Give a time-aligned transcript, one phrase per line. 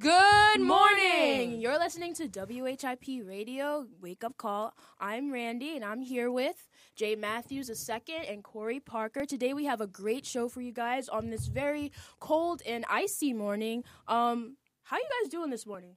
[0.00, 1.60] Good morning.
[1.60, 4.74] You're listening to WHIP Radio Wake Up Call.
[4.98, 9.24] I'm Randy, and I'm here with Jay Matthews II and Corey Parker.
[9.24, 13.32] Today we have a great show for you guys on this very cold and icy
[13.32, 13.84] morning.
[14.08, 15.94] Um, how you guys doing this morning?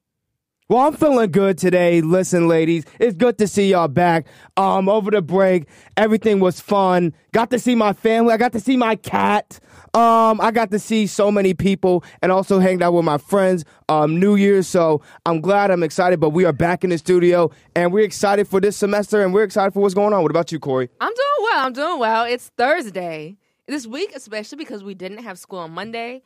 [0.72, 2.00] Well, I'm feeling good today.
[2.00, 4.26] Listen, ladies, it's good to see y'all back.
[4.56, 5.68] Um, over the break,
[5.98, 7.14] everything was fun.
[7.34, 8.34] Got to see my family.
[8.34, 9.60] I got to see my cat.
[9.94, 13.66] Um, I got to see so many people and also hanged out with my friends.
[13.90, 15.72] Um, New Year's, so I'm glad.
[15.72, 16.22] I'm excited.
[16.22, 19.44] But we are back in the studio, and we're excited for this semester, and we're
[19.44, 20.22] excited for what's going on.
[20.22, 20.88] What about you, Corey?
[21.02, 21.66] I'm doing well.
[21.66, 22.24] I'm doing well.
[22.24, 23.36] It's Thursday
[23.68, 26.24] this week, especially because we didn't have school on Monday.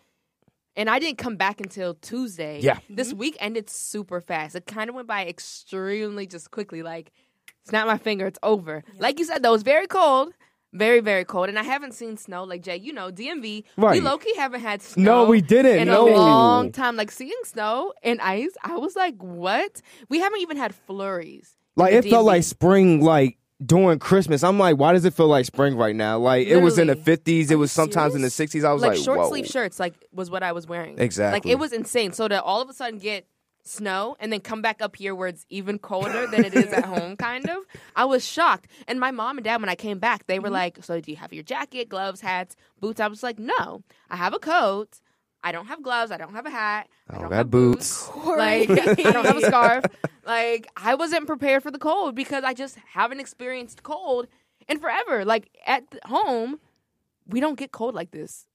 [0.77, 2.59] And I didn't come back until Tuesday.
[2.61, 2.79] Yeah.
[2.89, 3.17] This mm-hmm.
[3.19, 4.55] week ended super fast.
[4.55, 6.83] It kind of went by extremely just quickly.
[6.83, 7.11] Like,
[7.63, 8.83] snap my finger, it's over.
[8.99, 10.33] Like you said, though, it's very cold.
[10.73, 11.47] Very, very cold.
[11.47, 12.43] And I haven't seen snow.
[12.43, 13.93] Like, Jay, you know, DMV, Right.
[13.93, 15.23] we low key haven't had snow.
[15.23, 15.79] No, we didn't.
[15.79, 16.09] In No.
[16.09, 16.97] a long time.
[16.97, 19.81] Like, seeing snow and ice, I was like, what?
[20.09, 21.55] We haven't even had flurries.
[21.77, 24.43] in Like the it felt like spring, like during Christmas.
[24.43, 26.17] I'm like, why does it feel like spring right now?
[26.17, 27.51] Like it was in the 50s.
[27.51, 28.65] It was sometimes in the 60s.
[28.65, 29.29] I was like, like, short whoa.
[29.29, 30.99] sleeve shirts like was what I was wearing.
[30.99, 31.35] Exactly.
[31.35, 32.11] Like it was insane.
[32.11, 33.27] So to all of a sudden get
[33.67, 36.85] snow and then come back up here where it's even colder than it is at
[36.85, 37.57] home kind of.
[37.95, 38.67] I was shocked.
[38.87, 40.53] And my mom and dad when I came back, they were mm-hmm.
[40.53, 43.83] like, "So do you have your jacket, gloves, hats, boots?" I was like, "No.
[44.09, 45.01] I have a coat.
[45.47, 46.89] I don't have gloves, I don't have a hat.
[47.09, 48.09] I don't, have boots.
[48.25, 48.67] Like
[49.05, 49.85] I don't have a scarf.
[50.25, 54.27] Like I wasn't prepared for the cold because I just haven't experienced cold
[54.67, 55.23] in forever.
[55.23, 56.59] Like at home,
[57.27, 58.47] we don't get cold like this.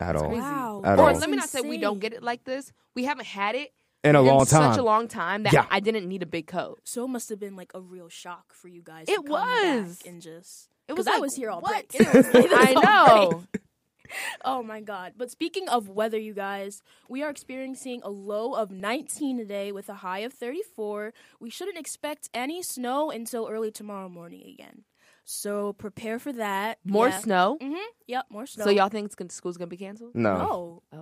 [0.00, 0.26] At all.
[0.28, 0.40] crazy.
[0.42, 0.82] Wow.
[0.84, 1.16] At or all.
[1.18, 2.72] let me not say we don't get it like this.
[2.96, 3.72] We haven't had it
[4.04, 4.72] In a in long time.
[4.72, 5.66] such a long time that Yeah.
[5.70, 6.80] I didn't need a big coat.
[6.84, 9.06] So it must have been like a real shock for you guys.
[9.08, 10.02] It to come back was.
[10.04, 11.88] and just It because was I was here all what?
[11.88, 12.08] break.
[12.08, 13.44] It was I know.
[13.52, 13.62] break.
[14.06, 14.16] Know.
[14.44, 15.14] Oh my god.
[15.16, 19.88] But speaking of weather, you guys, we are experiencing a low of 19 today with
[19.88, 21.12] a high of 34.
[21.40, 24.84] We shouldn't expect any snow until early tomorrow morning again.
[25.24, 26.78] So prepare for that.
[26.84, 27.18] More Yeah.
[27.18, 27.58] snow.
[27.60, 27.84] Mhm.
[28.06, 28.64] Yep, more snow.
[28.64, 30.14] So y'all think it's gonna, school's gonna be canceled?
[30.14, 30.36] no.
[30.38, 30.82] No.
[30.92, 30.98] Oh,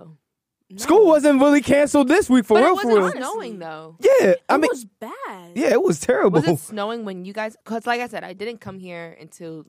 [0.71, 0.77] no.
[0.77, 3.11] School wasn't really canceled this week for but real, it wasn't real.
[3.11, 3.97] snowing though.
[3.99, 5.51] Yeah, I mean, It mean, was bad.
[5.55, 6.41] yeah, it was terrible.
[6.41, 7.55] Was it snowing when you guys?
[7.63, 9.63] Because like I said, I didn't come here until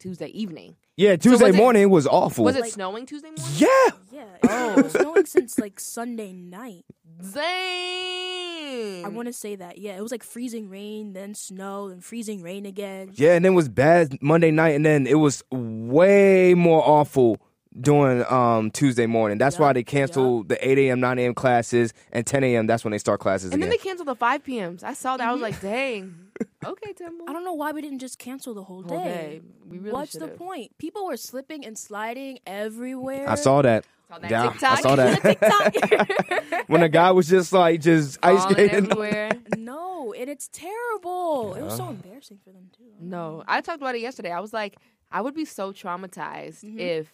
[0.00, 0.74] Tuesday evening.
[0.96, 2.44] Yeah, Tuesday was it- morning it was awful.
[2.44, 3.44] Was it Like- snowing Tuesday morning?
[3.56, 3.68] yeah,
[4.12, 4.24] Yeah.
[4.48, 4.74] Oh.
[4.78, 6.84] It's been snowing since like Sunday night.
[7.32, 9.04] Dang.
[9.04, 9.78] I want to say that.
[9.78, 13.10] Yeah, it was like freezing rain, then snow, then freezing rain again.
[13.14, 17.38] yeah, and then it was bad Monday night, and then it was way more awful
[17.80, 19.36] during um Tuesday morning.
[19.38, 21.34] That's why Yup, they canceled the 8 a.m., 9 a.m.
[21.34, 22.66] classes, and 10 a.m.
[22.66, 23.78] That's when they start classes And then again.
[23.82, 24.82] they canceled the 5 p.m.s.
[24.82, 25.26] I saw that.
[25.28, 26.14] I was like, dang.
[26.66, 27.26] Okay, Temple.
[27.28, 28.94] I don't know why we didn't just cancel the whole day.
[28.94, 29.40] Whole day.
[29.68, 30.36] We really What's the should've.
[30.38, 30.76] point?
[30.78, 33.28] People were slipping and sliding everywhere.
[33.28, 33.84] I saw that.
[34.08, 34.78] Saw that Yeah, TikTok.
[34.78, 36.64] I saw that.
[36.68, 38.70] When the guy was just like just ice skating.
[38.90, 39.30] everywhere.
[39.58, 41.54] no, and it's terrible.
[41.54, 42.84] It was so embarrassing for them too.
[43.00, 44.30] No, I talked about it yesterday.
[44.32, 44.76] I was like,
[45.12, 46.78] I would be so traumatized Mhm.
[46.78, 47.12] if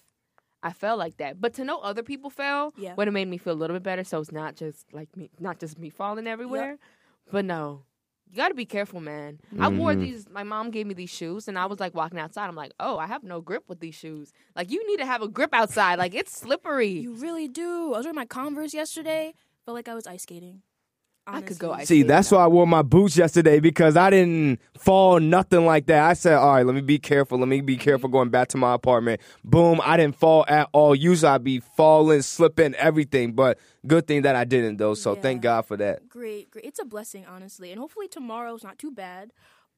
[0.63, 1.41] I felt like that.
[1.41, 2.95] But to know other people fell Yeah.
[2.95, 4.05] would have made me feel a little bit better.
[4.05, 6.79] So it's not just like me, not just me falling everywhere.
[7.33, 7.83] But no,
[8.31, 9.41] you got to be careful, man.
[9.59, 10.01] I wore Mhm.
[10.01, 10.29] these.
[10.29, 12.47] My mom gave me these shoes, and I was like walking outside.
[12.47, 14.33] I'm like, oh, I have no grip with these shoes.
[14.55, 15.99] Like you need to have a grip outside.
[15.99, 16.89] Like it's slippery.
[17.01, 17.93] You really do.
[17.93, 19.35] I was wearing my Converse yesterday.
[19.67, 20.63] Felt like I was ice skating.
[21.27, 22.39] I could go ice See, that's now.
[22.39, 26.03] why I wore my boots yesterday because I didn't fall nothing like that.
[26.03, 27.39] I said, all right, let me be careful.
[27.39, 28.17] Let me be careful mm-hmm.
[28.17, 29.21] going back to my apartment.
[29.45, 30.95] Boom, I didn't fall at all.
[30.95, 33.33] Usually I'd be falling, slipping, everything.
[33.33, 34.95] But good thing that I didn't though.
[34.95, 35.21] So Yeah.
[35.21, 36.09] thank God for that.
[36.09, 36.65] Great, great.
[36.65, 37.71] It's a blessing, honestly.
[37.71, 39.33] And hopefully tomorrow's not too bad.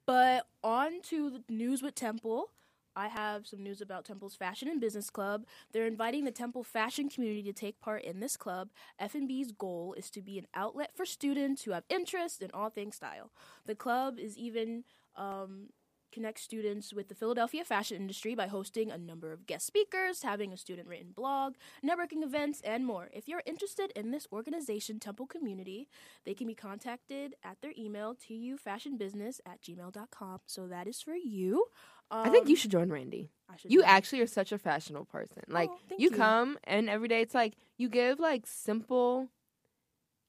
[0.06, 2.50] But on to the news with Temple.
[2.94, 5.44] I have some news about Temple's Fashion and Business Club.
[5.72, 8.70] They're inviting the Temple fashion community to take part in this club.
[8.98, 12.96] F&B's goal is to be an outlet for students who have interest in all things
[12.96, 13.30] style.
[13.66, 14.84] The club is even
[15.16, 15.68] um,
[16.12, 20.52] connects students with the Philadelphia fashion industry by hosting a number of guest speakers, having
[20.52, 23.08] a student written blog, networking events, and more.
[23.12, 25.88] If you're interested in this organization, Temple Community,
[26.24, 30.40] they can be contacted at their email, tufashionbusiness at gmail.com.
[30.46, 31.66] So that is for you.
[32.12, 33.30] Um, I think you should join Randy.
[33.50, 35.42] I should You actually are such a fashionable person.
[35.48, 36.16] Like Oh, you, you.
[36.16, 39.28] come and every day it's like you give like simple.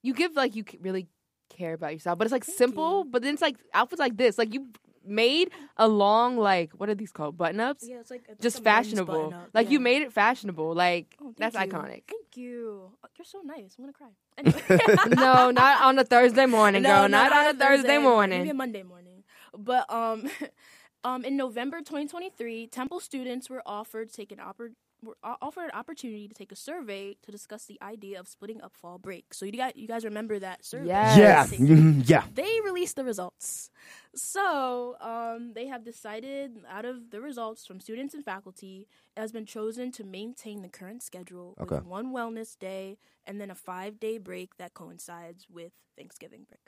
[0.02, 1.06] You give like you really
[1.50, 3.04] care about yourself, but it's like Thank simple.
[3.04, 3.10] you.
[3.10, 4.38] But then it's like outfits like this.
[4.38, 4.68] Like you
[5.06, 7.84] made a long like what are these called button ups?
[7.86, 9.34] Yeah, it's like it's Just fashionable.
[9.52, 10.74] Like you made it fashionable.
[10.74, 11.60] Like Oh, that's you.
[11.60, 12.02] iconic.
[12.08, 12.90] Thank you.
[13.04, 13.76] Oh, you're so nice.
[13.78, 14.08] I'm gonna cry.
[14.38, 15.14] Anyway.
[15.16, 17.08] no, not on a Thursday morning, No, girl.
[17.08, 18.38] Not, on a Thursday, morning.
[18.40, 18.54] Maybe a.
[18.54, 19.22] Monday morning.
[19.56, 20.28] But um,
[21.04, 24.72] Um, in November 2023, Temple students were offered take an oppor-
[25.02, 28.74] were offered an opportunity to take a survey to discuss the idea of splitting up
[28.74, 29.34] fall break.
[29.34, 30.86] So you guys, you guys remember that survey?
[30.86, 31.18] Yes.
[31.18, 32.24] Yeah, They- mhm, yeah.
[32.32, 33.68] They released the results.
[34.14, 39.30] So um, they have decided, out of the results from students and faculty, it has
[39.30, 41.74] been chosen to maintain the current schedule Okay.
[41.76, 42.96] with one wellness day
[43.26, 46.60] and then a five day break that coincides with Thanksgiving break.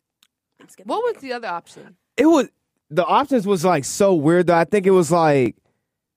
[0.58, 0.88] Thanksgiving.
[0.90, 1.96] What was the other option?
[2.18, 2.48] It was
[2.90, 4.56] the options was like so weird though.
[4.56, 5.56] I think it was like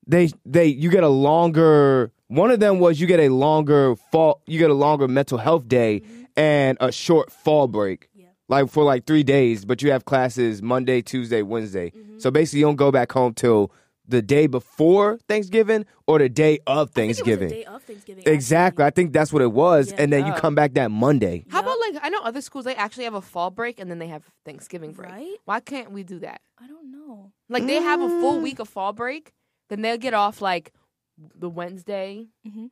[0.07, 4.42] they they you get a longer one of them was you get a longer fall
[4.48, 6.24] you get a longer mental health day mm-hmm.
[6.36, 8.10] and a short fall break.
[8.13, 8.27] Yeah.
[8.48, 11.92] Like for like three days, but you have classes Monday, Tuesday, Wednesday.
[11.92, 12.19] Mm-hmm.
[12.19, 13.71] So basically you don't go back home till
[14.07, 17.50] the day before Thanksgiving or the day of I think it was Thanksgiving.
[17.50, 18.24] the day of Thanksgiving.
[18.25, 18.83] Exactly.
[18.83, 19.92] I think that's what it was.
[19.92, 19.98] Yeah.
[20.00, 20.39] And then you Oh.
[20.39, 21.45] come back that Monday.
[21.50, 21.66] How Yup.
[21.66, 24.07] about like I know other schools they actually have a fall break and then they
[24.07, 25.09] have Thanksgiving break.
[25.12, 25.36] Right?
[25.45, 26.41] Why can't we do that?
[26.57, 27.31] I don't know.
[27.50, 28.44] Like they have a full Mm.
[28.44, 29.31] week of fall break,
[29.69, 30.74] then they'll get off like
[31.18, 32.71] the Wednesday Mhm.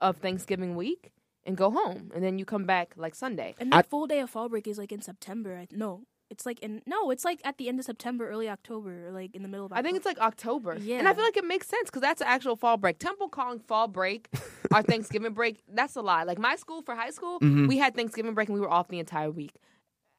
[0.00, 1.12] of Thanksgiving week
[1.44, 3.54] and go home, and then you come back like Sunday.
[3.58, 5.56] And that full day of fall break is like in September.
[5.56, 9.08] I, no, it's like in no, it's like at the end of September, early October,
[9.08, 9.72] or like in the middle of.
[9.72, 10.76] I think it's like October.
[10.80, 12.98] Yeah, And I feel like it makes sense because that's an actual fall break.
[12.98, 14.28] Temple calling fall break
[14.72, 16.24] our Thanksgiving break, that's a lie.
[16.24, 17.68] Like my school for high school, Mhm.
[17.68, 19.54] we had Thanksgiving break and we were off the entire week.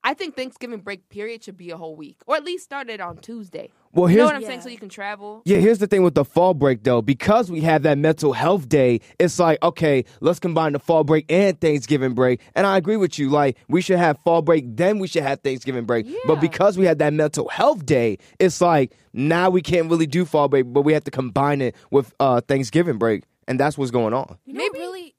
[0.08, 3.02] I think Thanksgiving break period should be a whole week, or at least start it
[3.02, 3.72] on Tuesday.
[3.92, 4.60] Well, You know here's what I'm saying?
[4.60, 4.64] Yeah.
[4.64, 5.42] So you can travel.
[5.44, 7.02] Yeah, here's the thing with the fall break though.
[7.02, 11.30] Because we have that mental health day, it's like, okay, let's combine the fall break
[11.30, 12.40] and Thanksgiving break.
[12.56, 13.30] And I agree with you.
[13.30, 16.08] Like, we should have fall break, then we should have Thanksgiving break.
[16.26, 20.24] But because we had that mental health day, it's like now we can't really do
[20.24, 23.26] fall break, but we have to combine it with uh, Thanksgiving break.
[23.46, 24.38] And that's what's going on.
[24.46, 25.16] You know Maybe- really.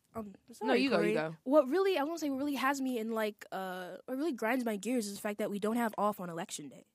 [0.48, 1.34] Um, No, sorry, you go, you go.
[1.44, 4.32] What really, I want to say, what really has me in like, uh, what really
[4.32, 6.86] grinds my gears is the fact that we don't have off on election day.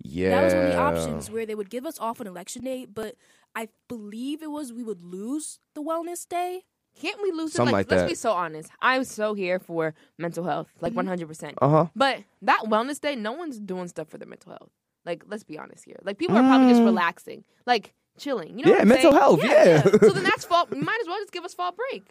[0.00, 0.30] Yeah.
[0.30, 2.86] That was one of the options where they would give us off on election day,
[2.86, 3.16] but
[3.54, 6.64] I believe it was we would lose the wellness day.
[6.98, 7.76] Can't we lose Something it?
[7.78, 8.08] like let's that.
[8.08, 8.70] be so honest.
[8.80, 11.10] I'm so here for mental health, like Mm-hmm.
[11.30, 11.54] 100%.
[11.60, 11.86] Uh huh.
[11.94, 14.70] But that wellness day, no one's doing stuff for their mental health.
[15.04, 15.98] Like, let's be honest here.
[16.02, 16.86] Like, people are probably just Mm.
[16.86, 18.58] relaxing, like chilling.
[18.58, 19.22] You know Yeah, what I'm mental saying?
[19.22, 19.40] health.
[19.44, 19.82] Yeah.
[20.00, 20.66] so then that's fall.
[20.74, 22.04] You might as well just give us fall break.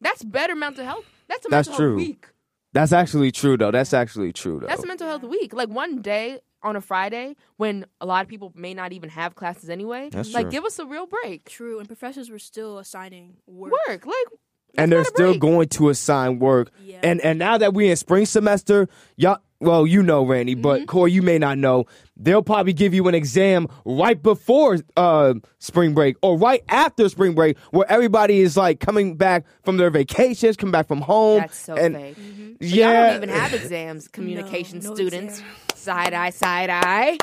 [0.00, 1.04] That's better mental health.
[1.28, 1.96] That's a That's mental true.
[1.98, 2.26] health week.
[2.72, 3.70] That's actually true, though.
[3.70, 4.66] That's actually true, though.
[4.66, 5.52] That's a mental health week.
[5.52, 9.34] Like one day on a Friday when a lot of people may not even have
[9.34, 10.10] classes anyway.
[10.10, 10.50] That's like, true.
[10.52, 11.48] give us a real break.
[11.48, 13.72] True, and professors were still assigning work.
[13.86, 14.06] Work.
[14.06, 14.38] Like,
[14.76, 15.40] and they're still break.
[15.40, 16.70] going to assign work.
[16.82, 16.98] Yeah.
[17.02, 20.62] And and now that we're in spring semester, y'all well, you know, Randy, Mm-hmm.
[20.62, 21.86] but Corey, you may not know.
[22.16, 27.34] They'll probably give you an exam right before uh, spring break or right after spring
[27.34, 31.40] break, where everybody is like coming back from their vacations, coming back from home.
[31.40, 32.16] That's so and fake.
[32.60, 35.38] Yeah, Y'all don't even have exams, communication no students.
[35.40, 35.50] exam.
[35.74, 37.18] Side eye, side eye.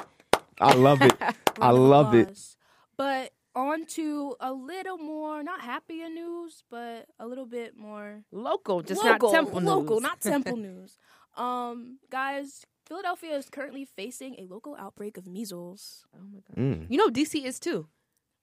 [0.59, 1.13] I love it.
[1.61, 2.37] I love it.
[2.97, 8.81] But on to a little more, not happier news, but a little bit more Local,
[8.81, 10.03] just local, not temple local, news.
[10.03, 10.97] not temple news.
[11.37, 16.05] Um, guys, Philadelphia is currently facing a local outbreak of measles.
[16.15, 16.57] Oh my god.
[16.57, 16.85] Mm.
[16.89, 17.87] You know DC is too.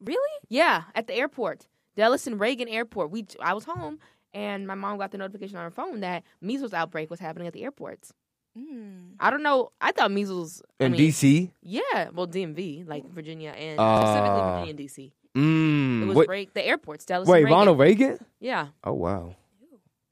[0.01, 0.39] Really?
[0.49, 3.11] Yeah, at the airport, Dulles and Reagan Airport.
[3.11, 3.99] We I was home
[4.35, 7.53] and my mom got the notification on her phone that measles outbreak was happening at
[7.53, 8.13] the airports.
[8.59, 9.13] Mm.
[9.19, 9.73] I don't know.
[9.81, 11.51] I thought measles I In mean, DC.
[11.63, 14.01] Yeah, well DMV, like Virginia and Ah.
[14.01, 15.13] specifically Virginia and DC.
[15.35, 16.03] Mm.
[16.03, 17.53] It was wait, break the airports, Dulles wait Reagan.
[17.59, 18.19] Ronald Reagan?
[18.41, 18.69] Yeah.
[18.85, 19.37] Oh wow.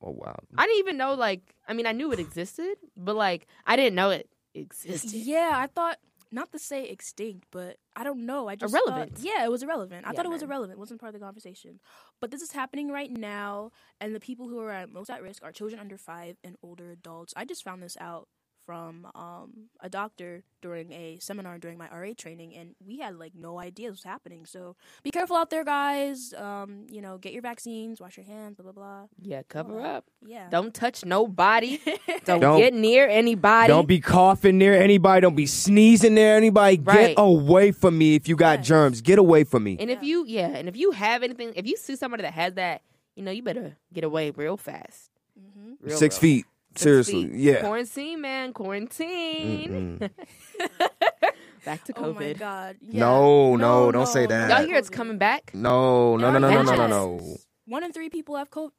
[0.03, 0.37] Oh wow.
[0.57, 3.95] I didn't even know like I mean I knew it existed, but like I didn't
[3.95, 5.13] know it existed.
[5.13, 5.99] Yeah, I thought
[6.33, 8.49] not to say extinct, but I don't know.
[8.49, 9.17] I just Irrelevant.
[9.19, 10.07] Thought, yeah, it was irrelevant.
[10.07, 10.49] I Yeah, thought it was man.
[10.51, 10.77] irrelevant.
[10.79, 11.81] It wasn't part of the conversation.
[12.21, 15.43] But this is happening right now, and the people who are at most at risk
[15.43, 17.35] are children under five and older adults.
[17.37, 18.29] I just found this out
[18.67, 23.33] from um, a doctor during a seminar during my RA training, and we had like
[23.35, 24.47] no idea this was happening.
[24.47, 26.33] So be careful out there, guys.
[26.35, 29.07] Um, you know, get your vaccines, wash your hands, blah blah blah.
[29.21, 29.95] Yeah, cover All that.
[29.97, 30.05] up.
[30.27, 30.49] Yeah.
[30.51, 31.81] Don't touch nobody.
[32.25, 33.69] Don't, Don't- get near anybody.
[33.69, 35.21] Don't be coughing near anybody.
[35.23, 36.79] Don't be sneezing near anybody.
[36.79, 37.09] Right.
[37.09, 38.67] Get away from me if you got Yes.
[38.69, 39.01] germs.
[39.01, 39.77] Get away from me.
[39.81, 42.55] And if you, yeah, and if you have anything, if you see somebody that has
[42.55, 42.83] that,
[43.17, 45.11] you know, you better get away real fast.
[45.37, 46.47] hmm Real, Six real feet.
[46.73, 46.79] Fast.
[46.79, 47.27] Six Seriously.
[47.29, 47.35] feet.
[47.35, 47.61] Yeah.
[47.61, 48.53] Quarantine, man.
[48.53, 49.99] Quarantine.
[51.65, 52.05] Back to COVID.
[52.05, 52.77] Oh my god.
[52.81, 53.01] Yeah.
[53.01, 54.49] No, no, don't say that.
[54.51, 55.51] Y'all hear it's coming back?
[55.53, 56.91] No, no, no, no, no, no, no, Yes.
[56.91, 57.37] no.
[57.67, 58.71] One in three people have COVID.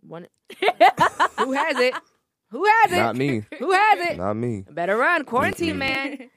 [0.00, 0.26] One.
[1.38, 1.94] Who has it?
[2.50, 2.96] Who has it?
[2.96, 3.42] Not me.
[3.58, 4.16] Who has it?
[4.18, 4.64] Not me.
[4.70, 5.24] Better run.
[5.24, 6.18] Quarantine, man.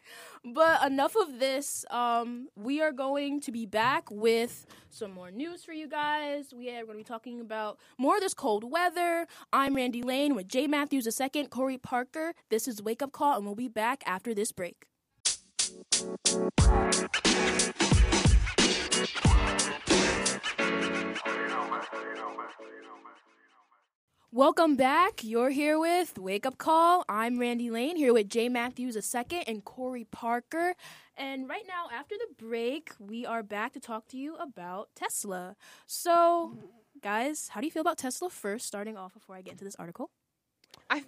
[0.46, 1.86] But enough of this.
[1.89, 6.53] Um, we are going to be back with some more news for you guys.
[6.53, 9.27] We are going to be talking about more of this cold weather.
[9.51, 12.34] I'm Randy Lane with Jay Matthews II, Corey Parker.
[12.50, 14.86] This is Wake Up Call, and we'll be back after this break.
[24.31, 25.24] Welcome back.
[25.24, 27.03] You're here with Wake Up Call.
[27.09, 30.75] I'm Randy Lane here with Jay Matthews II and Corey Parker.
[31.17, 35.55] And right now, after the break, we are back to talk to you about Tesla.
[35.88, 36.59] So,
[37.01, 39.75] guys, how do you feel about Tesla first, starting off before I get into this
[39.79, 40.12] article?
[40.91, 41.03] I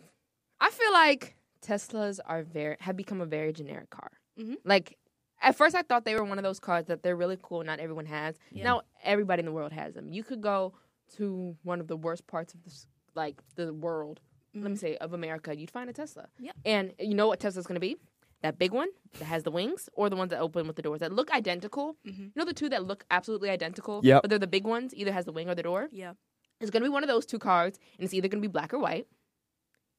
[0.60, 4.14] I feel like Teslas are very have become a very generic car.
[4.40, 4.56] Mhm.
[4.66, 4.98] Like
[5.44, 7.64] at first, I thought they were one of those cars that they're really cool.
[7.64, 8.40] Not everyone has.
[8.50, 8.64] Yeah.
[8.64, 10.10] Now everybody in the world has them.
[10.10, 10.74] You could go
[11.18, 14.20] to one of the worst parts of this, like the world.
[14.54, 14.76] Let me mm-hmm.
[14.76, 15.56] say of America.
[15.56, 16.28] You'd find a Tesla.
[16.40, 16.56] Yep.
[16.66, 17.98] And you know what Tesla's going to be?
[18.42, 18.90] That big one
[19.20, 21.96] that has the wings, or the ones that open with the doors that look identical.
[22.06, 22.24] Mm-hmm.
[22.24, 24.20] You know the two that look absolutely identical, Yeah.
[24.22, 24.94] but they're the big ones.
[24.96, 25.90] Either has the wing or the door.
[25.92, 26.14] Yeah.
[26.60, 28.80] It's gonna be one of those two cars, and it's either gonna be black or
[28.80, 29.08] white,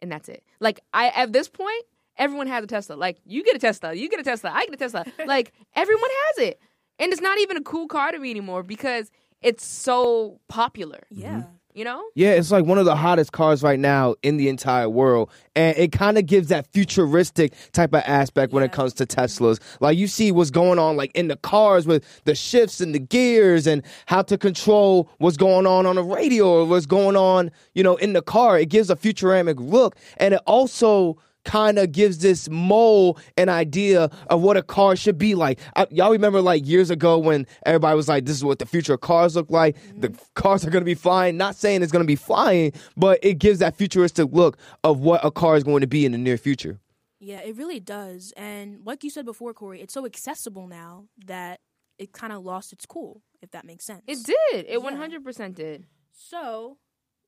[0.00, 0.44] and that's it.
[0.60, 1.84] Like I, at this point,
[2.16, 2.94] everyone has a Tesla.
[2.94, 5.04] Like you get a Tesla, you get a Tesla, I get a Tesla.
[5.26, 6.60] like everyone has it,
[6.98, 11.00] and it's not even a cool car to me anymore because it's so popular.
[11.10, 11.44] Yeah.
[11.74, 12.04] You know?
[12.14, 15.30] Yeah, it's like one of the hottest cars right now in the entire world.
[15.56, 19.58] And it kind of gives that futuristic type of aspect when it comes to Teslas.
[19.80, 22.98] Like you see what's going on like in the cars with the shifts and the
[22.98, 27.50] gears and how to control what's going on on the radio or what's going on,
[27.74, 28.58] you know, in the car.
[28.58, 34.10] It gives a futuramic look and it also kind of gives this mole an idea
[34.30, 35.58] of what a car should be like.
[35.76, 38.94] I, y'all remember like years ago when everybody was like, this is what the future
[38.94, 39.76] of cars look like.
[39.96, 40.22] The mm-hmm.
[40.34, 41.36] cars are going to be flying.
[41.36, 45.24] Not saying it's going to be flying, but it gives that futuristic look of what
[45.24, 46.78] a car is going to be in the near future.
[47.20, 48.32] Yeah, it really does.
[48.36, 51.60] And like you said before, Corey, it's so accessible now that
[51.98, 54.02] it kind of lost its cool, if that makes sense.
[54.08, 54.66] It did.
[54.66, 54.76] It Yeah.
[54.78, 55.86] one hundred percent did.
[56.10, 56.78] So,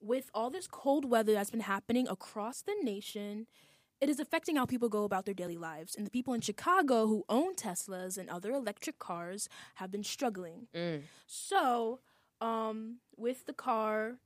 [0.00, 3.46] with all this cold weather that's been happening across the nation,
[4.04, 5.94] it is affecting how people go about their daily lives.
[5.94, 10.66] And the people in Chicago who own Teslas and other electric cars have been struggling.
[10.74, 11.04] Mm.
[11.26, 12.00] So,
[12.38, 14.18] um, with the car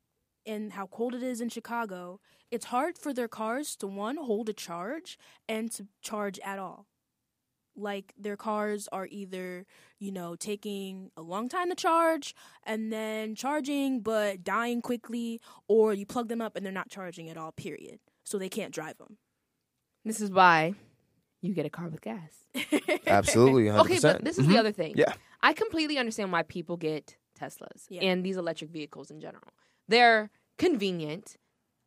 [0.44, 2.18] and how cold it is in Chicago,
[2.50, 5.16] it's hard for their cars to one hold a charge
[5.48, 6.86] and to charge at all.
[7.76, 9.64] Like their cars are either,
[10.00, 15.94] you know, taking a long time to charge and then charging but dying quickly, or
[15.94, 18.00] you plug them up and they're not charging at all, period.
[18.24, 19.18] So they can't drive them.
[20.08, 20.74] This is why
[21.42, 22.44] you get a car with gas.
[23.06, 23.80] Absolutely, 100%.
[23.80, 24.80] Okay, but this is the other mm-hmm.
[24.80, 24.94] thing.
[24.96, 25.12] Yeah.
[25.42, 28.00] I completely understand why people get Teslas Yeah.
[28.02, 29.52] and these electric vehicles in general.
[29.86, 31.36] They're convenient.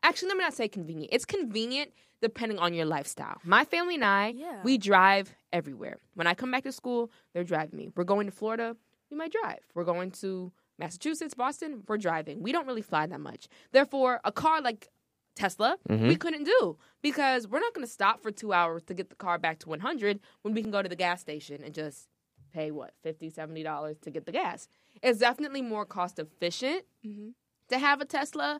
[0.03, 1.11] Actually, let me not say convenient.
[1.11, 3.39] It's convenient depending on your lifestyle.
[3.43, 4.61] My family and I, Yeah.
[4.63, 5.97] we drive everywhere.
[6.13, 7.89] When I come back to school, they're driving me.
[7.95, 8.77] We're going to Florida,
[9.09, 9.59] we might drive.
[9.73, 12.43] We're going to Massachusetts, Boston, we're driving.
[12.43, 13.47] We don't really fly that much.
[13.71, 14.89] Therefore, a car like
[15.35, 19.09] Tesla, we couldn't do because we're not going to stop for two hours to get
[19.09, 22.07] the car back to 100 when we can go to the gas station and just
[22.53, 24.67] pay what 50 $70 to get the gas.
[25.01, 27.33] It's definitely more cost efficient Mhm.
[27.69, 28.59] to have a Tesla,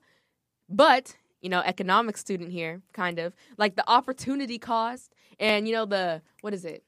[0.70, 5.86] but you know, economics student here, kind of like the opportunity cost and you know
[5.86, 6.84] the what is it,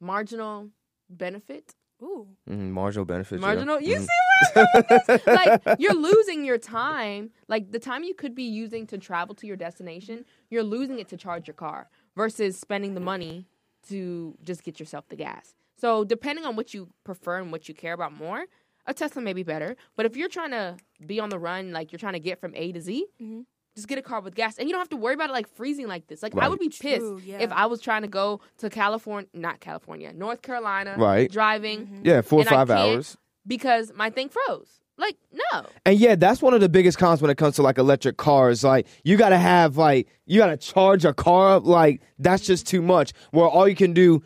[0.00, 0.70] marginal
[1.10, 1.74] benefit.
[2.02, 2.28] Ooh.
[2.48, 3.40] Mhm, marginal benefits.
[3.40, 3.46] yeah.
[3.46, 3.80] Marginal.
[3.80, 4.00] You Mhm.
[4.00, 5.26] see where I'm going with this?
[5.26, 7.30] Like you're losing your time.
[7.48, 11.08] Like the time you could be using to travel to your destination, you're losing it
[11.08, 13.46] to charge your car versus spending the money
[13.88, 15.54] to just get yourself the gas.
[15.76, 18.44] So depending on what you prefer and what you care about more,
[18.86, 19.76] a Tesla may be better.
[19.96, 20.76] But if you're trying to
[21.06, 23.44] be on the run, like you're trying to get from A to Z, Mhm.
[23.78, 25.48] Just get a car with gas, and you don't have to worry about it like
[25.54, 26.22] freezing like this.
[26.22, 27.38] Like I would be pissed True, yeah.
[27.38, 31.30] if I was trying to go to California, not California, North Carolina, Right.
[31.30, 33.16] driving Yeah, four or five hours.
[33.46, 34.80] because my thing froze.
[35.00, 37.78] Like no, And yeah, that's one of the biggest cons when it comes to like
[37.78, 38.64] electric cars.
[38.64, 41.64] Like you gotta have like you gotta charge a car up.
[41.64, 43.12] Like that's just too much.
[43.30, 44.24] Where all you can do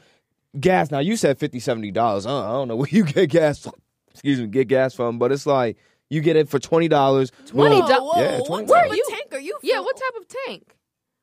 [0.59, 0.91] gas.
[0.91, 2.25] Now you said 50 70 dollars.
[2.25, 3.59] Uh, I don't know where you get gas.
[3.59, 3.75] From,
[4.13, 5.19] excuse me, get gas from.
[5.19, 5.77] But it's like
[6.13, 7.31] you get it for twenty dollars.
[7.47, 9.57] $20 Whoa, do- whoa, Yeah, 20 Where of you- tank are you?
[9.63, 9.81] yeah.
[9.81, 10.77] What type of tank?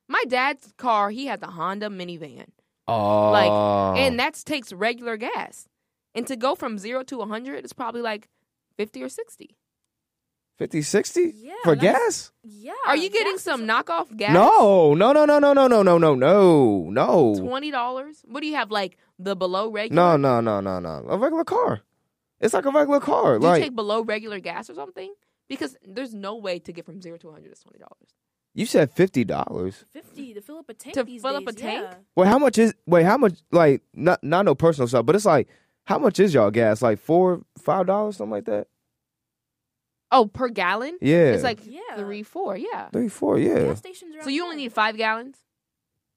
[0.08, 2.48] My dad's car, he has a Honda minivan,
[2.88, 5.68] Oh, like, and that takes regular gas.
[6.16, 8.28] And to go from zero to hundred is probably like
[8.78, 9.56] fifty or sixty.
[10.58, 12.32] 50 60 Yeah, for gas.
[12.44, 12.74] Yeah.
[12.86, 14.34] Are you getting some knockoff gas?
[14.34, 17.36] No, no, no, no, no, no, no, no, no, no, no.
[17.40, 18.24] Twenty dollars?
[18.28, 18.70] What do you have?
[18.70, 20.18] Like the below regular?
[20.18, 21.06] No, no, no, no, no.
[21.10, 21.82] A regular car.
[22.40, 23.38] It's like a regular car.
[23.40, 25.14] Do you take below regular gas or something?
[25.48, 28.10] Because there's no way to get from zero to hundred is twenty dollars.
[28.54, 29.86] you said fifty dollars.
[29.92, 30.94] fifty to fill up a tank?
[30.96, 31.88] To these fill up a days, tank?
[31.90, 31.96] yeah.
[32.16, 32.74] Wait, how much is?
[32.86, 33.40] Wait, how much?
[33.52, 35.48] Like, not not no personal stuff, but it's like,
[35.86, 36.82] how much is y'all gas?
[36.82, 38.68] Like four, five dollars, something like that.
[40.12, 40.98] Oh, per gallon?
[41.02, 41.82] Yeah, It's like Yeah.
[41.98, 42.90] three, four, yeah.
[42.90, 43.38] three, four.
[43.38, 45.38] Yeah, Gas stations are So you only need five gallons?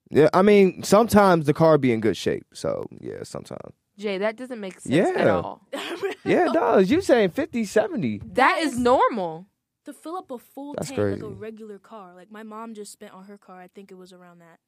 [0.09, 0.29] yeah.
[0.33, 3.75] I mean, sometimes the car be in good shape, so yeah, sometimes.
[3.97, 5.35] Jay, that doesn't make sense at Yeah.
[5.35, 5.67] all.
[6.25, 6.89] Yeah, it does.
[6.89, 8.21] You saying 50, 70.
[8.33, 9.47] That is is- normal.
[9.85, 12.15] to fill up a full That's tank like a regular car.
[12.15, 13.59] Like my mom just spent on her car.
[13.61, 14.59] I think it was around that.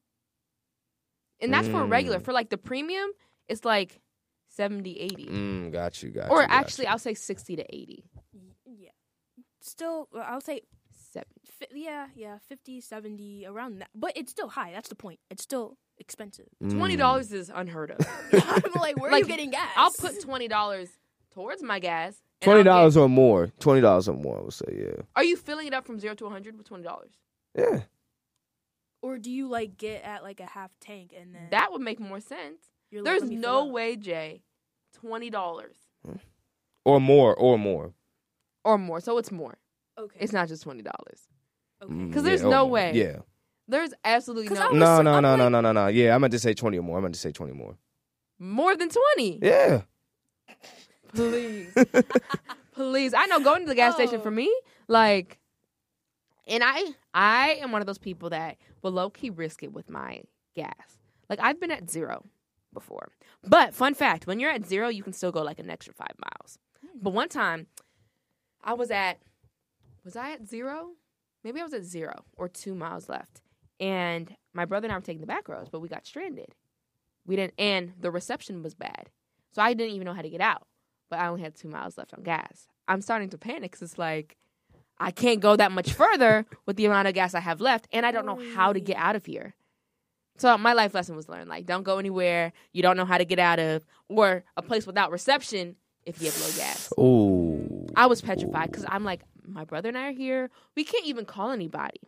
[1.40, 2.20] And that's for a regular.
[2.20, 2.24] Mm.
[2.26, 3.10] For like the premium,
[3.48, 4.02] it's like
[4.50, 5.26] 70, 80.
[5.28, 6.48] Mm, got you, got or you.
[6.48, 6.92] got actually, you.
[6.92, 8.04] I'll say 60 to 80.
[8.66, 8.90] Yeah.
[9.62, 11.28] Still, uh, I'll say, Seven.
[11.46, 13.90] fi- yeah, yeah, 50, 70, around that.
[13.96, 14.72] But it's still high.
[14.74, 15.20] That's the point.
[15.30, 16.48] It's still expensive.
[16.64, 16.74] Mm.
[16.74, 17.98] $20 is unheard of.
[18.34, 19.70] I'm like, where are you getting gas?
[19.76, 20.88] I'll put $20
[21.34, 22.16] towards my gas.
[22.42, 23.48] and I'll Twenty get- dollars or more.
[23.60, 24.38] Twenty dollars or more.
[24.40, 26.86] I would say, yeah, Are you filling it up from 0 to 100 with $20?
[27.58, 27.82] yeah.
[29.02, 32.00] Or do you like get at like a half tank and then That would make
[32.00, 32.60] more sense.
[32.90, 33.72] you're like, There's let me no up?
[33.72, 34.42] way, Jay.
[35.04, 35.34] $20
[36.86, 37.94] Or more, or more.
[38.64, 39.00] or more.
[39.00, 39.58] So it's more.
[39.98, 40.18] Okay.
[40.20, 40.80] It's not just $20.
[40.88, 41.94] okay.
[41.94, 42.72] Mm, 'Cause there's yeah, or no more.
[42.72, 42.92] way.
[42.96, 43.18] Yeah.
[43.68, 45.88] There's absolutely no No, no, no, no, no, no, no.
[45.88, 46.98] Yeah, I'm meant to say twenty or more.
[46.98, 47.78] I'm meant to say twenty more.
[48.40, 49.40] more than 20.
[49.42, 49.82] Yeah.
[51.14, 51.74] Please.
[52.74, 53.14] Please.
[53.14, 54.24] I know going to the gas station Oh.
[54.24, 54.54] for me,
[54.88, 55.40] like
[56.48, 59.90] and I I am one of those people that will low key risk it with
[59.90, 60.24] my
[60.56, 60.98] gas.
[61.30, 62.26] Like I've been at zero
[62.74, 63.10] before.
[63.44, 66.14] But fun fact, when you're at zero, you can still go like an extra five
[66.20, 66.60] miles.
[67.02, 67.68] But one time
[68.64, 69.20] I was at
[70.04, 70.90] was I at zero?
[71.44, 73.42] Maybe I was at zero or two miles left.
[73.80, 76.56] And my brother and I were taking the back roads, but we got stranded.
[77.26, 79.10] We didn't and the reception was bad.
[79.52, 80.68] So I didn't even know how to get out.
[81.10, 82.68] But I only had two miles left on gas.
[82.88, 84.38] I'm starting to panic because it's like
[84.98, 88.06] I can't go that much further with the amount of gas I have left, and
[88.06, 89.56] I don't know how to get out of here.
[90.38, 93.26] So my life lesson was learned: like, don't go anywhere you don't know how to
[93.26, 96.94] get out of, or a place without reception if you have low gas.
[96.98, 97.88] Ooh.
[97.96, 100.50] I was petrified because I'm like, my brother and I are here.
[100.76, 102.02] We can't even call anybody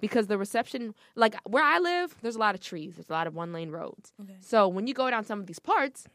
[0.00, 2.94] because the reception, like where I live, there's a lot of trees.
[2.96, 4.12] There's a lot of one lane roads.
[4.20, 4.36] Okay.
[4.40, 6.06] So when you go down some of these parts,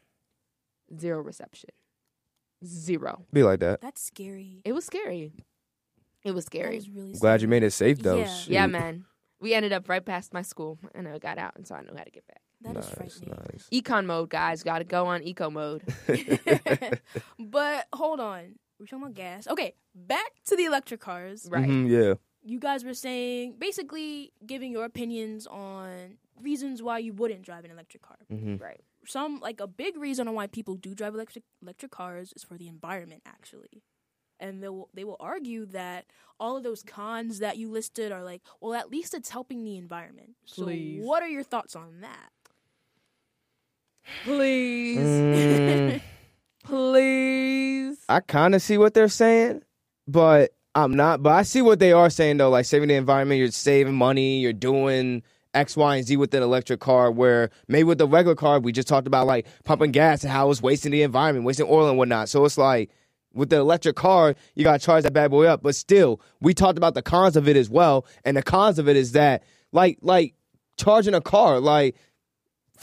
[0.98, 1.70] zero reception,
[2.64, 3.24] zero.
[3.32, 3.80] Be like that.
[3.80, 4.60] That's scary.
[4.64, 5.32] It was scary.
[6.24, 6.76] It was scary.
[6.76, 8.16] was really Glad you made it safe though.
[8.16, 8.38] Yeah.
[8.46, 9.04] Yeah, man.
[9.40, 11.94] We ended up right past my school, and I got out, and so I knew
[11.94, 12.40] how to get back.
[12.62, 13.36] That is nice, frightening.
[13.52, 13.68] nice.
[13.70, 14.62] Econ mode, guys.
[14.62, 15.82] Got to go on eco mode.
[17.38, 18.54] but hold on.
[18.80, 19.46] We're talking about gas.
[19.46, 21.46] Okay, back to the electric cars.
[21.50, 21.68] Right.
[21.68, 22.14] Mhm, yeah.
[22.44, 27.70] You guys were saying basically giving your opinions on reasons why you wouldn't drive an
[27.70, 28.18] electric car.
[28.28, 28.80] hmm Right.
[29.06, 32.56] Some like a big reason on why people do drive electric electric cars is for
[32.58, 33.82] the environment actually.
[34.40, 36.06] And they will they will argue that
[36.38, 39.76] all of those cons that you listed are like, well, at least it's helping the
[39.76, 40.30] environment.
[40.44, 40.66] So
[41.02, 42.30] what are your thoughts on that?
[44.24, 44.98] Please.
[44.98, 46.00] Mm,
[46.64, 47.98] Please.
[48.08, 49.62] I kind of see what they're saying,
[50.08, 51.22] but I'm not.
[51.22, 52.50] But I see what they are saying though.
[52.50, 56.42] Like saving the environment, you're saving money, you're doing X, Y, and Z with an
[56.42, 57.10] electric car.
[57.10, 60.50] Where maybe with the regular car, we just talked about like pumping gas and how
[60.50, 62.28] it's wasting the environment, wasting oil and whatnot.
[62.28, 62.90] So it's like
[63.32, 65.62] with the electric car, you gotta charge that bad boy up.
[65.62, 68.88] But still, we talked about the cons of it as well, and the cons of
[68.88, 70.34] it is that like like
[70.76, 71.94] charging a car like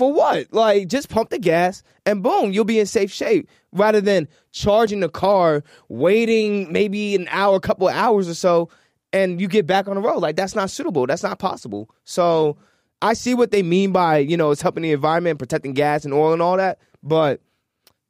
[0.02, 0.52] for what?
[0.52, 3.48] Like, just pump the gas and boom, you'll be in safe shape.
[3.72, 8.70] Rather than charging the car, waiting maybe an hour, a couple of hours or so,
[9.14, 10.18] and you get back on the road.
[10.18, 11.06] Like, that's not suitable.
[11.06, 11.88] That's not possible.
[12.04, 12.58] So,
[13.04, 16.16] I see what they mean by, you know, it's helping the environment, protecting gas and
[16.16, 16.80] oil and all that.
[17.04, 17.42] But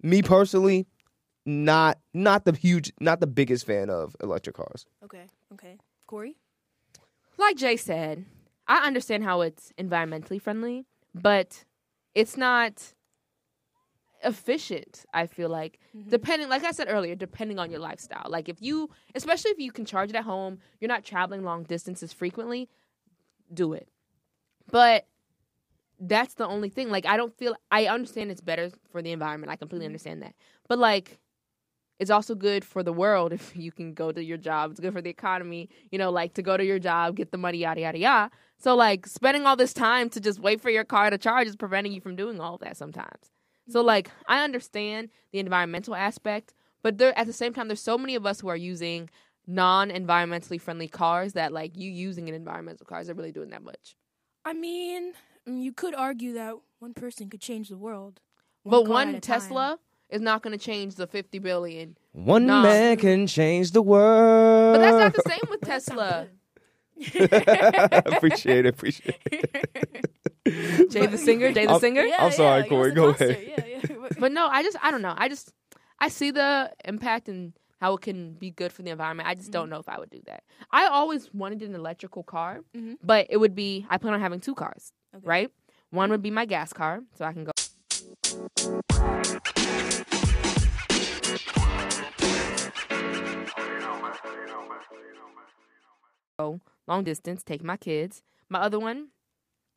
[0.02, 0.88] me personally,
[1.46, 4.86] not not the huge, not the biggest fan of electric cars.
[5.04, 5.78] Okay, okay.
[6.08, 6.38] Corey?
[7.38, 8.24] like Jay said,
[8.66, 11.66] I understand how it's environmentally friendly, but
[12.16, 12.94] it's not
[14.24, 15.06] efficient.
[15.14, 16.10] I feel like mm-hmm.
[16.10, 18.28] depending, like I said earlier, depending on your lifestyle.
[18.30, 21.64] Like if you, especially if you can charge it at home, you're not traveling long
[21.64, 22.70] distances frequently,
[23.54, 23.90] do it.
[24.72, 25.08] But
[26.00, 26.90] that's the only thing.
[26.90, 27.56] Like I don't feel.
[27.72, 29.52] I understand it's better for the environment.
[29.52, 29.92] I completely mm-hmm.
[29.92, 30.36] understand that.
[30.68, 31.20] But like.
[32.02, 34.72] It's also good for the world if you can go to your job.
[34.72, 37.38] It's good for the economy, you know, like to go to your job, get the
[37.38, 38.32] money, yada yada yada.
[38.58, 41.56] So like spending all this time to just wait for your car to charge is
[41.56, 43.32] preventing you from doing all of that sometimes.
[43.70, 47.98] So like I understand the environmental aspect, but there at the same time there's so
[48.00, 49.10] many of us who are using
[49.46, 53.96] non-environmentally friendly cars that like you using an environmental car isn't really doing that much.
[54.44, 55.14] I mean,
[55.48, 58.22] mm, you could argue that one person could change the world.
[58.66, 59.78] but one at a Tesla
[60.12, 61.98] is not going to change the 50 billion.
[62.12, 62.64] One Nah.
[62.64, 64.76] man can change the world.
[64.76, 66.28] But that's not the same with Tesla.
[68.06, 68.70] appreciate it.
[68.76, 70.92] Appreciate it.
[70.92, 72.02] Jay the singer, Jay the I'm- singer.
[72.04, 73.54] Yeah, I'm sorry, yeah, Corey, go the concert, ahead.
[73.90, 74.10] Yeah, yeah.
[74.20, 75.14] But no, I just I don't know.
[75.18, 75.52] I just
[76.00, 79.28] I see the impact and how it can be good for the environment.
[79.28, 80.44] I just don't know if I would do that.
[80.72, 82.98] I always wanted an electrical car, Mhm.
[83.04, 85.24] but it would be I plan on having two cars, Okay.
[85.26, 85.50] right?
[85.90, 87.51] One would be my gas car, so I can go
[96.92, 98.22] Long distance, take my kids.
[98.50, 99.08] My other one,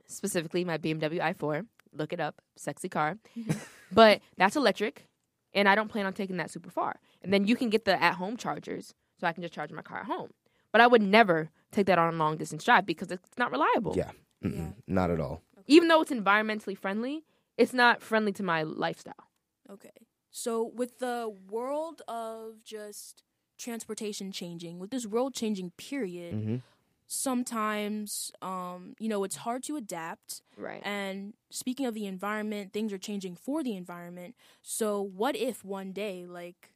[0.09, 1.65] specifically my BMW i4.
[1.93, 3.19] Look it up, sexy car.
[3.93, 5.07] but that's electric,
[5.53, 6.97] and I don't plan on taking that super far.
[7.23, 9.83] And then you can get the at home chargers, so I can just charge my
[9.83, 10.31] car at home.
[10.73, 13.95] But I would never take that on a long distance drive because it's not reliable.
[13.97, 14.11] Yeah,
[14.43, 14.71] Yeah.
[14.89, 15.43] not at all.
[15.69, 17.23] Even though it's environmentally friendly,
[17.57, 19.31] it's not friendly to my lifestyle.
[19.71, 19.91] Okay.
[20.31, 23.23] So with the world of just
[23.59, 26.63] transportation changing, with this world changing period, Mhm.
[27.07, 30.43] sometimes um, you know, it's hard to adapt.
[30.57, 30.83] Right.
[30.85, 34.35] And speaking of the environment, things are changing for the environment.
[34.63, 36.71] So what if one day like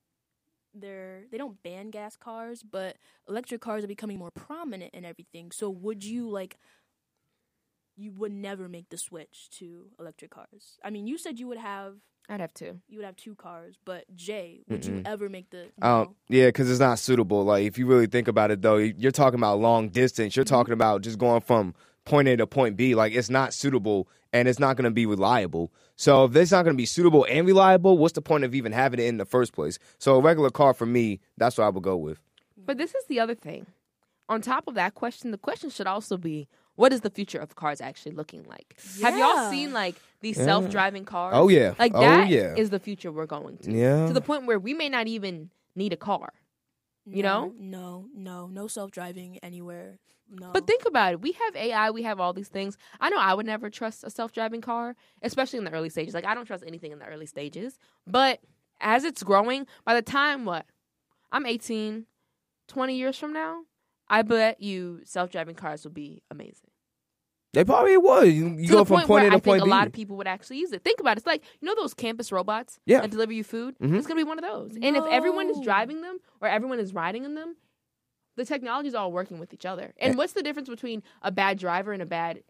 [0.75, 2.97] they're they don't ban gas cars, but
[3.29, 5.51] electric cars are becoming more prominent and everything.
[5.51, 6.59] So would you like
[7.99, 10.79] you would never make the switch to electric cars?
[10.85, 11.95] I mean, you said you would have
[12.31, 12.77] I'd have to.
[12.89, 15.03] you would have two cars, but Jay, would you Mm-mm.
[15.07, 17.43] ever make the Um, yeah, because it's not suitable.
[17.45, 20.37] Like if you really think about it, though, you're talking about long distance.
[20.37, 22.95] You're talking about just going from point A to point B.
[22.95, 25.73] Like it's not suitable and it's not going to be reliable.
[25.97, 28.73] So if it's not going to be suitable and reliable, what's the point of even
[28.73, 29.79] having it in the first place?
[29.99, 32.21] So a regular car for me, that's what I would go with.
[32.57, 33.67] But this is the other thing.
[34.29, 36.47] On top of that question, the question should also be
[36.79, 38.79] what is the future of cars actually looking like?
[39.03, 40.45] Have y'all seen like these Yeah.
[40.45, 41.35] self-driving cars?
[41.37, 43.73] Oh yeah, Like oh that is yeah, the future we're going to.
[43.73, 44.07] yeah.
[44.07, 46.33] To the point where we may not even need a car.
[47.05, 47.53] you know?
[47.59, 49.99] No, no, no self driving anywhere.
[50.31, 50.51] No.
[50.53, 51.21] But think about it.
[51.23, 52.77] We have AI, we have all these things.
[53.01, 56.13] I know I would never trust a self-driving car, especially in the early stages.
[56.15, 57.79] Like I don't trust anything in the early stages.
[58.07, 58.41] But
[58.81, 60.67] as it's growing, by the time what?
[61.33, 62.05] I'm 18,
[62.69, 63.63] 20 years from now,
[64.11, 66.71] I bet you self-driving cars will be amazing.
[67.55, 68.29] they probably would.
[68.33, 69.71] You, you go from point point A to I point think B.
[69.71, 70.85] a lot of people would actually use it.
[70.85, 71.19] Think about it.
[71.19, 73.01] It's like you know those campus robots Yeah.
[73.01, 73.77] that deliver you food.
[73.79, 73.95] Mhm.
[73.97, 74.73] It's gonna be one of those.
[74.81, 77.57] And if everyone is driving them or everyone is riding in them,
[78.37, 79.93] the technology is all working with each other.
[79.99, 82.43] And And- what's the difference between a bad driver and a bad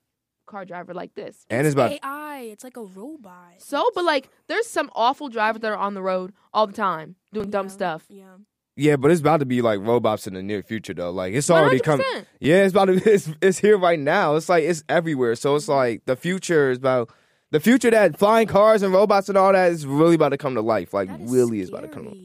[0.46, 1.46] car driver like this?
[1.50, 2.40] and it's about AI.
[2.52, 3.54] It's like a robot.
[3.62, 7.16] So, but like, there's some awful drivers that are on the road all the time
[7.32, 8.04] doing dumb stuff.
[8.08, 8.36] Yeah.
[8.78, 11.10] Yeah, but it's about to be like robots in the near future though.
[11.10, 12.06] Like it's already coming.
[12.14, 12.26] 100%.
[12.40, 12.94] Yeah, it's about to.
[13.14, 14.36] It's it's here right now.
[14.36, 15.34] It's like it's everywhere.
[15.34, 17.10] So it's like the future is about
[17.50, 20.54] the future that flying cars and robots and all that is really about to come
[20.54, 20.94] to life.
[20.94, 22.04] Like That is really is about to come.
[22.04, 22.18] To life.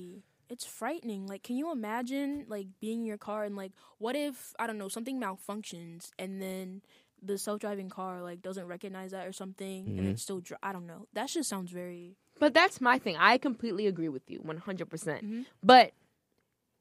[0.49, 1.25] It's frightening.
[1.25, 4.77] Like, can you imagine like being in your car and like, what if I don't
[4.77, 6.81] know something malfunctions and then
[7.25, 10.11] the self-driving car like doesn't recognize that or something and Mhm.
[10.11, 11.07] it still dri- I don't know.
[11.13, 12.17] That just sounds very.
[12.39, 13.15] But that's my thing.
[13.17, 14.89] I completely agree with you 100%.
[14.89, 15.45] percent Mhm.
[15.63, 15.93] But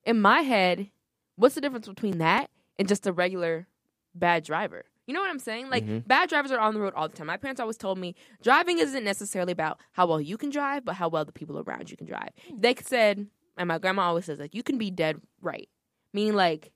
[0.05, 0.91] in my head,
[1.37, 3.67] what's the difference between that and just a regular
[4.15, 4.85] bad driver?
[5.07, 5.69] You know what I'm saying?
[5.69, 6.07] Like, Mhm.
[6.07, 7.27] bad drivers are on the road all the time.
[7.27, 10.95] My parents always told me driving isn't necessarily about how well you can drive, but
[10.95, 12.31] how well the people around you can drive.
[12.57, 15.69] They said, and my grandma always says, like, you can be dead right.
[16.13, 16.73] Meaning, like,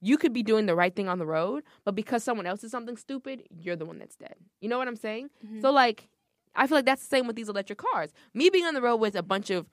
[0.00, 2.70] you could be doing the right thing on the road, but because someone else is
[2.70, 4.36] something stupid, you're the one that's dead.
[4.60, 5.30] You know what I'm saying?
[5.44, 5.60] Mhm.
[5.60, 6.08] So like,
[6.54, 8.10] I feel like that's the same with these electric cars.
[8.32, 9.66] Me being on the road with a bunch of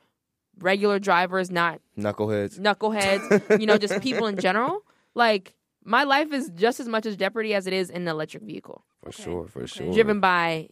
[0.59, 2.59] regular drivers, not Knuckleheads.
[2.59, 4.81] knuckleheads, you know, just people in general.
[5.13, 8.43] Like, my life is just as much as jeopardy as it is in an electric
[8.43, 9.67] vehicle For Okay, sure, for okay.
[9.67, 9.93] sure.
[9.93, 10.69] driven by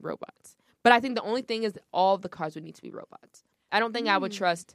[0.00, 0.56] robots.
[0.82, 2.82] But I think the only thing is that all of the cars would need to
[2.82, 3.44] be robots.
[3.70, 4.38] I don't think I would Hmm.
[4.38, 4.74] trust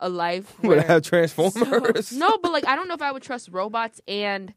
[0.00, 2.12] a life Would where have transformers.
[2.12, 4.54] no, but like I don't know if I would trust robots and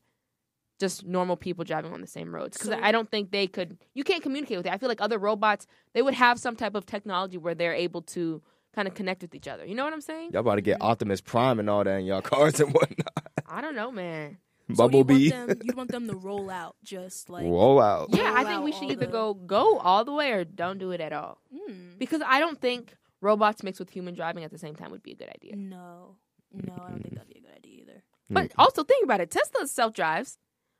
[0.80, 3.77] just normal people driving on the same roads because So- I don't think they could.
[3.93, 4.71] You can't communicate with it.
[4.73, 8.01] I feel like other robots they would have some type of technology where they're able
[8.03, 8.41] to
[8.77, 9.65] kind of connect with each other.
[9.65, 10.29] You know what I'm saying?
[10.33, 13.07] Y'all about to get Optimus Prime and all that in y'all cars and whatnot.
[13.49, 14.37] I don't know, man.
[14.75, 15.29] So do you want Bumblebee.
[15.31, 17.43] them- you'd want them to roll out just like.
[17.43, 18.09] Roll out.
[18.11, 20.91] Yeah, I think we should either the- go go all the way or don't do
[20.91, 24.57] it at all Mm, because I don't think robots mixed with human driving at the
[24.59, 25.55] same time would be a good idea.
[25.55, 26.17] no,
[26.53, 28.03] no, I don't think that'd be a good idea either.
[28.29, 29.31] But also think about it.
[29.31, 30.37] Tesla self drives.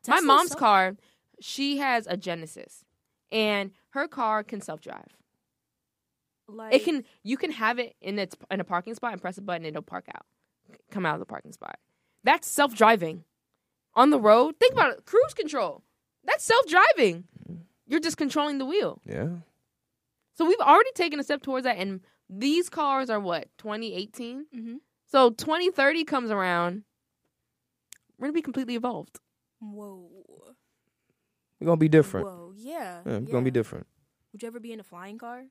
[0.08, 0.96] My mom's self- car,
[1.42, 2.84] she has a Genesis,
[3.32, 5.16] and her car can self drive.
[6.48, 9.38] Like, It can you can have it in its in a parking spot and press
[9.38, 10.26] a button, it'll park out,
[10.92, 11.80] come out of the parking spot.
[12.24, 13.24] That's self driving
[13.96, 14.56] on the road.
[14.60, 15.06] Think about it.
[15.06, 15.84] Cruise control.
[16.24, 17.26] That's self driving.
[17.88, 19.02] You're just controlling the wheel.
[19.06, 19.30] Yeah.
[20.36, 24.46] So we've already taken a step towards that, and these cars are what 2018.
[24.54, 24.76] Mhm.
[25.06, 26.84] So 2030 comes around,
[28.18, 29.20] we're gonna be completely evolved.
[29.60, 30.10] Whoa.
[31.60, 32.28] We're gonna be different.
[32.28, 32.54] Whoa.
[32.56, 33.02] Yeah.
[33.06, 33.88] Yeah, we're gonna be different.
[34.32, 35.46] Would you ever be in a flying car?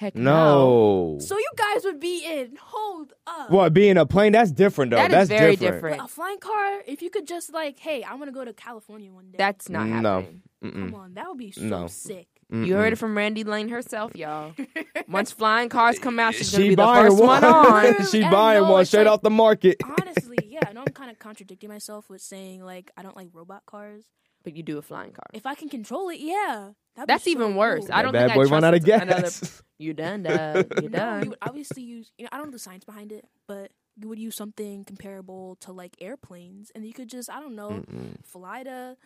[0.00, 1.18] Heck No.
[1.20, 2.56] So you guys would be in.
[2.58, 3.50] Hold up.
[3.50, 4.32] what being a plane?
[4.32, 4.96] That's different though.
[4.96, 5.74] That is that's very different.
[5.96, 6.02] different.
[6.02, 6.80] A flying car.
[6.86, 9.36] If you could just like, hey, I want to go to California one day.
[9.36, 10.02] That's not happening.
[10.02, 10.20] No.
[10.20, 10.42] happening.
[10.62, 10.94] Come Mm-mm.
[10.94, 11.86] on, that would be so No.
[11.86, 12.28] sick.
[12.50, 14.54] You heard it from Randy Lane herself, y'all.
[15.08, 17.44] Once flying cars come out, she's gonna She be the buying first one, one.
[17.44, 18.06] on.
[18.10, 19.76] she And buying no, one it's straight like- off the market.
[19.84, 20.58] Honestly, yeah.
[20.62, 23.64] yeah, I know I'm kind of contradicting myself with saying like I don't like robot
[23.66, 24.04] cars.
[24.44, 25.26] But you do a flying car.
[25.32, 27.86] If I can control it, yeah, that'd be That's so even worse.
[27.86, 27.94] cool.
[27.94, 29.62] I don't That bad think I boy run out of trust another- gas.
[29.80, 30.66] You done, done.
[30.82, 31.22] You No, done.
[31.24, 32.12] you would obviously use.
[32.18, 35.56] You know, I don't know the science behind it, but you would use something comparable
[35.60, 38.22] to like airplanes, and you could just I don't know Mm-mm.
[38.22, 38.96] fly to.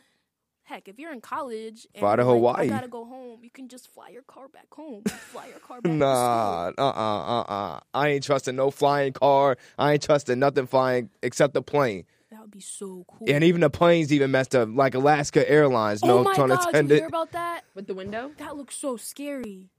[0.65, 2.65] Heck, if you're in college, and Fly to like, Hawaii.
[2.65, 3.41] I gotta go home.
[3.45, 5.03] You can just fly your car back home.
[5.05, 5.93] fly your car back.
[5.93, 7.81] to Nah, uh, uh, uh, uh.
[7.93, 9.59] I ain't trusting no flying car.
[9.79, 12.05] I ain't trusting nothing flying except the plane.
[12.51, 12.51] School.
[12.51, 13.29] That would be so cool.
[13.35, 16.05] And even the planes even messed up, like Alaska Airlines.
[16.05, 16.99] No oh my pun god, did you intended.
[16.99, 17.63] hear about that?
[17.75, 18.33] With the window?
[18.39, 19.71] That looks so scary.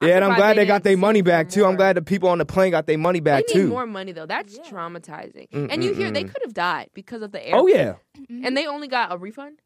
[0.00, 1.64] Yeah, and I'm glad they got their money for back too.
[1.64, 3.68] I'm glad the people on the plane got their money back they need too.
[3.68, 4.26] more money though.
[4.26, 4.64] That's Yeah.
[4.64, 5.48] traumatizing.
[5.50, 6.32] Mm, And you mm, hear they mm.
[6.32, 7.54] could have died because of the air.
[7.54, 8.44] Oh yeah, Mhm.
[8.44, 9.60] And they only got a refund.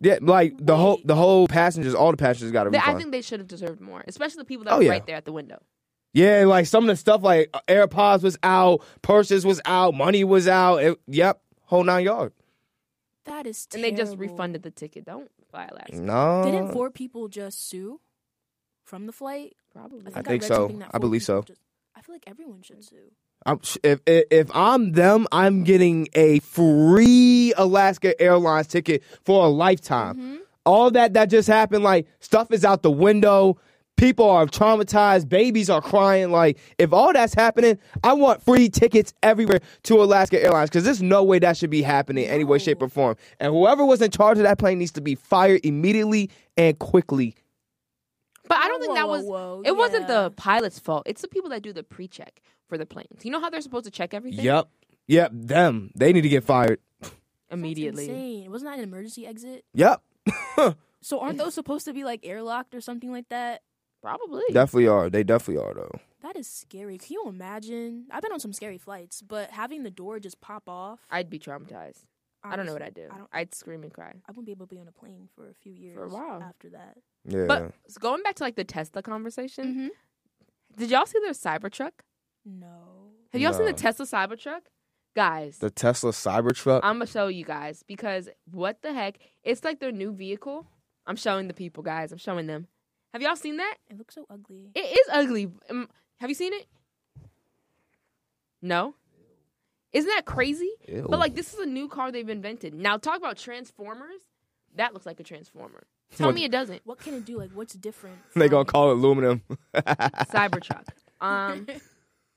[0.00, 0.18] yeah.
[0.22, 2.96] Like the whole the whole passengers, all the passengers got a refund.
[2.96, 4.90] I think they should have deserved more, especially the people that Oh, were yeah.
[4.90, 5.60] right there at the window.
[6.14, 10.48] yeah, like some of the stuff like AirPods was out, purses was out, money was
[10.48, 10.82] out.
[10.82, 12.32] It, yep, whole nine yard.
[13.24, 15.04] that is And they just refunded the ticket.
[15.04, 15.96] Don't fly Alaska.
[15.96, 18.00] No, Didn't four people just sue
[18.84, 19.54] from the flight?
[19.72, 20.12] Probably.
[20.14, 20.80] I I think read so.
[20.92, 21.42] I believe so.
[21.42, 21.60] just-
[21.94, 23.10] I feel like everyone should sue.
[23.46, 29.48] I'm, if, if if I'm them, I'm getting a free Alaska Airlines ticket for a
[29.48, 30.16] lifetime.
[30.16, 30.38] Mhm.
[30.64, 33.58] All that that just happened, like stuff is out the window.
[33.98, 35.28] People are traumatized.
[35.28, 36.30] Babies are crying.
[36.30, 41.02] Like if all that's happening, I want free tickets everywhere to Alaska Airlines because there's
[41.02, 43.16] no way that should be happening in any way, shape, or form.
[43.40, 47.34] And whoever was in charge of that plane needs to be fired immediately and quickly.
[48.48, 49.24] But I don't think Whoa, that was.
[49.24, 51.02] whoa, It wasn't the pilot's fault.
[51.04, 53.24] It's the people that do the pre-check for the planes.
[53.24, 54.68] You know how they're supposed to check everything Yep,
[55.06, 55.30] yep.
[55.34, 55.90] Them.
[55.96, 56.78] They need to get fired.
[57.02, 57.12] That's
[57.50, 58.08] immediately.
[58.08, 58.50] insane.
[58.50, 59.64] Wasn't that an emergency exit?
[59.74, 60.02] Yep.
[61.00, 63.62] So aren't those supposed to be like airlocked or something like that?
[64.02, 64.42] Probably.
[64.52, 65.10] definitely are.
[65.10, 66.00] They definitely are though.
[66.22, 66.98] That is scary.
[66.98, 68.06] Can you imagine?
[68.10, 71.00] I've been on some scary flights, but having the door just pop off.
[71.10, 72.04] I'd be traumatized.
[72.44, 73.08] I don't know what I'd do.
[73.10, 74.10] I don't- I'd scream and cry.
[74.26, 75.94] I wouldn't be able to be on a plane for a few years.
[75.94, 76.40] For a while.
[76.42, 76.98] after that.
[77.24, 77.46] Yeah.
[77.46, 79.88] But so going back to like the Tesla conversation, Mm-hmm.
[80.76, 81.92] did y'all see their Cybertruck?
[82.44, 83.10] No.
[83.32, 84.62] Have y'all seen the Tesla Cybertruck?
[85.16, 86.80] Guys, the Tesla Cybertruck.
[86.84, 89.18] I'm gonna show you guys because what the heck?
[89.42, 90.66] It's like their new vehicle.
[91.06, 92.12] I'm showing the people, guys.
[92.12, 92.68] I'm showing them.
[93.12, 93.76] Have y'all seen that?
[93.90, 94.70] It looks so ugly.
[94.74, 95.50] It is ugly.
[95.70, 95.88] Um,
[96.20, 96.66] have you seen it?
[98.60, 98.94] No.
[99.92, 100.70] Isn't that crazy?
[100.86, 101.06] Ew.
[101.08, 102.74] But like, this is a new car they've invented.
[102.74, 104.20] Now, talk about transformers.
[104.76, 105.86] That looks like a transformer.
[106.16, 106.82] Tell What- me it doesn't.
[106.84, 107.38] What can it do?
[107.38, 108.18] Like, what's different?
[108.34, 109.42] they gonna call it aluminum.
[109.74, 110.86] Cybertruck.
[111.20, 111.66] Um,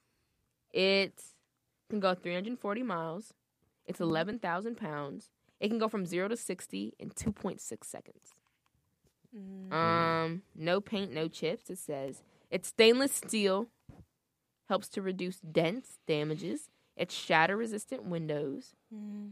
[0.73, 1.21] it
[1.89, 3.33] can go 340 miles.
[3.85, 5.29] It's 11,000 pounds.
[5.59, 8.33] It can go from zero to 60 in 2.6 seconds.
[9.37, 9.73] Mm.
[9.73, 11.69] Um, no paint, no chips.
[11.69, 13.67] It says it's stainless steel.
[14.69, 16.69] Helps to reduce dents, damages.
[16.95, 18.73] It's shatter resistant windows.
[18.93, 19.31] Mm.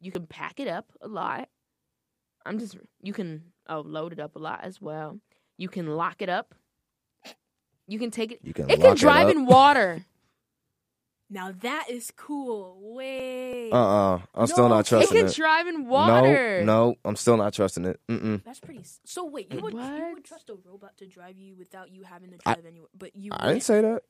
[0.00, 1.48] You can pack it up a lot.
[2.46, 5.18] I'm just you can oh load it up a lot as well.
[5.56, 6.54] You can lock it up.
[7.86, 8.40] You can take it.
[8.42, 9.34] You can It can lock drive up.
[9.34, 10.04] in water.
[11.34, 12.78] Now that is cool.
[12.80, 13.70] Wait.
[13.72, 14.14] Uh uh-uh.
[14.14, 14.20] uh.
[14.36, 15.34] i am still No, not it It trusting can it.
[15.34, 16.62] drive in water.
[16.64, 17.98] No, no, I'm still not trusting it.
[18.08, 18.44] Mm-mm.
[18.44, 18.80] That's pretty.
[18.80, 22.04] s- So wait, you would you would trust a robot to drive you without you
[22.04, 23.32] having to I- drive anywhere, but you.
[23.32, 23.62] I didn't wouldn't?
[23.64, 24.02] say that.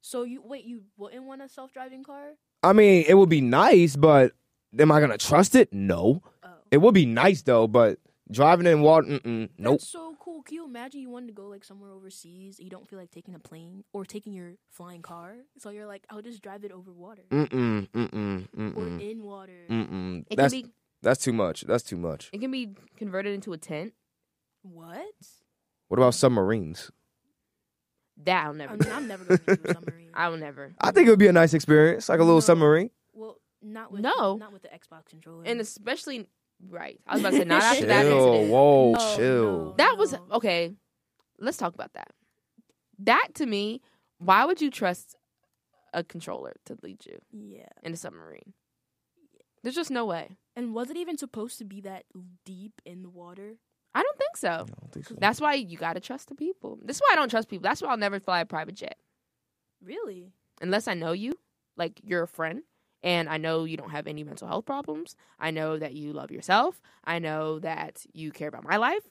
[0.00, 2.32] So you wait, you wouldn't want a self-driving car?
[2.64, 4.32] I mean, it would be nice, but
[4.76, 5.72] am I gonna trust it?
[5.72, 6.20] No.
[6.42, 8.00] Oh, It would be nice though, but
[8.30, 9.50] driving in water, mm-mm.
[9.56, 9.78] Nope.
[9.78, 10.42] That's so cool.
[10.42, 13.34] Can you imagine you wanted to go like somewhere overseas, you don't feel like taking
[13.34, 16.92] a plane or taking your flying car, so you're like, I'll just drive it over
[16.92, 17.88] water Mm-mm.
[17.88, 18.76] Mm-mm.
[18.76, 19.64] or in water.
[19.70, 20.24] Mm-mm.
[20.30, 20.68] It That's can be
[21.02, 21.62] that's too much.
[21.62, 22.30] That's too much.
[22.32, 23.92] it can be converted into a tent.
[24.62, 25.04] What?
[25.88, 26.90] What about submarines?
[28.24, 28.72] That I'll never.
[28.72, 30.10] I mean, I'm never going to do a submarine.
[30.14, 30.74] I will never.
[30.80, 32.40] I think it would be a nice experience, like a little No.
[32.40, 32.90] submarine.
[33.12, 34.36] well, not with No.
[34.36, 35.44] not with the Xbox controller.
[35.46, 36.26] And especially
[36.68, 37.00] right.
[37.06, 38.26] I was about to say not after that Chill.
[38.32, 38.50] incident.
[38.52, 39.64] Whoa, No, chill.
[39.66, 39.74] no.
[39.78, 40.26] That was No.
[40.32, 40.74] okay.
[41.38, 42.08] Let's talk about that.
[42.98, 43.82] That to me,
[44.18, 45.16] why would you trust
[45.92, 47.68] a controller to lead you yeah.
[47.82, 48.54] in a submarine?
[49.62, 50.36] There's just no way.
[50.54, 52.04] And was it even supposed to be that
[52.44, 53.56] deep in the water?
[53.94, 54.48] I don't think so.
[54.48, 55.14] I don't think so.
[55.18, 56.78] That's why you got to trust the people.
[56.82, 57.62] This is why I don't trust people.
[57.64, 58.96] That's why I'll never fly a private jet
[59.82, 60.32] Really?
[60.60, 61.34] unless I know you,
[61.76, 62.62] like you're a friend,
[63.06, 65.16] and I know you don't have any mental health problems.
[65.38, 66.72] I know that you love yourself.
[67.04, 69.04] I know that you care about my life.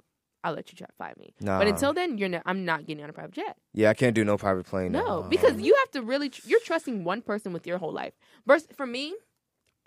[0.44, 1.34] I'll let you try to fly me.
[1.42, 1.58] Nah.
[1.60, 2.30] But until then, you're.
[2.30, 3.56] No, I'm not getting on a private jet.
[3.74, 4.92] yeah, I can't do no private plane.
[4.92, 8.14] No, because you have to really tr- you're trusting one person with your whole life.
[8.46, 9.16] Versus for me,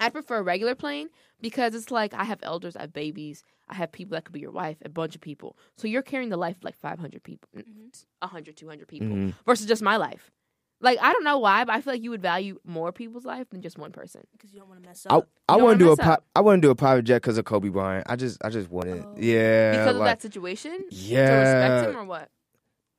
[0.01, 3.75] I prefer a regular plane because it's like I have elders, I have babies, I
[3.75, 5.57] have people that could be your wife, a bunch of people.
[5.77, 8.05] So you're carrying the life of like 500 people, Mhm.
[8.23, 9.35] 100, 200 people Mhm.
[9.47, 10.31] versus just my life.
[10.81, 13.49] Like I don't know why, but I feel like you would value more people's life
[13.51, 14.23] than just one person.
[14.33, 15.29] because you don't want to mess up.
[15.49, 16.25] I You don't wouldn't do wanna a mess pri- up.
[16.37, 18.07] I wouldn't do a private jet because of Kobe Bryant.
[18.09, 19.05] I just I just wouldn't.
[19.05, 19.14] Oh.
[19.19, 20.71] Yeah, because of that situation?
[20.88, 21.41] To yeah.
[21.41, 22.31] respect him or what?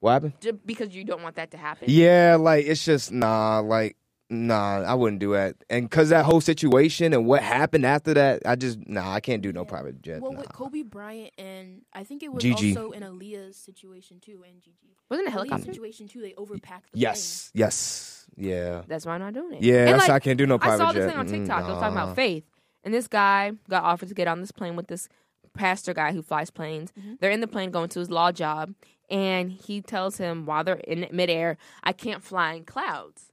[0.01, 0.33] What happened?
[0.41, 1.85] Just because you don't want that to happen?
[1.87, 3.95] Yeah, like it's just nah, like
[4.29, 5.55] nah, I wouldn't do that.
[5.69, 9.41] And cause that whole situation and what happened after that, I just nah, I can't
[9.41, 9.69] do no Yeah.
[9.69, 10.21] private jet.
[10.21, 10.39] Well, nah.
[10.39, 12.75] with Kobe Bryant and I think it was Gigi.
[12.75, 14.95] also in Aaliyah's situation too, and Gigi.
[15.09, 15.73] Wasn't it a Aaliyah's helicopter?
[15.73, 16.21] situation too.
[16.21, 16.91] They overpacked.
[16.93, 19.63] The Yes, yes, yeah, That's why I'm not doing it.
[19.63, 19.79] yeah.
[19.79, 20.81] And, That's like, why I can't do no private jet.
[20.81, 21.01] I private saw jet.
[21.05, 21.65] this thing on TikTok.
[21.65, 22.43] They was talking about faith,
[22.83, 25.09] and this guy got offered to get on this plane with this
[25.55, 26.91] pastor guy who flies planes.
[26.91, 27.19] Mhm.
[27.19, 28.75] They're in the plane going to his law job,
[29.09, 33.31] and he tells him while they're in midair, "I can't fly in clouds.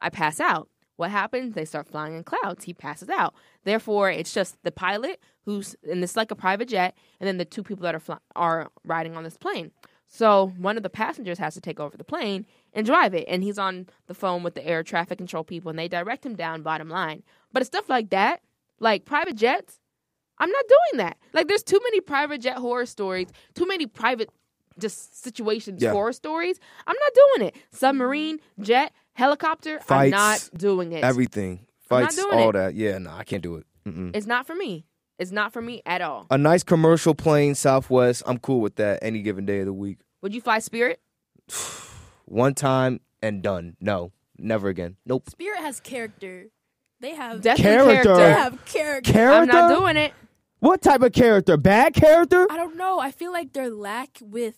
[0.00, 1.54] I pass out." What happens?
[1.54, 2.64] They start flying in clouds.
[2.64, 3.32] He passes out.
[3.62, 7.44] Therefore, it's just the pilot who's and it's like a private jet, and then the
[7.44, 9.70] two people that are fly, are riding on this plane.
[10.08, 13.42] So one of the passengers has to take over the plane and drive it, and
[13.44, 16.62] he's on the phone with the air traffic control people, and they direct him down.
[16.62, 18.40] Bottom line, but it's stuff like that,
[18.80, 19.80] like private jets.
[20.38, 21.18] I'm not doing that.
[21.32, 24.30] Like, there's too many private jet horror stories, too many private
[24.78, 25.90] just situations Yeah.
[25.90, 26.58] horror stories.
[26.86, 27.56] I'm not doing it.
[27.72, 29.80] Submarine, jet, helicopter.
[29.90, 31.02] I'm not doing it.
[31.04, 32.52] Everything, I'm not fights, doing all it.
[32.54, 32.74] that.
[32.74, 33.66] Yeah, no, I can't do it.
[33.86, 34.14] Mm-mm.
[34.14, 34.86] it's not for me.
[35.18, 36.26] It's not for me at all.
[36.30, 38.22] A nice commercial plane, Southwest.
[38.26, 39.98] I'm cool with that any given day of the week.
[40.22, 41.00] Would you fly Spirit?
[42.26, 43.76] One time and done.
[43.80, 44.96] No, never again.
[45.06, 45.28] Nope.
[45.30, 46.46] Spirit has character.
[47.00, 47.40] They have.
[47.40, 48.14] Definitely Character.
[48.14, 48.40] they character.
[48.42, 49.12] have character.
[49.12, 49.56] Character.
[49.56, 50.12] I'm not doing it.
[50.60, 51.56] What type of character?
[51.56, 52.46] Bad character?
[52.50, 52.98] I don't know.
[52.98, 54.56] I feel like they're lack with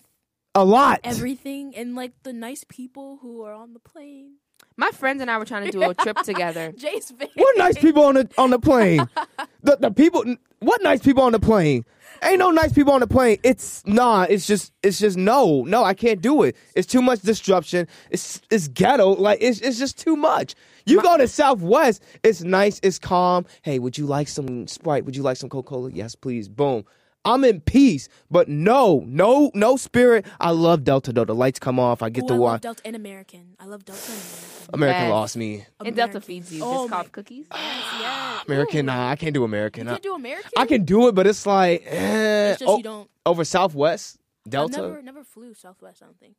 [0.54, 1.00] A lot.
[1.04, 4.36] everything and like the nice people who are on the plane.
[4.80, 6.72] My friends and I were trying to do a trip together.
[6.72, 7.28] Jace face.
[7.34, 9.06] What nice people on the on the plane?
[9.62, 10.24] the the people.
[10.60, 11.84] What nice people on the plane?
[12.22, 13.36] Ain't no nice people on the plane.
[13.42, 14.22] It's nah.
[14.26, 15.84] It's just it's just no no.
[15.84, 16.56] I can't do it.
[16.74, 17.88] It's too much disruption.
[18.08, 19.10] It's it's ghetto.
[19.10, 20.54] Like it's it's just too much.
[20.86, 22.02] You go to Southwest.
[22.22, 22.80] It's nice.
[22.82, 23.44] It's calm.
[23.60, 25.04] Hey, would you like some Sprite?
[25.04, 25.90] Would you like some Coca Cola?
[25.92, 26.48] Yes, please.
[26.48, 26.86] Boom.
[27.24, 30.24] I'm in peace, but no, no, no spirit.
[30.40, 31.24] I love Delta though.
[31.26, 32.02] The lights come off.
[32.02, 32.52] I get Ooh, to I watch.
[32.52, 33.56] love Delta and American.
[33.60, 34.74] I love Delta and American.
[34.74, 35.10] American Yes.
[35.10, 35.66] lost me.
[35.84, 37.46] And Delta feeds you Oh Biscoff my- cookies.
[37.54, 38.44] Yes, yes.
[38.46, 39.84] American, nah, I can't do American.
[39.86, 40.50] You I, can't do American.
[40.56, 43.10] I can do it, but it's like eh, It's just oh, you don't.
[43.26, 44.80] over Southwest I Delta.
[44.80, 46.02] never, never flew Southwest.
[46.02, 46.36] I don't think.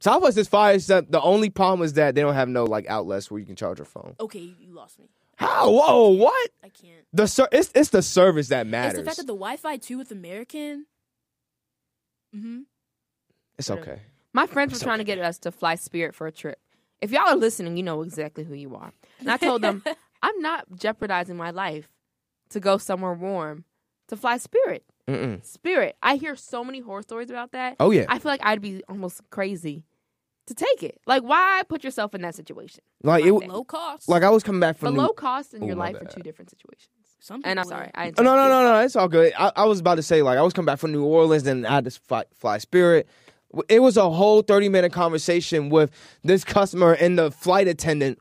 [0.00, 0.74] Southwest is fire.
[0.74, 3.54] except The only problem is that they don't have no like outlets where you can
[3.56, 4.16] charge your phone.
[4.18, 5.08] Okay, you, you lost me.
[5.36, 5.70] How?
[5.70, 6.08] Whoa!
[6.10, 6.50] What?
[6.74, 7.06] I can't.
[7.12, 8.94] The ser- it's it's the service that matters.
[8.94, 9.04] It's matters.
[9.04, 10.86] the fact that the Wi-Fi too with American.
[12.34, 12.62] Mm-hmm.
[13.58, 14.00] it's okay.
[14.32, 16.58] My friends were It's trying to get us to fly Spirit for a trip.
[17.00, 18.92] If y'all are listening, you know exactly who you are.
[19.20, 19.84] And I told them,
[20.22, 21.88] I'm not jeopardizing my life
[22.50, 23.64] to go somewhere warm
[24.08, 24.84] to fly Spirit.
[25.06, 25.44] Mm-mm.
[25.44, 25.96] Spirit.
[26.02, 27.76] I hear so many horror stories about that.
[27.78, 28.06] Oh yeah.
[28.08, 29.84] I feel like I'd be almost crazy
[30.46, 31.00] to take it.
[31.06, 32.82] Like, why put yourself in that situation?
[33.02, 33.32] Like it.
[33.32, 34.08] Low cost.
[34.08, 34.94] Like I was coming back For from.
[34.94, 36.10] New- low cost in Oh, your my life are bad.
[36.14, 36.88] two different situations.
[37.20, 37.90] Some And I'm people- sorry.
[37.94, 38.80] I Oh, no, no, no, no.
[38.80, 39.32] It's all good.
[39.38, 41.66] I, I was about to say like I was coming back from New Orleans, and
[41.66, 43.08] I had to fly, fly Spirit.
[43.68, 45.90] It was a whole thirty minute conversation with
[46.24, 48.18] this customer and the flight attendant,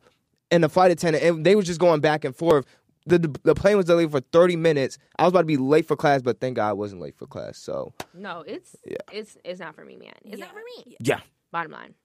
[0.52, 2.66] and the flight attendant, and they was just going back and forth.
[3.06, 4.98] The, the the plane was delayed for thirty minutes.
[5.20, 7.26] I was about to be late for class, but thank God I wasn't late for
[7.28, 7.58] class.
[7.58, 8.96] So No, it's Yeah.
[9.12, 10.14] it's it's not for me, man.
[10.24, 10.46] It's Yeah.
[10.46, 10.96] not for me.
[11.02, 11.20] yeah,
[11.52, 11.96] Bottom line.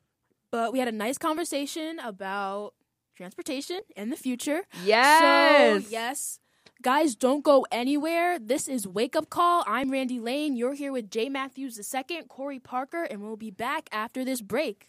[0.50, 2.72] But we had a nice conversation about
[3.16, 4.62] transportation in the future.
[4.82, 5.84] Yes.
[5.84, 6.40] So, yes.
[6.80, 8.38] Guys, don't go anywhere.
[8.38, 9.62] This is Wake Up Call.
[9.66, 10.56] I'm Randy Lane.
[10.56, 14.88] You're here with Jay Matthews II, Corey Parker, and we'll be back after this break.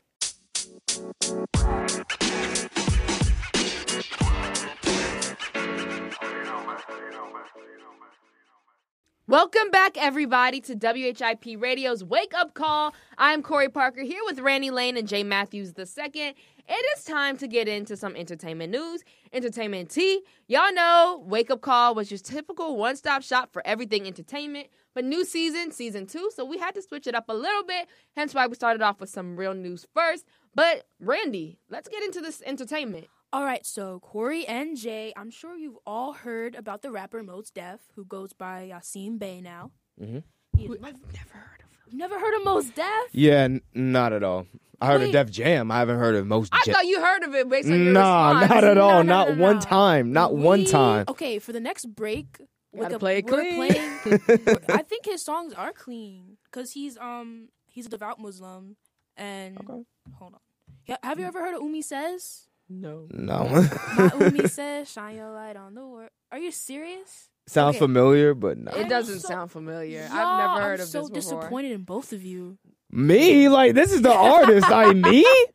[9.29, 12.95] Welcome back, everybody, to WHIP Radio's Wake Up Call.
[13.15, 16.33] I'm Corey Parker here with Randy Lane and Jay Matthews II.
[16.67, 20.23] It is time to get into some entertainment news, entertainment tea.
[20.47, 25.06] Y'all know Wake Up Call was your typical one stop shop for everything entertainment, but
[25.06, 28.33] new season, season two, so we had to switch it up a little bit, hence
[28.33, 30.25] why we started off with some real news first.
[30.56, 33.06] But, Randy, let's get into this entertainment.
[33.32, 37.52] All right, so Corey and Jay, I'm sure you've all heard about the rapper Mos
[37.52, 39.71] Def, who goes by Yasiin Bey now.
[40.02, 40.23] Mhm.
[40.58, 40.82] He is- I've
[41.13, 41.98] never heard of him.
[41.98, 42.86] Never heard of Mos Def?
[43.12, 44.48] yeah, n- not at all.
[44.82, 45.08] I heard Wait.
[45.08, 45.69] of Def Jam.
[45.71, 46.52] I haven't heard of most.
[46.54, 46.73] I Jam.
[46.73, 48.50] thought you heard of it based on your Nah, response.
[48.50, 48.92] not at all.
[48.92, 49.62] no, not no, one no.
[49.62, 50.12] time.
[50.13, 51.06] Not one time.
[51.10, 52.38] Okay, for the next break,
[52.73, 53.56] Gotta like a- play it we're clean.
[53.56, 54.00] playing.
[54.69, 58.77] I think his songs are clean because he's um he's a devout Muslim
[59.17, 59.84] and Okay.
[60.17, 60.40] hold on.
[60.88, 62.48] Yeah, Have you ever heard of Umi says?
[62.69, 63.07] No.
[63.11, 63.67] No.
[63.97, 67.29] My Umi says, "Shine your light on the world." Are you serious?
[67.47, 67.79] Sounds Okay.
[67.79, 68.71] familiar, but no.
[68.73, 70.01] It doesn't so- sound familiar.
[70.07, 71.39] Y'all, I've never heard I'm of so this before.
[71.41, 72.57] disappointed in both of you.
[72.91, 73.49] Me?
[73.49, 74.69] Like this is the artist.
[74.69, 75.25] Like me?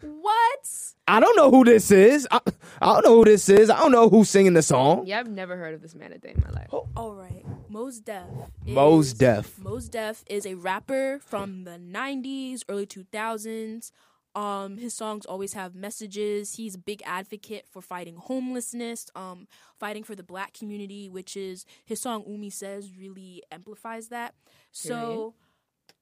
[0.00, 0.68] What?
[1.06, 2.26] I don't know who this is.
[2.30, 2.40] I,
[2.80, 3.70] I don't know who this is.
[3.70, 5.06] I don't know who's singing the song.
[5.06, 6.68] Yeah, I've never heard of this man a day in my life.
[6.72, 6.88] Oh.
[6.96, 7.44] All right.
[7.68, 8.24] Mos Def.
[8.66, 9.58] Mos Def.
[9.60, 13.92] Mos Def is a rapper from the 90s, early 2000s.
[14.34, 16.54] Um, his songs always have messages.
[16.54, 19.46] He's a big advocate for fighting homelessness, um,
[19.78, 24.34] fighting for the black community, which is his song Umi Says really amplifies that.
[24.70, 25.34] So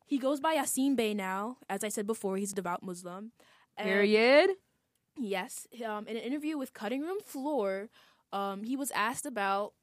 [0.06, 1.56] he goes by Yasiin Bey now.
[1.68, 3.32] As I said before, he's a devout Muslim.
[3.76, 4.50] And- Period.
[5.18, 5.66] Yes.
[5.84, 7.88] Um, in an interview with Cutting Room Floor,
[8.32, 9.74] um, he was asked about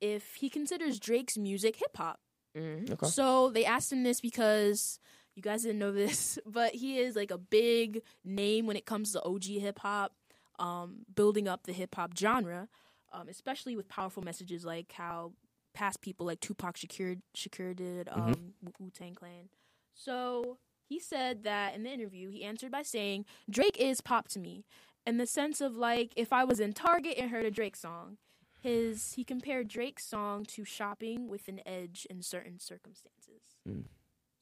[0.00, 2.20] if he considers Drake's music hip hop.
[2.56, 2.90] Mhm.
[2.90, 3.06] Okay.
[3.06, 4.98] So they asked him this because
[5.38, 9.12] you guys didn't know this, but he is like a big name when it comes
[9.12, 10.12] to OG hip hop,
[10.58, 12.68] um, building up the hip hop genre,
[13.12, 15.32] um, especially with powerful messages like how
[15.74, 19.48] past people like Tupac Shakur, Shakur did, um, Wu Tang Clan.
[19.94, 20.58] So
[20.88, 24.64] he said that in the interview, he answered by saying, Drake is pop to me.
[25.06, 28.18] In the sense of like, if I was in Target and heard a Drake song,
[28.60, 33.42] his he compared Drake's song to shopping with an edge in certain circumstances.
[33.68, 33.84] Mm.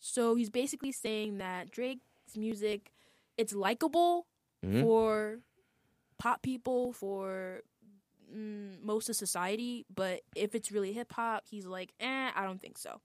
[0.07, 2.93] So he's basically saying that Drake's music,
[3.37, 4.27] it's likable
[4.65, 4.81] Mhm.
[4.81, 5.41] for
[6.19, 7.63] pop people, for
[8.35, 12.61] mm, most of society, but if it's really hip hop, he's like, eh, I don't
[12.61, 13.01] think so.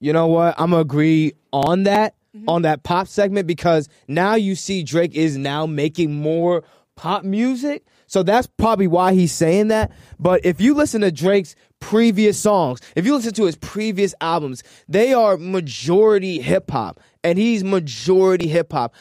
[0.00, 0.54] You know what?
[0.58, 2.44] I'm gonna agree on that Mhm.
[2.48, 6.64] on that pop segment because now you see Drake is now making more
[6.96, 7.84] pop music.
[8.06, 9.90] So that's probably why he's saying that.
[10.18, 14.62] But if you listen to Drake's previous songs, if you listen to his previous albums,
[14.88, 18.94] they are majority hip hop and he's majority hip hop.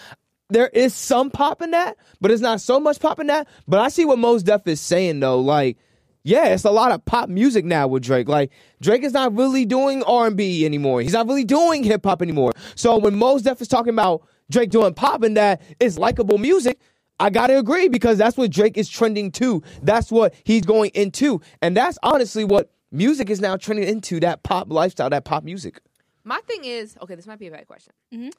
[0.49, 3.47] There is some pop in that, but it's not so much pop in that.
[3.67, 5.39] But I see what Mos Def is saying though.
[5.39, 5.77] Like,
[6.23, 8.27] yeah, it's a lot of pop music now with Drake.
[8.27, 8.51] Like
[8.82, 11.01] Drake is not really doing R and B anymore.
[11.01, 12.51] He's not really doing hip hop anymore.
[12.75, 16.79] So when Mos Def is talking about Drake doing pop and that it's likable music,
[17.22, 19.61] I gotta agree because that's what Drake is trending to.
[19.82, 24.19] That's what he's going into, and that's honestly what music is now trending into.
[24.19, 25.80] That pop lifestyle, that pop music.
[26.24, 28.32] My thing is, okay, this might be a bad question, Mhm.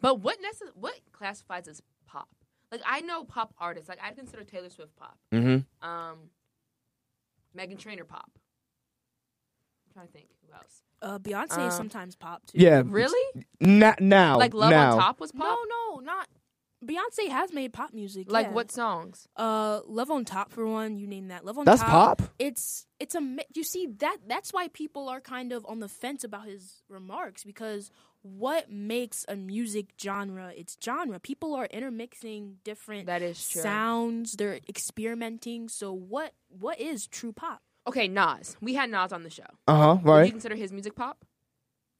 [0.00, 2.28] but what necess- what classifies as pop?
[2.70, 5.88] Like I know pop artists, like I consider Taylor Swift pop, Mm-hmm.
[5.88, 6.30] um,
[7.56, 8.30] Meghan Trainor pop.
[9.86, 10.82] I'm trying to think who else.
[11.02, 12.58] Uh, Beyonce Um, is sometimes pop too.
[12.58, 13.42] Yeah, Really?
[13.60, 14.92] Not now, Like Love now.
[14.92, 15.58] on Top was pop.
[15.68, 16.28] No, no, not.
[16.84, 18.30] Beyonce has made pop music.
[18.30, 18.52] Like yeah.
[18.52, 19.28] what songs?
[19.36, 20.96] Uh, Love on Top for one.
[20.96, 21.44] You name that.
[21.44, 22.18] Love on That's Top.
[22.18, 22.34] That's pop.
[22.38, 25.88] It's it's a mi- you see that that's why people are kind of on the
[25.88, 27.90] fence about his remarks because
[28.22, 31.18] what makes a music genre its genre?
[31.20, 33.62] People are intermixing different That is true.
[33.62, 34.32] sounds.
[34.32, 35.68] They're experimenting.
[35.68, 37.62] So what what is true pop?
[37.86, 38.56] Okay, Nas.
[38.60, 39.44] We had Nas on the show.
[39.66, 39.98] Uh huh.
[40.02, 40.20] Right.
[40.20, 41.24] Would you consider his music pop?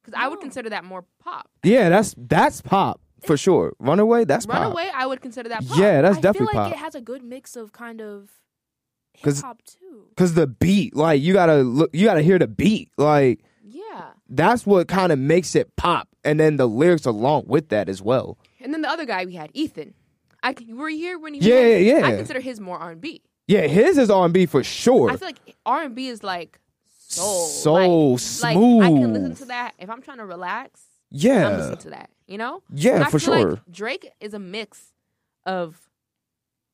[0.03, 1.49] Because I would consider that more pop.
[1.63, 3.75] Yeah, that's that's pop for sure.
[3.79, 4.57] Runaway, that's pop.
[4.63, 5.79] Runaway, I would consider that pop.
[5.79, 6.23] Yeah, that's definitely pop.
[6.23, 6.73] I definitely feel like pop.
[6.81, 8.31] it has a good mix of kind of
[9.15, 10.07] hip hop too.
[10.17, 12.91] Cause the beat, like you gotta look, you gotta hear the beat.
[12.97, 14.11] Like Yeah.
[14.29, 18.01] that's what kind of makes it pop, and then the lyrics along with that as
[18.03, 18.39] well.
[18.61, 19.95] And then the other guy we had, Ethan.
[20.43, 21.41] I were you here when he?
[21.41, 23.23] Yeah, had- yeah, I consider his more R and B.
[23.47, 25.11] Yeah, his is R and B for sure.
[25.11, 26.59] I feel like R and B is like
[26.99, 27.73] soul, So
[28.43, 30.81] like, Like I can listen to that if I'm trying to relax.
[31.15, 32.11] I'm yeah, listening to that.
[32.27, 32.63] You know?
[32.73, 33.51] yeah, And I for feel sure.
[33.53, 34.93] Like Drake is a mix
[35.47, 35.79] of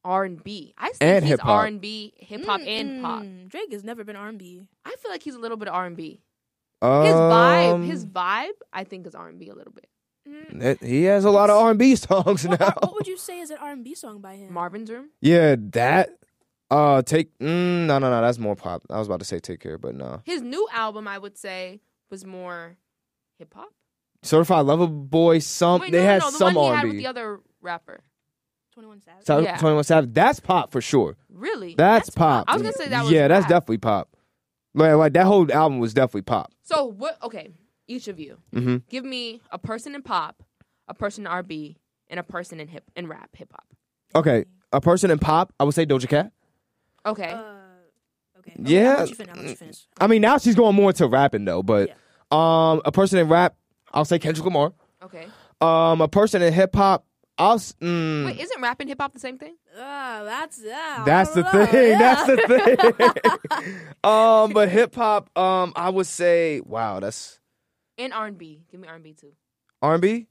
[0.04, 0.74] R and B.
[0.78, 1.48] I And think he's hip-hop.
[1.50, 3.22] R and B, hip hop, and pop.
[3.48, 4.66] Drake has never been R and B.
[4.84, 6.20] I feel like he's a little bit of R and B.
[6.82, 9.86] Um, His vibe, his vibe, I think is R and B a little bit.
[10.26, 12.72] it- he has a lot of R and B songs What, now.
[12.80, 14.52] what would you say is an R and B song by him?
[14.52, 15.10] Marvin's Room.
[15.20, 16.10] yeah, that.
[16.70, 18.20] Uh, take mm, no, no, no.
[18.22, 18.82] That's more pop.
[18.88, 20.22] I was about to say take care, but no.
[20.24, 21.80] His new album, I would say,
[22.10, 22.76] was more
[23.40, 23.72] hip hop.
[24.22, 25.38] Certified Lover Boy.
[25.38, 26.96] Some Wait, they no, had no, no, the some one he R had and with
[26.98, 27.02] B.
[27.02, 28.00] the other rapper.
[28.72, 29.24] Twenty One Savage.
[29.26, 29.56] So, Yeah.
[29.58, 30.10] 21 Savage.
[30.12, 31.16] That's pop for sure.
[31.28, 31.74] Really?
[31.74, 32.44] That's, pop.
[32.48, 33.48] I was gonna say that was Yeah, that's rap.
[33.50, 34.16] definitely pop.
[34.74, 36.52] Like, like that whole album was definitely pop.
[36.62, 37.20] So what?
[37.22, 37.48] Okay,
[37.88, 40.42] each of you, hmm give me a person in pop,
[40.86, 41.76] a person in R&B,
[42.08, 43.64] and a person in hip in rap hip hop.
[44.14, 46.32] Okay, a person in pop, I would say Doja Cat.
[47.04, 47.30] Okay.
[47.30, 47.42] Uh,
[48.38, 48.54] okay.
[48.58, 48.92] Yeah.
[48.92, 49.32] I'll let you finish.
[49.34, 49.86] I'll let you finish.
[50.00, 51.62] I mean, now she's going more into rapping though.
[51.64, 51.90] But
[52.30, 53.56] um, a person in rap,
[53.92, 54.72] I'll say Kendrick Lamar.
[55.02, 55.26] okay.
[55.60, 57.04] Um, a person in hip hop,
[57.36, 57.54] I'll.
[57.56, 59.56] s- Mm, Wait, isn't rap and hip hop the same thing?
[59.78, 61.02] Ah, that's yeah.
[61.04, 61.98] that's the thing.
[61.98, 62.36] That's the
[63.60, 63.74] thing.
[64.04, 67.40] um, but hip hop, um, I would say, wow, that's
[67.98, 68.62] And R&B.
[68.70, 69.32] Give me R&B too.
[69.82, 70.26] R and B.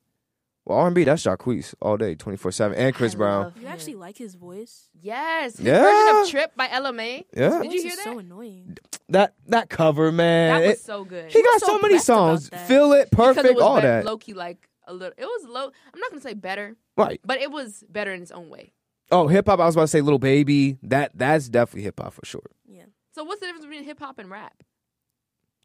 [0.69, 3.53] Well, R and B, that's Jacquees all day, twenty four seven, and Chris I Brown.
[3.55, 3.67] You him.
[3.73, 4.87] actually like his voice?
[5.01, 5.57] Yes.
[5.57, 5.81] His Yeah.
[5.81, 7.25] version of Trip by Ella Mai.
[7.35, 8.03] Yeah, Did you hear that?
[8.03, 8.77] So annoying.
[9.09, 10.61] that that cover, man.
[10.61, 11.31] That was it- so good.
[11.31, 12.49] he got so so many songs.
[12.51, 12.67] that.
[12.67, 14.05] Feel it, Because perfect, it was all ve- that.
[14.05, 15.13] Low key like a little.
[15.17, 15.71] It was low.
[15.91, 17.19] I'm not gonna say better, Right.
[17.25, 18.71] but it was better in its own way.
[19.11, 19.59] Oh, hip hop.
[19.59, 20.77] I was about to say Lil Baby.
[20.83, 22.45] That that's definitely hip hop for sure.
[22.67, 22.83] Yeah.
[23.15, 24.53] So what's the difference between hip hop and rap?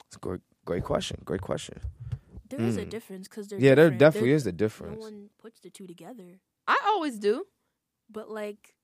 [0.07, 1.19] It's a great, great question.
[1.27, 1.79] Great question.
[2.57, 2.91] There is a Mm.
[2.91, 3.99] difference because they're Yeah, there different.
[4.01, 5.01] definitely They're- is the No difference.
[5.01, 7.47] one puts the two together, I always do.
[8.11, 8.75] but like.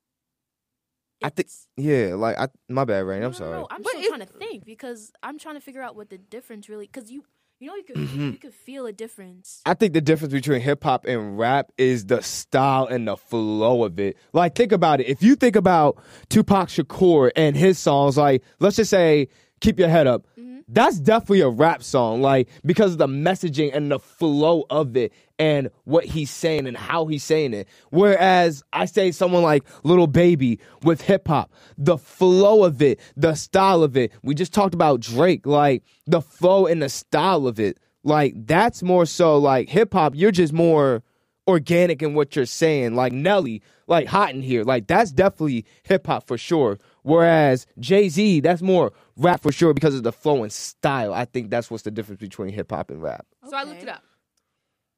[1.23, 2.49] I think- it's- Yeah, like I.
[2.69, 3.21] My bad, Rain.
[3.21, 3.59] No, I'm no, sorry.
[3.59, 6.09] No, I'm But still if- trying to think because I'm trying to figure out what
[6.09, 6.87] the difference really.
[6.87, 7.25] Because you,
[7.59, 8.33] you know, you could Mhm.
[8.33, 9.61] you could feel a difference.
[9.67, 13.85] I think the difference between hip hop and rap is the style and the flow
[13.85, 14.17] of it.
[14.33, 15.09] Like, think about it.
[15.09, 19.29] If you think about Tupac Shakur and his songs, like, let's just say,
[19.61, 20.27] Keep Your Head Up,
[20.73, 25.13] that's definitely a rap song, like, because of the messaging and the flow of it
[25.39, 27.69] and what he's saying and how he's saying it.
[27.91, 33.35] Whereas I say someone like Lil Baby with hip hop, the flow of it, the
[33.35, 34.13] style of it.
[34.23, 37.79] We just talked about Drake, like, the flow and the style of it.
[38.03, 40.15] Like that's more so like hip hop.
[40.15, 41.03] You're just more
[41.47, 42.95] organic in what you're saying.
[42.95, 44.65] Like Nelly, like Hot in here.
[44.65, 46.79] Like that's definitely hip hop for sure.
[47.03, 51.13] Whereas Jay Z, that's more rap for sure because of the flow and style.
[51.13, 53.27] I think that's what's the difference between hip hop and rap.
[53.49, 54.03] So I looked it up.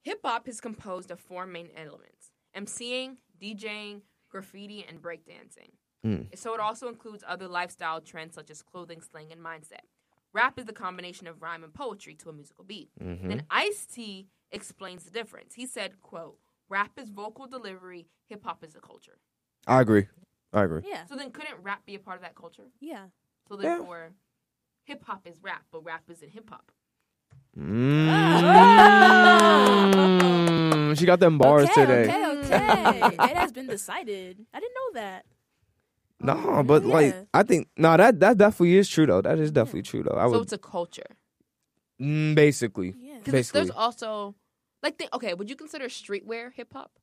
[0.03, 5.71] Hip hop is composed of four main elements: MCing, DJing, graffiti, and breakdancing.
[6.05, 6.37] Mm.
[6.37, 9.87] So it also includes other lifestyle trends such as clothing, slang, and mindset.
[10.35, 12.91] Rap is the combination of rhyme and poetry to a musical beat.
[13.01, 13.29] Mm-hmm.
[13.29, 15.55] Then Ice T explains the difference.
[15.55, 16.39] He said, "quote
[16.69, 18.09] Rap is vocal delivery.
[18.29, 19.19] Hip hop is a culture."
[19.67, 20.07] I agree.
[20.53, 20.83] I agree.
[20.87, 22.65] Yeah, So then, couldn't rap be a part of that culture?
[22.81, 23.07] yeah.
[23.49, 23.63] So Yeah.
[23.77, 24.13] therefore,
[24.85, 26.71] hip hop is rap, but rap isn't hip hop.
[27.59, 28.09] Mm.
[30.99, 32.03] She got them bars okay, today.
[32.05, 33.15] okay, okay.
[33.15, 34.45] it has been decided.
[34.55, 35.25] I didn't know that.
[36.21, 36.95] No, but Yeah.
[36.95, 39.23] like I think no, that that definitely is true though.
[39.23, 40.17] That is definitely true though.
[40.17, 41.17] I So would it's a culture.
[42.01, 42.95] mm, basically.
[42.99, 43.19] Yeah.
[43.19, 43.61] Because Basically.
[43.61, 44.35] there's also
[44.83, 46.99] like, the, okay, would you consider streetwear hip hop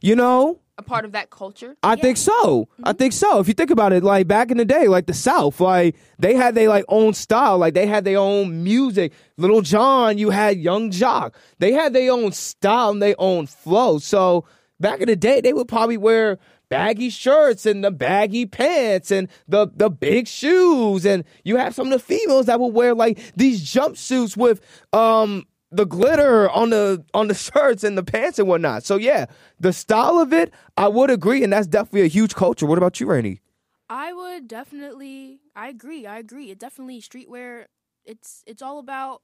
[0.00, 1.76] You know, a part of that culture?
[1.82, 2.02] I Yeah.
[2.02, 2.68] think so.
[2.82, 3.38] I think so.
[3.38, 6.34] If you think about it, like back in the day, like the South, like they
[6.34, 9.12] had their like own style, like they had their own music.
[9.36, 11.34] Lil Jon, you had Young Joc.
[11.58, 13.98] They had their own style and their own flow.
[13.98, 14.44] So
[14.80, 16.38] back in the day, they would probably wear
[16.70, 21.06] baggy shirts and the baggy pants and the the big shoes.
[21.06, 24.60] And you have some of the females that would wear like these jumpsuits with
[24.92, 25.44] um
[25.74, 28.84] the glitter on the on the shirts and the pants and whatnot.
[28.84, 29.26] So yeah,
[29.60, 32.66] the style of it, I would agree, and that's definitely a huge culture.
[32.66, 33.40] What about you, Rainey?
[33.88, 35.40] I would definitely.
[35.54, 36.06] I agree.
[36.06, 36.50] I agree.
[36.50, 37.66] It definitely streetwear.
[38.04, 39.22] It's it's all about.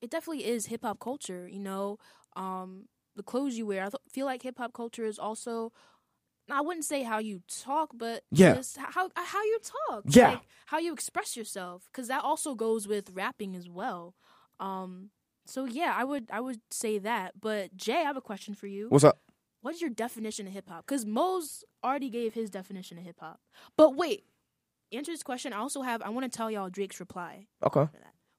[0.00, 1.46] It definitely is hip hop culture.
[1.48, 1.98] You know,
[2.36, 3.82] um, the clothes you wear.
[3.82, 5.72] I th- feel like hip hop culture is also.
[6.50, 8.54] I wouldn't say how you talk, but Yeah.
[8.54, 10.04] just how how you talk.
[10.08, 10.30] Yeah.
[10.30, 14.14] like how you express yourself, because that also goes with rapping as well.
[14.58, 15.10] Um,
[15.46, 17.40] so yeah, I would I would say that.
[17.40, 18.88] But Jay, I have a question for you.
[18.88, 19.18] What's up?
[19.62, 20.84] What's your definition of hip hop?
[20.86, 23.40] Because Mos already gave his definition of hip hop.
[23.76, 24.24] But wait,
[24.92, 25.52] answer this question.
[25.52, 26.02] I also have.
[26.02, 27.46] I want to tell y'all Drake's reply.
[27.64, 27.86] Okay.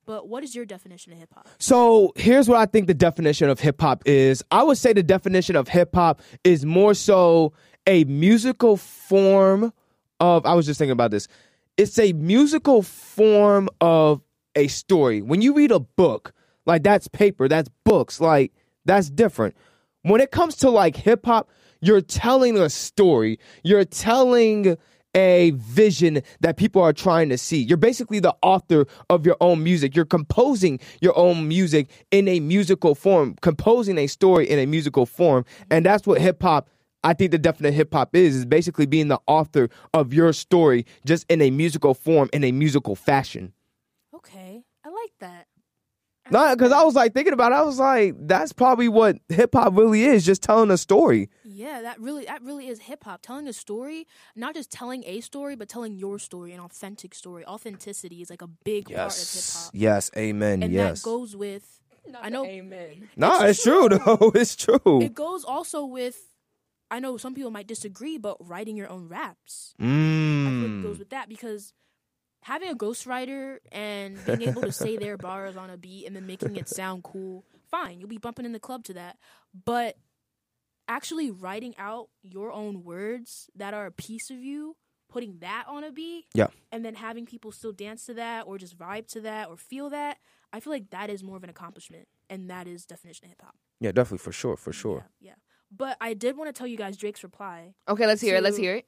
[0.06, 1.47] But what is your definition of hip hop?
[1.60, 4.43] So here's what I think the definition of hip hop is.
[4.51, 7.54] I would say the definition of hip hop is more so
[7.88, 9.72] a musical form
[10.20, 10.45] of.
[10.45, 11.28] I was just thinking about this.
[11.78, 14.22] It's a musical form of
[14.56, 15.22] a story.
[15.22, 16.34] When you read a book,
[16.66, 18.53] like that's paper, that's books, like
[18.86, 19.55] that's different.
[20.03, 21.49] When it comes to like hip hop,
[21.82, 23.39] you're telling a story.
[23.64, 24.78] You're telling
[25.16, 27.61] a vision that people are trying to see.
[27.61, 29.95] You're basically the author of your own music.
[29.95, 35.05] You're composing your own music in a musical form, composing a story in a musical
[35.05, 35.45] form.
[35.70, 36.70] And that's what hip hop
[37.03, 40.32] I think the definition of hip hop is is basically being the author of your
[40.32, 43.53] story just in a musical form in a musical fashion.
[44.16, 45.47] Okay, I like that.
[46.26, 46.71] I No, like because.
[46.71, 50.03] I was like thinking about it, I was like, that's probably what hip hop really
[50.05, 51.30] is, just telling a story.
[51.43, 53.21] Yeah, that really that really is hip hop.
[53.21, 57.45] Telling a story, not just telling a story, but telling your story, an authentic story.
[57.45, 59.71] Authenticity is like a big part of hip hop.
[59.74, 60.63] Yes, amen.
[60.63, 60.99] And yes.
[61.01, 61.80] that goes with
[62.21, 63.07] I know- Amen.
[63.15, 64.32] no, it's, true though.
[64.36, 65.01] It's true.
[65.01, 66.17] it goes also with
[66.91, 69.74] I know some people might disagree, but writing your own raps.
[69.80, 70.99] I feel like it goes Mm.
[70.99, 71.74] with that because
[72.44, 76.26] having a ghostwriter and being able to say their bars on a beat and then
[76.28, 79.18] making it sound cool, fine, you'll be bumping in the club to that.
[79.66, 79.98] But
[80.88, 84.76] actually writing out your own words that are a piece of you,
[85.10, 86.48] putting that on a beat, Yeah.
[86.72, 89.89] and then having people still dance to that or just vibe to that or feel
[89.91, 90.18] that,
[90.52, 93.41] I feel like that is more of an accomplishment, and that is definition of hip
[93.41, 93.56] hop.
[93.80, 95.06] Yeah, definitely for sure, for sure.
[95.20, 95.36] Yeah, yeah.
[95.76, 97.74] But I did want to tell you guys Drake's reply.
[97.88, 98.44] Okay, let's hear it.
[98.44, 98.88] Let's hear it.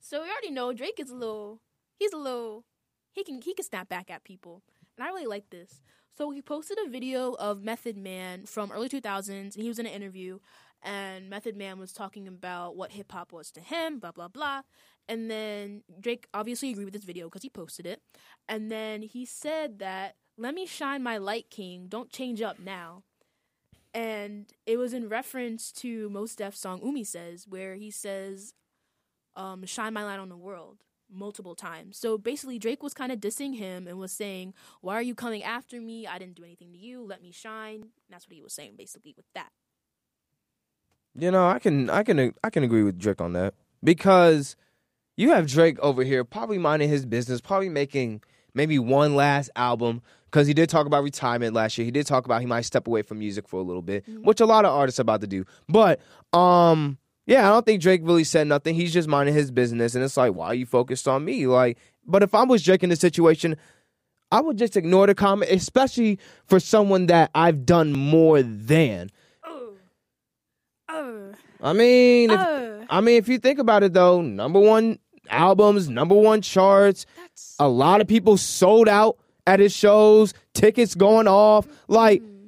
[0.00, 1.60] So we already know Drake is a little
[1.98, 2.64] he's a little
[3.12, 4.62] he can he can snap back at people.
[4.96, 5.82] And I really like this.
[6.16, 9.86] So he posted a video of Method Man from early 2000s, and he was in
[9.86, 10.40] an interview,
[10.82, 14.62] and Method Man was talking about what hip hop was to him, blah blah blah.
[15.08, 18.02] And then Drake obviously agreed with this video because he posted it,
[18.48, 21.86] and then he said that "Let me shine my light, King.
[21.88, 23.04] Don't change up now."
[23.94, 28.54] And it was in reference to Mos Def's song "Umi Says," where he says,
[29.36, 31.96] um, "Shine my light on the world." Multiple times.
[31.98, 35.42] So basically, Drake was kind of dissing him and was saying, Why are you coming
[35.42, 36.06] after me?
[36.06, 37.04] I didn't do anything to you.
[37.04, 37.82] Let me shine.
[37.82, 39.50] And that's what he was saying basically with that.
[41.14, 43.54] You know, I can I can I can agree with Drake on that
[43.84, 44.56] because
[45.16, 48.22] you have Drake over here probably minding his business, probably making
[48.54, 51.84] maybe one last album because he did talk about retirement last year.
[51.84, 54.22] He did talk about he might step away from music for a little bit, mm-hmm.
[54.24, 55.44] which a lot of artists are about to do.
[55.68, 56.00] But
[56.32, 56.96] um
[57.26, 58.74] yeah, I don't think Drake really said nothing.
[58.74, 61.46] He's just minding his business and it's like, why are you focused on me?
[61.46, 63.56] Like, but if I was Drake in the situation,
[64.30, 69.10] I would just ignore the comment, especially for someone that I've done more than.
[71.62, 72.84] I mean, if, uh.
[72.90, 74.98] I mean, if you think about it, though, number one
[75.30, 77.06] albums, number one charts.
[77.16, 77.56] That's...
[77.60, 79.16] A lot of people sold out
[79.46, 81.68] at his shows, tickets going off.
[81.86, 82.41] Like, mm.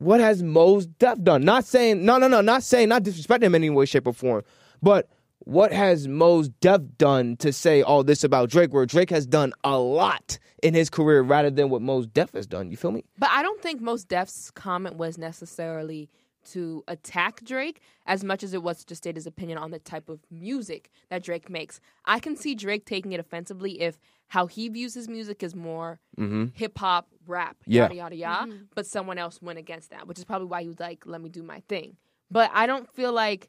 [0.00, 1.44] What has Mos Def done?
[1.44, 4.14] Not saying, no, no, no, not saying, not disrespecting him in any way, shape, or
[4.14, 4.42] form,
[4.82, 5.08] but
[5.40, 9.52] what has Mos Def done to say all this about Drake, where Drake has done
[9.62, 12.70] a lot in his career rather than what Mos Def has done?
[12.70, 13.04] You feel me?
[13.18, 16.08] But I don't think Mos Def's comment was necessarily
[16.52, 20.08] to attack Drake as much as it was to state his opinion on the type
[20.08, 21.80] of music that Drake makes.
[22.06, 23.98] I can see Drake taking it offensively if
[24.28, 26.46] how he views his music is more mm-hmm.
[26.54, 27.82] hip hop, rap, yeah.
[27.82, 28.52] yada yada yada.
[28.52, 28.62] Mm-hmm.
[28.74, 31.28] But someone else went against that, which is probably why he was like, "Let me
[31.28, 31.96] do my thing."
[32.30, 33.48] But I don't feel like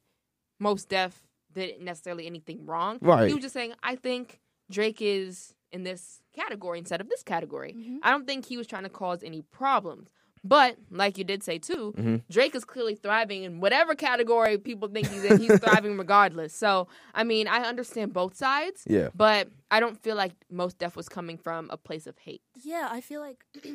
[0.60, 2.98] Mos Def did necessarily anything wrong.
[3.02, 3.28] Right.
[3.28, 7.74] He was just saying, "I think Drake is in this category instead of this category."
[7.74, 7.98] Mm-hmm.
[8.04, 10.12] I don't think he was trying to cause any problems.
[10.44, 12.16] But like you did say too, mm-hmm.
[12.30, 15.40] Drake is clearly thriving in whatever category people think he's in.
[15.40, 16.56] He's thriving regardless.
[16.56, 18.84] So I mean, I understand both sides.
[18.88, 19.10] Yeah.
[19.16, 22.42] But I don't feel like Mos Def was coming from a place of hate.
[22.64, 23.46] Yeah, I feel like.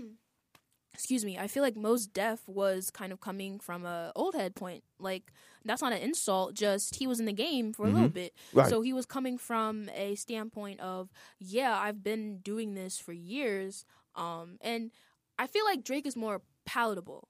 [0.97, 1.37] excuse me.
[1.37, 4.83] I feel like Mos Def was kind of coming from a old head point.
[4.99, 5.31] Like
[5.65, 6.55] that's not an insult.
[6.55, 7.91] Just he was in the game for mm-hmm.
[7.91, 8.15] a little mm-hmm.
[8.15, 8.69] bit, right.
[8.69, 13.85] so he was coming from a standpoint of, yeah, I've been doing this for years.
[14.15, 14.91] Um, and
[15.39, 17.29] I feel like Drake is more palatable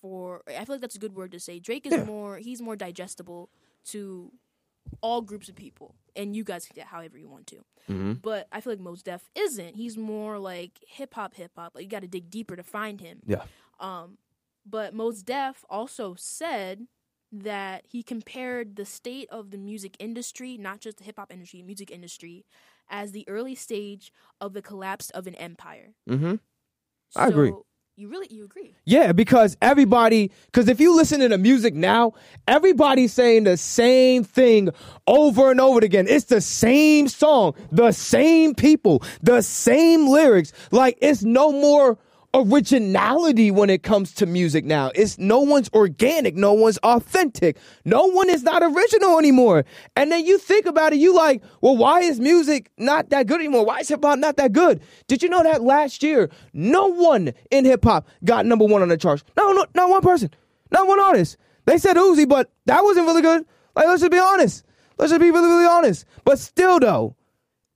[0.00, 1.58] for I feel like that's a good word to say.
[1.58, 2.04] Drake is yeah.
[2.04, 3.50] more he's more digestible
[3.86, 4.32] to
[5.00, 7.56] all groups of people, and you guys can get however you want to.
[7.90, 8.12] Mm-hmm.
[8.22, 9.76] But I feel like Mos Def isn't.
[9.76, 11.74] He's more like hip hop, hip hop.
[11.74, 13.20] Like you got to dig deeper to find him.
[13.26, 13.42] Yeah.
[13.80, 14.18] Um,
[14.66, 16.86] but Mos Def also said
[17.30, 21.62] that he compared the state of the music industry, not just the hip hop industry,
[21.62, 22.44] music industry,
[22.88, 25.94] as the early stage of the collapse of an empire.
[26.08, 26.36] Mm-hmm.
[27.16, 27.52] I so, agree.
[27.98, 28.76] You really you agree?
[28.84, 32.12] Yeah, because everybody because if you listen to the music now,
[32.46, 34.70] everybody's saying the same thing
[35.08, 36.06] over and over again.
[36.08, 40.52] It's the same song, the same people, the same lyrics.
[40.70, 41.98] Like it's no more
[42.34, 44.90] originality when it comes to music now.
[44.94, 47.56] It's no one's organic, no one's authentic.
[47.84, 49.64] No one is not original anymore.
[49.96, 53.40] And then you think about it, you like, well, why is music not that good
[53.40, 53.64] anymore?
[53.64, 54.82] Why is hip hop not that good?
[55.06, 58.88] Did you know that last year, no one in hip hop got number one on
[58.88, 59.24] the charts?
[59.36, 60.30] No, no, not one person,
[60.70, 61.38] not one artist.
[61.64, 63.44] They said Uzi, but that wasn't really good.
[63.74, 64.64] Like, let's just be honest.
[64.98, 66.04] Let's just be really, really honest.
[66.24, 67.14] But still, though,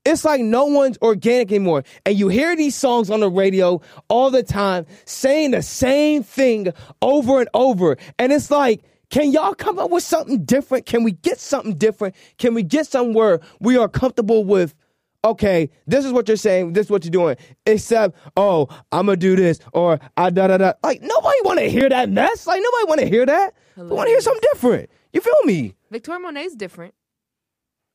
[0.04, 1.84] it's like no one's organic anymore.
[2.04, 6.72] And you hear these songs on the radio all the time saying the same thing
[7.00, 7.96] over and over.
[8.18, 10.86] And it's like, can y'all come up with something different?
[10.86, 12.14] Can we get something different?
[12.38, 14.74] Can we get somewhere we are comfortable with?
[15.24, 16.72] Okay, this is what you're saying.
[16.72, 17.36] This is what you're doing.
[17.64, 20.72] Except, oh, I'm gonna do this or I da da da.
[20.82, 22.46] Like nobody want to hear that mess.
[22.46, 23.54] Like nobody want to hear that.
[23.76, 24.90] We want to hear something different.
[25.12, 25.74] You feel me?
[25.90, 26.94] Victoria Monet's different.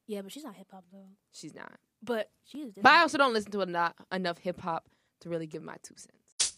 [0.05, 1.09] Yeah, but she's not hip hop though.
[1.33, 1.77] She's not.
[2.07, 2.73] But she is.
[2.81, 4.85] But I also don't listen to enough, enough hip hop
[5.21, 6.53] to really give my two cents.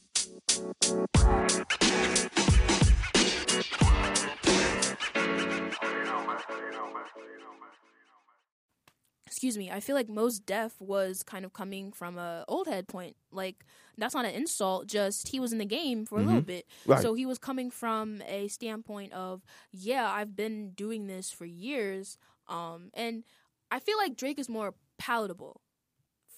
[9.40, 12.90] excuse me, I feel like Mos Def was kind of coming from a old head
[12.90, 13.16] point.
[13.32, 13.64] Like
[13.98, 16.28] that's not an insult, just he was in the game for a mm-hmm.
[16.28, 16.66] little bit.
[16.86, 17.02] Right.
[17.02, 22.18] So he was coming from a standpoint of, yeah, I've been doing this for years.
[22.50, 23.24] Um and
[23.72, 25.62] I feel like Drake is more palatable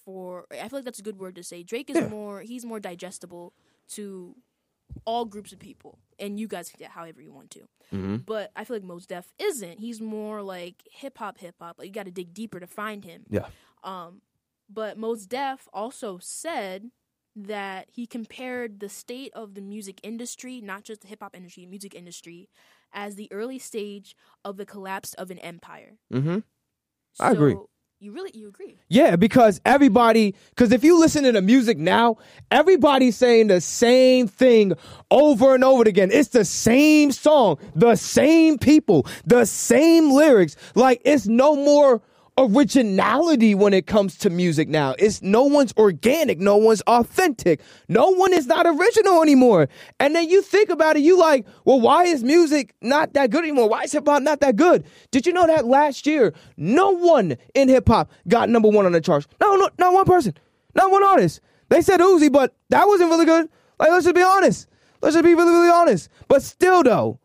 [0.04, 1.62] for I feel like that's a good word to say.
[1.62, 2.08] Drake is yeah.
[2.08, 3.52] more he's more digestible
[3.90, 4.34] to
[5.04, 7.60] all groups of people, and you guys can get however you want to.
[7.92, 8.16] Mm-hmm.
[8.26, 9.80] But I feel like Mos Def isn't.
[9.80, 11.76] He's more like hip hop, hip hop.
[11.78, 13.24] Like you got to dig deeper to find him.
[13.28, 13.46] Yeah.
[13.84, 14.22] Um,
[14.68, 16.90] but Mos Def also said
[17.34, 21.66] that he compared the state of the music industry, not just the hip hop industry,
[21.66, 22.48] music industry,
[22.92, 25.98] as the early stage of the collapse of an empire.
[26.12, 26.38] Mm-hmm.
[27.20, 27.56] I agree.
[28.02, 28.80] You really you agree?
[28.88, 32.16] Yeah, because everybody, because if you listen to the music now,
[32.50, 34.72] everybody's saying the same thing
[35.12, 36.10] over and over again.
[36.12, 40.56] It's the same song, the same people, the same lyrics.
[40.74, 42.02] Like it's no more
[42.38, 44.94] originality when it comes to music now.
[44.98, 49.68] It's no one's organic, no one's authentic, no one is not original anymore.
[50.00, 53.44] And then you think about it, you like, well, why is music not that good
[53.44, 53.68] anymore?
[53.68, 54.84] Why is hip hop not that good?
[55.10, 58.92] Did you know that last year, no one in hip hop got number one on
[58.92, 59.26] the charts?
[59.40, 60.34] No, no, not one person,
[60.74, 61.40] not one artist.
[61.68, 63.48] They said Uzi, but that wasn't really good.
[63.78, 64.68] Like, let's just be honest.
[65.00, 66.08] Let's just be really, really honest.
[66.28, 67.18] But still, though,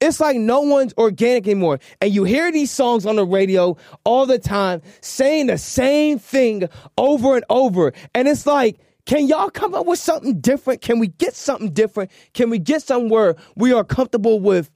[0.00, 1.78] it's like no one's organic anymore.
[2.00, 6.68] And you hear these songs on the radio all the time saying the same thing
[6.96, 7.92] over and over.
[8.14, 10.82] And it's like, can y'all come up with something different?
[10.82, 12.10] Can we get something different?
[12.34, 14.70] Can we get somewhere we are comfortable with?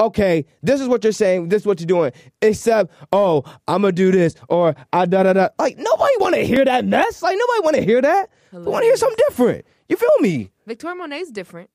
[0.00, 1.48] Okay, this is what you're saying.
[1.48, 2.12] This is what you're doing.
[2.40, 5.48] Except, oh, I'm gonna do this or I da da da.
[5.58, 7.20] Like nobody want to hear that mess.
[7.20, 8.30] Like nobody want to hear that.
[8.52, 9.64] We want to hear something different.
[9.88, 10.52] You feel me?
[10.66, 11.70] Victoria Monet's different.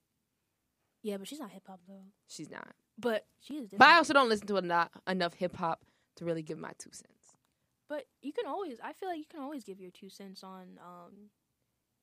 [1.01, 2.05] Yeah, but she's not hip hop though.
[2.27, 2.73] She's not.
[2.97, 3.79] But she is different.
[3.79, 5.81] But I also don't listen to enough, enough hip hop
[6.17, 7.37] to really give my two cents.
[7.89, 10.79] But you can always I feel like you can always give your two cents on
[10.83, 11.11] um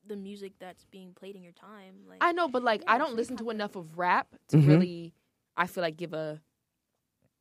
[0.05, 1.95] the music that's being played in your time.
[2.07, 4.67] Like I know, but like Yeah, I don't listen to enough of rap to Mhm.
[4.67, 5.13] really.
[5.57, 6.41] I feel like give a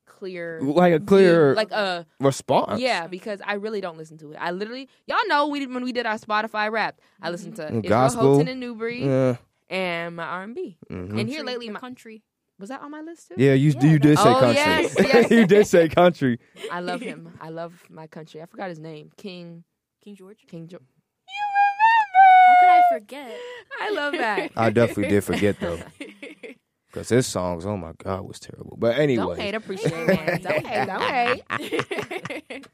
[0.07, 2.81] clear, Like a view, clear like a response.
[2.81, 4.37] yeah, because I really don't listen to it.
[4.37, 7.67] I literally, y'all know, we did, when we did our Spotify rap, I listened to
[7.69, 8.33] Israel Gospel.
[8.35, 9.37] Houghton and New Breed Yeah.
[9.69, 10.79] and my R and B.
[10.91, 11.21] Mhm.
[11.21, 12.25] And here lately, my, country.
[12.61, 13.35] Was that on my list too?
[13.39, 14.55] Yeah, you Yeah, you did that- say Oh, country.
[14.55, 15.31] yes, yes.
[15.39, 16.39] you did say country.
[16.71, 17.37] I love him.
[17.41, 18.41] I love my country.
[18.43, 19.65] I forgot his name, King
[20.05, 20.45] King George.
[20.47, 20.83] King George.
[21.29, 22.27] You remember?
[22.47, 23.41] How could I forget?
[23.83, 24.53] I love that.
[24.57, 25.79] I definitely did forget though,
[26.89, 28.77] because his songs, oh my god, was terrible.
[28.79, 30.41] But anyway, Don't hate, appreciate, man.
[30.43, 32.67] Don't hate, don't hate.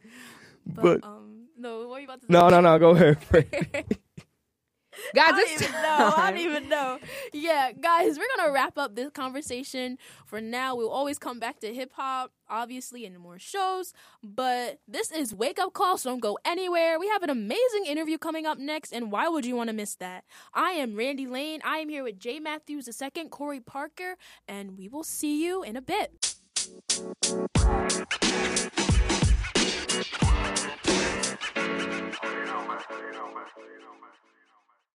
[0.67, 3.19] but, But- um no, what were you about to no, no, no, go ahead.
[5.15, 6.15] Guys, I don't even know.
[6.17, 6.99] I don't even know.
[7.33, 10.75] Yeah, guys, we're gonna wrap up this conversation for now.
[10.75, 13.93] We'll always come back to hip hop, obviously, in more shows.
[14.23, 16.99] But this is Wake Up Call, so don't go anywhere.
[16.99, 19.95] We have an amazing interview coming up next, and why would you want to miss
[19.97, 20.25] that?
[20.55, 21.61] I am Randy Lane.
[21.65, 24.17] I am here with Jay Matthews II, Corey Parker,
[24.49, 26.37] and we will see you in a bit.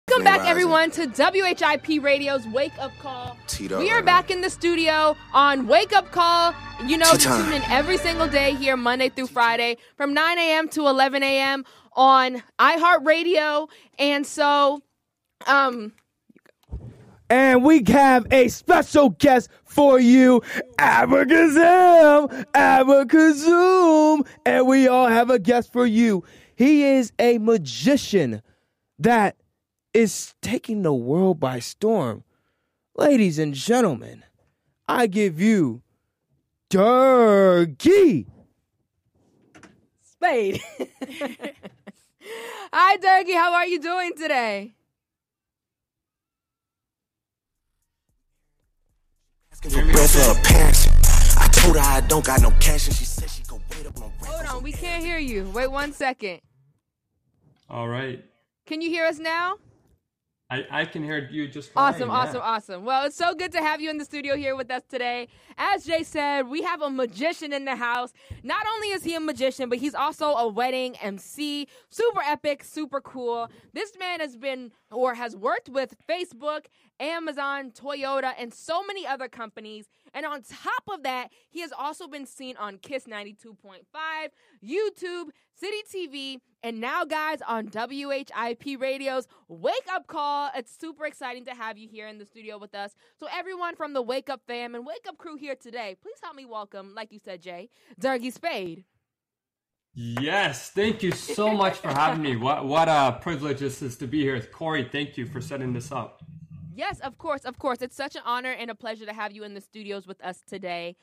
[0.09, 3.37] Welcome back, everyone, to WHIP Radio's Wake Up Call.
[3.45, 6.55] Teed up We are back in the studio on Wake Up Call.
[6.83, 10.67] You know, you tune in every single day here, Monday through Friday, from 9 a.m.
[10.69, 11.63] to 11 a.m.
[11.93, 13.69] on iHeartRadio.
[13.99, 14.81] And so,
[15.45, 15.93] um,
[17.29, 20.41] and we have a special guest for you,
[20.79, 26.23] Abacazam, Abacazoom, and we all have a guest for you.
[26.55, 28.41] He is a magician
[28.97, 29.35] that
[29.93, 32.23] is taking the world by storm.
[32.95, 34.23] Ladies and gentlemen,
[34.87, 35.81] I give you
[36.69, 38.27] Durkee.
[40.01, 40.61] Spade.
[42.73, 43.33] Hi, Durkee.
[43.33, 44.73] How are you doing today?
[49.61, 50.71] For breath for her.
[51.41, 53.97] I told her I don't got no cash, and she said she go wait up
[53.97, 54.25] on rent.
[54.25, 55.49] Hold on, we can't hear you.
[55.53, 56.39] Wait one second.
[57.69, 58.23] All right.
[58.65, 59.57] Can you hear us now?
[60.51, 61.93] I, I can hear you just fine.
[61.93, 62.15] Awesome, yeah.
[62.15, 62.83] awesome, awesome.
[62.85, 65.27] Well, it's so good to have you in the studio here with us today.
[65.59, 68.13] As Jay said, we have a magician in the house.
[68.41, 71.67] Not only is he a magician, but he's also a wedding MC.
[71.91, 73.47] Super epic, super cool.
[73.73, 76.65] This man has been or has worked with Facebook,
[76.99, 79.87] Amazon, Toyota, and so many other companies.
[80.13, 83.83] And on top of that, he has also been seen on Kiss 92.5,
[84.63, 90.51] YouTube, City TV, and now, guys, on WHIP Radio's Wake Up Call.
[90.55, 92.95] It's super exciting to have you here in the studio with us.
[93.19, 96.35] So, everyone from the Wake Up fam and Wake Up crew here today, please help
[96.35, 98.83] me welcome, like you said, Jay, Durkee Spade.
[99.93, 102.35] Yes, thank you so much for having me.
[102.35, 104.39] What what a privilege this is to be here.
[104.41, 106.21] Corey, thank you for setting this up.
[106.79, 107.81] Yes, of course, of course.
[107.81, 110.41] It's such an honor and a pleasure to have you in the studios with us
[110.47, 110.95] today.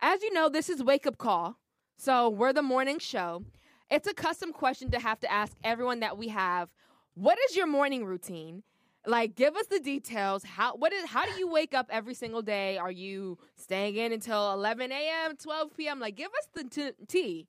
[0.00, 1.58] As you know, this is Wake Up Call.
[1.96, 3.42] So we're the morning show.
[3.90, 6.68] It's a custom question to have to ask everyone that we have.
[7.14, 8.62] What is your morning routine?
[9.06, 10.44] Like, give us the details.
[10.44, 12.78] How what is how do you wake up every single day?
[12.78, 15.98] Are you staying in until 11 a.m., 12 p.m.?
[15.98, 17.48] Like, give us the t- tea.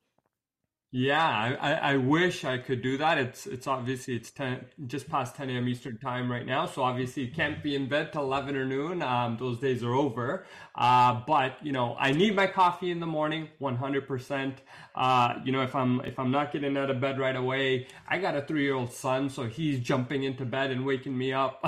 [0.98, 3.18] Yeah, I, I, wish I could do that.
[3.18, 5.68] It's it's obviously it's ten just past 10 a.m.
[5.68, 9.02] Eastern time right now, so obviously you can't be in bed till 11 or noon.
[9.02, 10.46] Um, those days are over.
[10.74, 14.54] Uh, but you know, I need my coffee in the morning, 100%.
[14.96, 18.18] Uh, you know, if I'm if I'm not getting out of bed right away, I
[18.18, 21.62] got a three-year-old son, so he's jumping into bed and waking me up.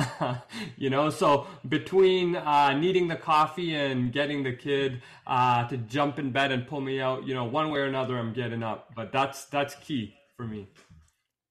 [0.78, 6.19] you know, so between uh, needing the coffee and getting the kid uh, to jump
[6.19, 8.93] in bed and pull me out, you know, one way or another, I'm getting up.
[8.95, 10.68] But that's that's key for me.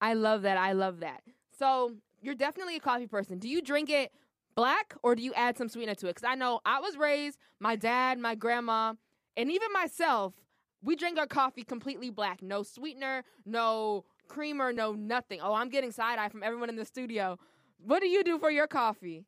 [0.00, 0.56] I love that.
[0.56, 1.22] I love that.
[1.58, 3.38] So you're definitely a coffee person.
[3.38, 4.12] Do you drink it
[4.54, 6.14] black or do you add some sweetener to it?
[6.14, 8.94] Because I know I was raised, my dad, my grandma,
[9.36, 10.34] and even myself,
[10.82, 12.42] we drink our coffee completely black.
[12.42, 15.40] No sweetener, no creamer, no nothing.
[15.42, 17.38] Oh, I'm getting side eye from everyone in the studio.
[17.78, 19.24] What do you do for your coffee?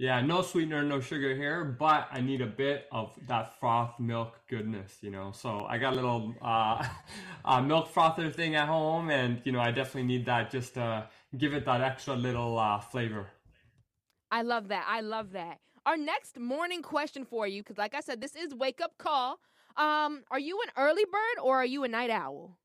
[0.00, 4.34] Yeah, no sweetener, no sugar here, but I need a bit of that froth milk
[4.48, 5.30] goodness, you know.
[5.30, 6.88] So I got a little uh,
[7.44, 11.06] uh, milk frother thing at home, and you know I definitely need that just to
[11.36, 13.26] give it that extra little uh, flavor.
[14.30, 14.86] I love that.
[14.88, 15.58] I love that.
[15.84, 19.38] Our next morning question for you, because like I said, this is wake up call.
[19.76, 22.56] Um, are you an early bird or are you a night owl?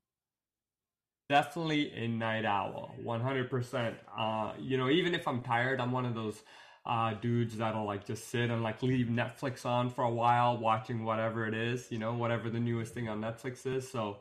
[1.28, 3.94] Definitely a night owl, 100%.
[4.16, 6.42] Uh, you know, even if I'm tired, I'm one of those
[6.86, 11.04] uh, dudes that'll like just sit and like leave Netflix on for a while, watching
[11.04, 13.90] whatever it is, you know, whatever the newest thing on Netflix is.
[13.90, 14.18] So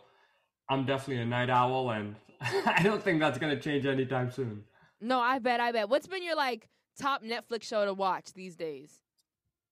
[0.67, 4.63] I'm definitely a night owl, and I don't think that's gonna change anytime soon.
[4.99, 5.89] No, I bet, I bet.
[5.89, 6.67] What's been your like
[6.99, 8.99] top Netflix show to watch these days?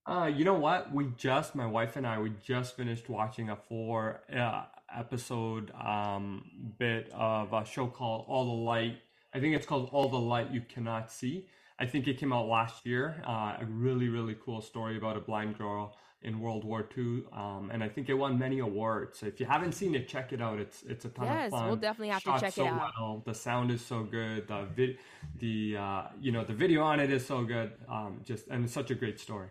[0.06, 0.94] Uh, you know what?
[0.94, 6.44] We just, my wife and I, we just finished watching a four uh, episode um,
[6.78, 8.98] bit of a show called All the Light.
[9.34, 11.48] I think it's called All the Light You Cannot See.
[11.80, 13.22] I think it came out last year.
[13.28, 17.70] Uh, a really, really cool story about a blind girl in World War II, um,
[17.74, 19.20] and I think it won many awards.
[19.20, 20.60] So if you haven't seen it, check it out.
[20.60, 21.68] It's it's a ton Yes, of fun.
[21.68, 22.92] we'll definitely have to check so it out.
[22.98, 23.24] Well.
[23.26, 24.48] The sound is so good.
[24.48, 24.98] The vid,
[25.40, 27.74] the uh, you know the video on it is so good.
[27.90, 29.50] Um, just and it's such a great story.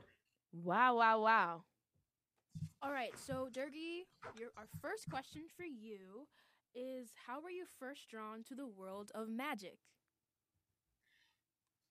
[0.52, 1.62] Wow, wow, wow.
[2.82, 4.06] All right, so Durgi,
[4.38, 6.26] your our first question for you
[6.74, 9.78] is how were you first drawn to the world of magic?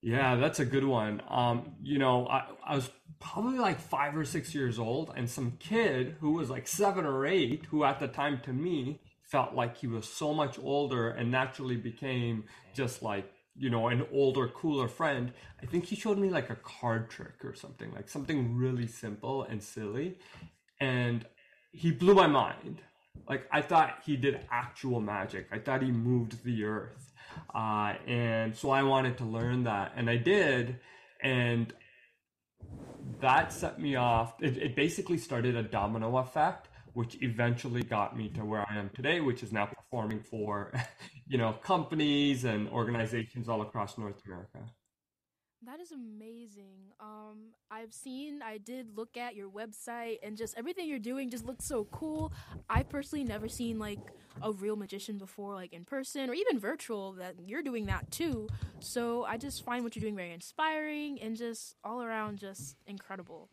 [0.02, 1.22] Yeah, that's a good one.
[1.28, 2.90] Um, you know, I, I was
[3.20, 7.24] probably like five or six years old, and some kid who was like seven or
[7.24, 11.30] eight, who at the time to me felt like he was so much older and
[11.30, 12.44] naturally became
[12.74, 15.32] just like, you know, an older, cooler friend.
[15.62, 19.44] I think he showed me like a card trick or something, like something really simple
[19.44, 20.18] and silly.
[20.80, 21.24] And
[21.70, 22.82] he blew my mind.
[23.28, 27.11] Like, I thought he did actual magic, I thought he moved the earth.
[27.54, 30.78] Uh, and so I wanted to learn that, and I did.
[31.22, 31.72] And
[33.20, 34.34] that set me off.
[34.40, 38.90] It, it basically started a domino effect, which eventually got me to where I am
[38.94, 40.72] today, which is now performing for,
[41.26, 44.58] you know, companies and organizations all across North America.
[45.64, 46.92] That is amazing.
[47.00, 51.44] Um, I've seen, I did look at your website, and just everything you're doing just
[51.44, 52.32] looks so cool.
[52.68, 54.00] I personally never seen like
[54.42, 57.12] a real magician before, like in person or even virtual.
[57.12, 58.50] That you're doing that too.
[58.80, 63.48] So I just find what you're doing very inspiring and just all around just incredible.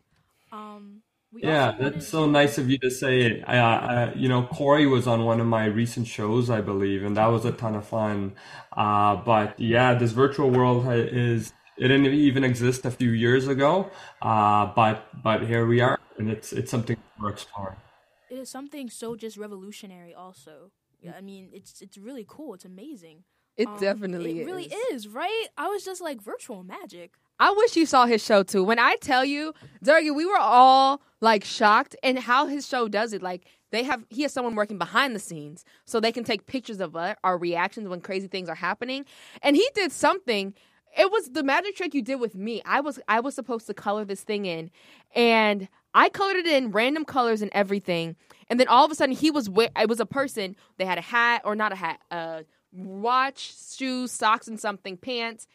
[0.52, 3.44] Um, we Yeah, wanted that's so nice of you to say it.
[3.48, 7.16] I, I, you know, Corey was on one of my recent shows, I believe, and
[7.16, 8.34] that was a ton of fun.
[8.76, 13.48] Uh, but yeah, this virtual world ha- is it didn't even exist a few years
[13.48, 13.90] ago.
[14.22, 17.78] Uh, but but here we are, and it's it's something we're exploring.
[18.30, 20.14] it is something so just revolutionary.
[20.14, 20.72] Also,
[21.02, 22.54] yeah, I mean, it's it's really cool.
[22.54, 23.24] It's amazing.
[23.58, 25.06] It Um, definitely it really is.
[25.06, 25.48] is, right?
[25.58, 27.12] I was just like virtual magic.
[27.42, 28.64] I wish you saw his show too.
[28.64, 29.54] When I tell you,
[29.84, 33.22] Durgi, we were all like shocked and how his show does it.
[33.22, 36.80] Like they have, he has someone working behind the scenes so they can take pictures
[36.82, 39.06] of our, our reactions when crazy things are happening.
[39.42, 40.54] And he did something.
[40.98, 42.62] It was the magic trick you did with me.
[42.66, 44.72] I was I was supposed to color this thing in,
[45.16, 48.16] and I colored it in random colors and everything.
[48.50, 50.56] And then all of a sudden, he was we- it was a person.
[50.78, 55.48] They had a hat or not a hat, uh, watch, shoes, socks, and something, pants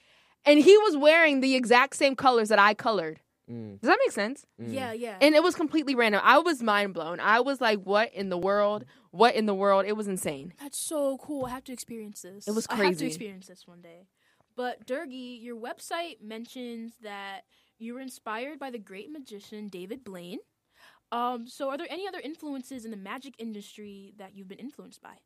[0.46, 3.20] and he was wearing the exact same colors that I colored.
[3.48, 4.46] Does that make sense?
[4.58, 5.16] Yeah, yeah.
[5.20, 6.20] And it was completely random.
[6.24, 7.20] I was mind blown.
[7.20, 8.84] I was like, "What in the world?
[9.10, 10.54] What in the world?" It was insane.
[10.60, 11.44] That's so cool.
[11.44, 12.48] I have to experience this.
[12.48, 12.82] It was crazy.
[12.82, 14.06] I have to experience this one day.
[14.56, 17.42] But Durgi, your website mentions that
[17.78, 20.38] you were inspired by the great magician David Blaine.
[21.12, 25.02] Um, so are there any other influences in the magic industry that you've been influenced
[25.02, 25.16] by?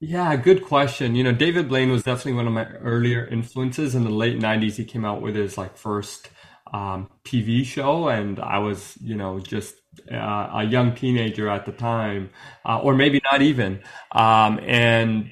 [0.00, 1.14] Yeah, good question.
[1.14, 3.94] You know, David Blaine was definitely one of my earlier influences.
[3.94, 6.30] In the late '90s, he came out with his like first
[6.72, 9.74] um, TV show, and I was, you know, just
[10.10, 12.30] uh, a young teenager at the time,
[12.64, 13.82] uh, or maybe not even.
[14.12, 15.30] Um, and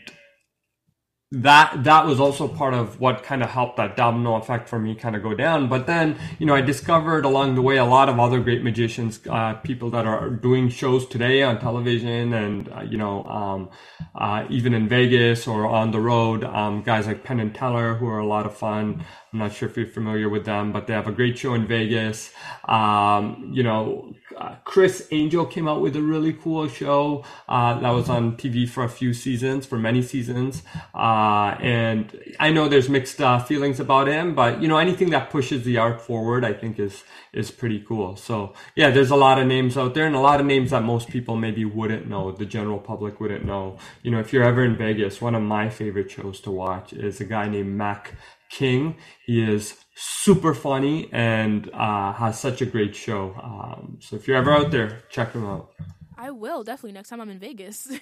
[1.31, 4.95] that that was also part of what kind of helped that domino effect for me
[4.95, 5.69] kind of go down.
[5.69, 9.21] But then, you know, I discovered along the way a lot of other great magicians,
[9.29, 13.71] uh, people that are doing shows today on television, and uh, you know, um,
[14.15, 16.45] uh, even in Vegas or on the road.
[16.45, 19.05] Um, guys like Penn and Teller, who are a lot of fun.
[19.33, 21.67] I'm not sure if you're familiar with them, but they have a great show in
[21.67, 22.33] Vegas.
[22.65, 27.91] Um, you know, uh, Criss Angel came out with a really cool show uh, that
[27.91, 30.63] was on TV for a few seasons, for many seasons.
[30.95, 35.29] Uh, and I know there's mixed uh, feelings about him, but you know, anything that
[35.29, 37.05] pushes the art forward, I think is
[37.35, 38.17] is pretty cool.
[38.17, 40.83] So yeah, there's a lot of names out there, and a lot of names that
[40.83, 43.77] most people maybe wouldn't know, the general public wouldn't know.
[44.03, 47.21] You know, if you're ever in Vegas, one of my favorite shows to watch is
[47.21, 48.15] a guy named Mac
[48.51, 48.97] King.
[49.25, 53.35] He is super funny and uh, has such a great show.
[53.43, 55.73] Um, so if you're ever out there, check him out.
[56.21, 57.89] I will definitely next time I'm in Vegas.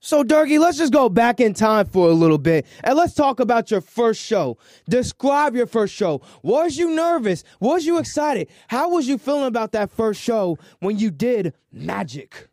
[0.00, 3.40] So, Durkee, let's just go back in time for a little bit and let's talk
[3.40, 4.56] about your first show.
[4.88, 6.22] Describe your first show.
[6.42, 7.42] Was you nervous?
[7.60, 8.48] Was you excited?
[8.68, 12.47] How was you feeling about that first show when you did magic?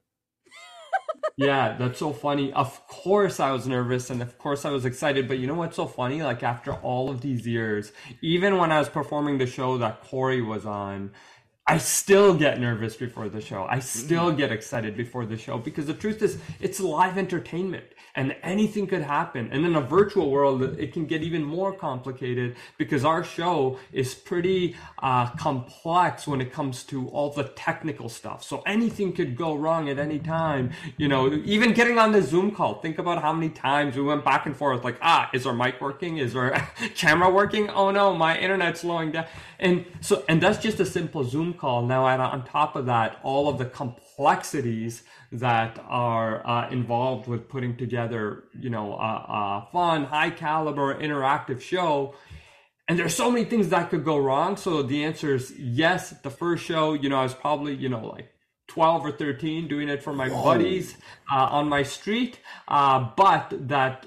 [1.37, 2.53] Yeah, that's so funny.
[2.53, 5.27] Of course, I was nervous and of course, I was excited.
[5.27, 6.23] But you know what's so funny?
[6.23, 10.41] Like, after all of these years, even when I was performing the show that Corey
[10.41, 11.11] was on,
[11.67, 13.65] I still get nervous before the show.
[13.65, 14.37] I still mm-hmm.
[14.37, 17.85] get excited before the show because the truth is, it's live entertainment
[18.15, 19.49] and anything could happen.
[19.51, 24.13] And in a virtual world, it can get even more complicated because our show is
[24.13, 28.43] pretty uh, complex when it comes to all the technical stuff.
[28.43, 30.71] So anything could go wrong at any time.
[30.97, 34.23] You know, even getting on the Zoom call, think about how many times we went
[34.23, 36.17] back and forth like, ah, is our mic working?
[36.17, 36.51] Is our
[36.95, 37.69] camera working?
[37.69, 39.25] Oh no, my internet's slowing down.
[39.59, 41.85] And so, and that's just a simple Zoom call.
[41.85, 43.65] Now, on top of that, all of the
[44.15, 50.95] complexities that are uh, involved with putting together, you know, a, a fun, high caliber,
[50.95, 52.15] interactive show.
[52.87, 54.57] And there's so many things that could go wrong.
[54.57, 56.11] So the answer is yes.
[56.21, 58.29] The first show, you know, I was probably, you know, like
[58.67, 60.95] 12 or 13 doing it for my buddies
[61.31, 62.39] uh, on my street.
[62.67, 64.05] Uh, but that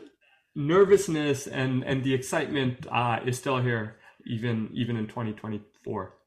[0.54, 3.96] nervousness and, and the excitement uh, is still here,
[4.26, 6.17] even even in 2024.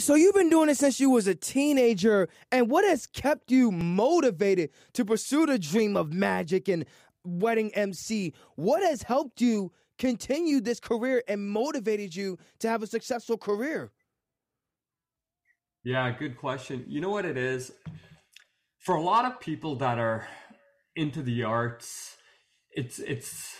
[0.00, 3.70] So you've been doing it since you was a teenager, and what has kept you
[3.70, 6.86] motivated to pursue the dream of magic and
[7.22, 8.32] wedding MC?
[8.56, 13.92] What has helped you continue this career and motivated you to have a successful career?
[15.84, 16.84] Yeah, good question.
[16.88, 17.70] You know what it is?
[18.78, 20.26] For a lot of people that are
[20.96, 22.16] into the arts,
[22.70, 23.54] it's it's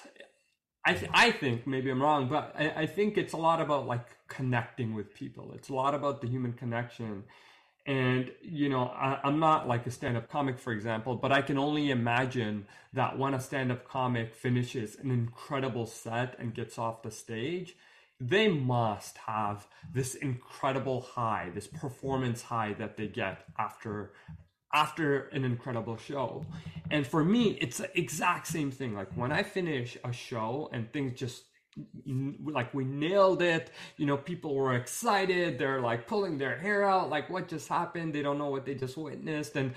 [0.84, 3.86] I th- I think maybe I'm wrong, but I, I think it's a lot about
[3.86, 5.52] like connecting with people.
[5.54, 7.24] It's a lot about the human connection.
[7.86, 11.42] And, you know, I, am not like a stand up comic, for example, but I
[11.42, 16.78] can only imagine that when a stand up comic finishes an incredible set and gets
[16.78, 17.76] off the stage,
[18.20, 24.12] they must have this incredible high, this performance high that they get after
[24.72, 26.44] after an incredible show.
[26.90, 28.94] And for me, it's the exact same thing.
[28.94, 31.44] Like when I finish a show and things just
[32.44, 33.70] like we nailed it.
[33.96, 35.58] You know people were excited.
[35.58, 38.14] They're like pulling their hair out like what just happened?
[38.14, 39.56] They don't know what they just witnessed.
[39.56, 39.74] And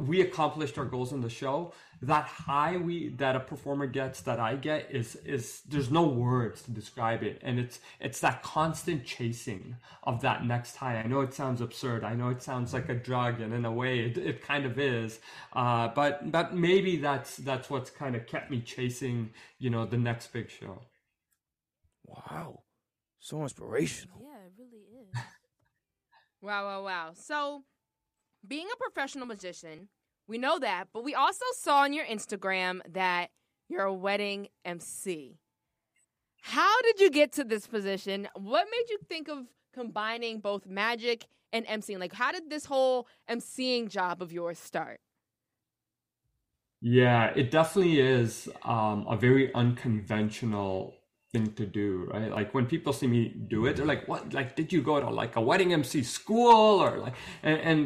[0.00, 1.72] we accomplished our goals in the show.
[2.02, 6.62] That high we that a performer gets that i get is is there's no words
[6.62, 7.40] to describe it.
[7.42, 10.96] And it's it's that constant chasing of that next high.
[10.96, 12.04] I know it sounds absurd.
[12.04, 14.78] I know it sounds like a drug and in a way it, it kind of
[14.78, 15.20] is.
[15.54, 19.96] Uh, but but maybe that's that's what's kind of kept me chasing you know the
[19.96, 20.80] next big show
[22.06, 22.62] Wow.
[23.18, 24.18] So inspirational.
[24.22, 25.14] yeah, it really is.
[26.42, 27.10] Wow, wow, wow.
[27.14, 27.64] So,
[28.46, 29.88] being a professional magician,
[30.28, 33.30] we know that, but we also saw on your Instagram that
[33.68, 35.38] you're a wedding MC.
[36.42, 38.28] How did you get to this position?
[38.34, 41.98] What made you think of combining both magic and MCing?
[41.98, 45.00] Like, how did this whole MCing job of yours start?
[46.80, 50.95] Yeah, it definitely is um, a very unconventional
[51.36, 52.30] thing to do, right?
[52.30, 54.32] Like when people see me do it, they're like, "What?
[54.32, 57.80] Like, did you go to like a wedding MC school or like?" And, and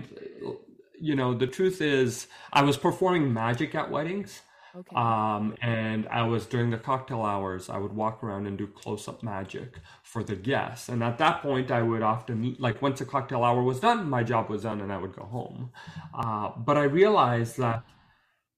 [1.01, 4.43] you know, the truth is, I was performing magic at weddings.
[4.77, 4.95] Okay.
[4.95, 9.09] Um, and I was during the cocktail hours, I would walk around and do close
[9.09, 9.71] up magic
[10.05, 10.89] for the guests.
[10.89, 14.23] And at that point, I would often, like, once the cocktail hour was done, my
[14.23, 15.73] job was done and I would go home.
[16.15, 17.83] Uh, but I realized that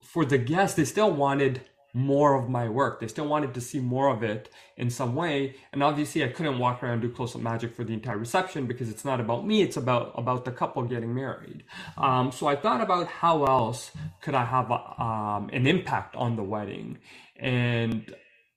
[0.02, 1.62] for the guests, they still wanted
[1.94, 3.00] more of my work.
[3.00, 5.56] They still wanted to see more of it in some way.
[5.72, 8.88] And obviously I couldn't walk around do close up magic for the entire reception because
[8.88, 11.64] it's not about me, it's about about the couple getting married.
[11.98, 13.90] Um, so I thought about how else
[14.22, 16.98] could I have um, an impact on the wedding.
[17.36, 18.14] And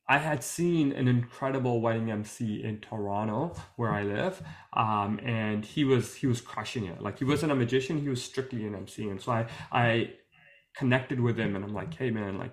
[0.07, 4.41] I had seen an incredible wedding MC in Toronto, where I live,
[4.73, 7.01] um, and he was he was crushing it.
[7.01, 9.09] Like he wasn't a magician; he was strictly an MC.
[9.09, 10.13] And so I I
[10.77, 12.51] connected with him, and I'm like, hey man, like,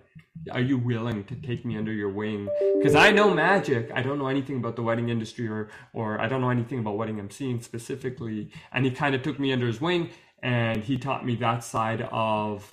[0.51, 2.49] are you willing to take me under your wing?
[2.79, 6.29] Because I know magic, I don't know anything about the wedding industry, or or I
[6.29, 8.51] don't know anything about wedding MCing specifically.
[8.73, 10.11] And he kind of took me under his wing,
[10.43, 12.71] and he taught me that side of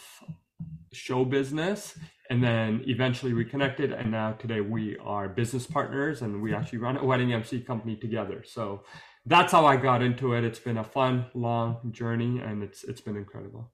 [0.94, 1.98] show business.
[2.32, 6.78] And then eventually we connected and now today we are business partners and we actually
[6.78, 8.44] run a wedding mc company together.
[8.46, 8.84] So
[9.26, 10.44] that's how i got into it.
[10.44, 13.72] It's been a fun long journey and it's it's been incredible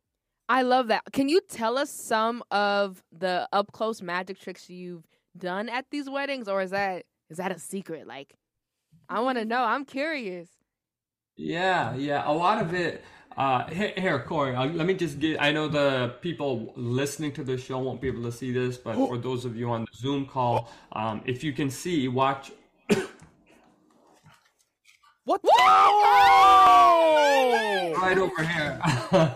[0.50, 1.04] I love that.
[1.14, 5.06] Can you tell us some of the up close magic tricks you've
[5.38, 8.08] done at these weddings, or is that is that a secret?
[8.08, 8.36] Like,
[9.10, 9.64] I want to know.
[9.64, 10.50] I'm curious.
[11.38, 13.04] yeah yeah a lot of it
[13.38, 17.44] uh here, here corey uh, let me just get i know the people listening to
[17.44, 19.98] the show won't be able to see this but for those of you on the
[19.98, 22.52] zoom call um if you can see watch
[25.26, 25.42] What?
[25.44, 26.96] Oh!
[28.00, 28.80] right over here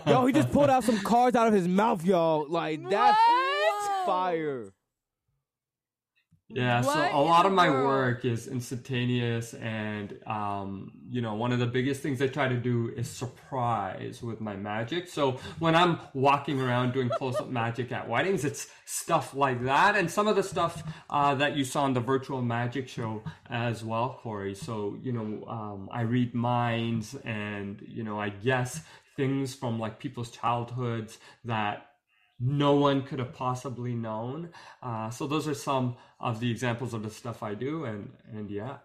[0.06, 2.46] Yo, he just pulled out some cards out of his mouth, y'all.
[2.48, 4.06] Like that's What?
[4.06, 4.72] fire.
[6.52, 11.60] Yeah, so a lot of my work is instantaneous, and um, you know, one of
[11.60, 15.06] the biggest things I try to do is surprise with my magic.
[15.06, 20.10] So when I'm walking around doing close-up magic at weddings, it's stuff like that, and
[20.10, 24.18] some of the stuff uh, that you saw in the virtual magic show as well,
[24.20, 24.56] Corey.
[24.56, 28.80] So you know, um, I read minds, and you know, I guess
[29.16, 31.89] things from like people's childhoods that
[32.40, 34.50] no one could have possibly known.
[34.82, 38.50] Uh, so those are some of the examples of the stuff I do, and and
[38.50, 38.78] yeah,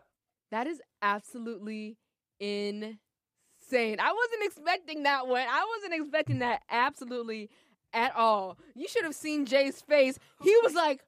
[0.52, 1.98] That is absolutely
[2.40, 2.98] insane.
[3.72, 5.48] I wasn't expecting that one.
[5.50, 7.50] I wasn't expecting that absolutely
[7.94, 8.58] at all.
[8.76, 10.20] You should have seen Jay's face.
[10.44, 11.06] He was like,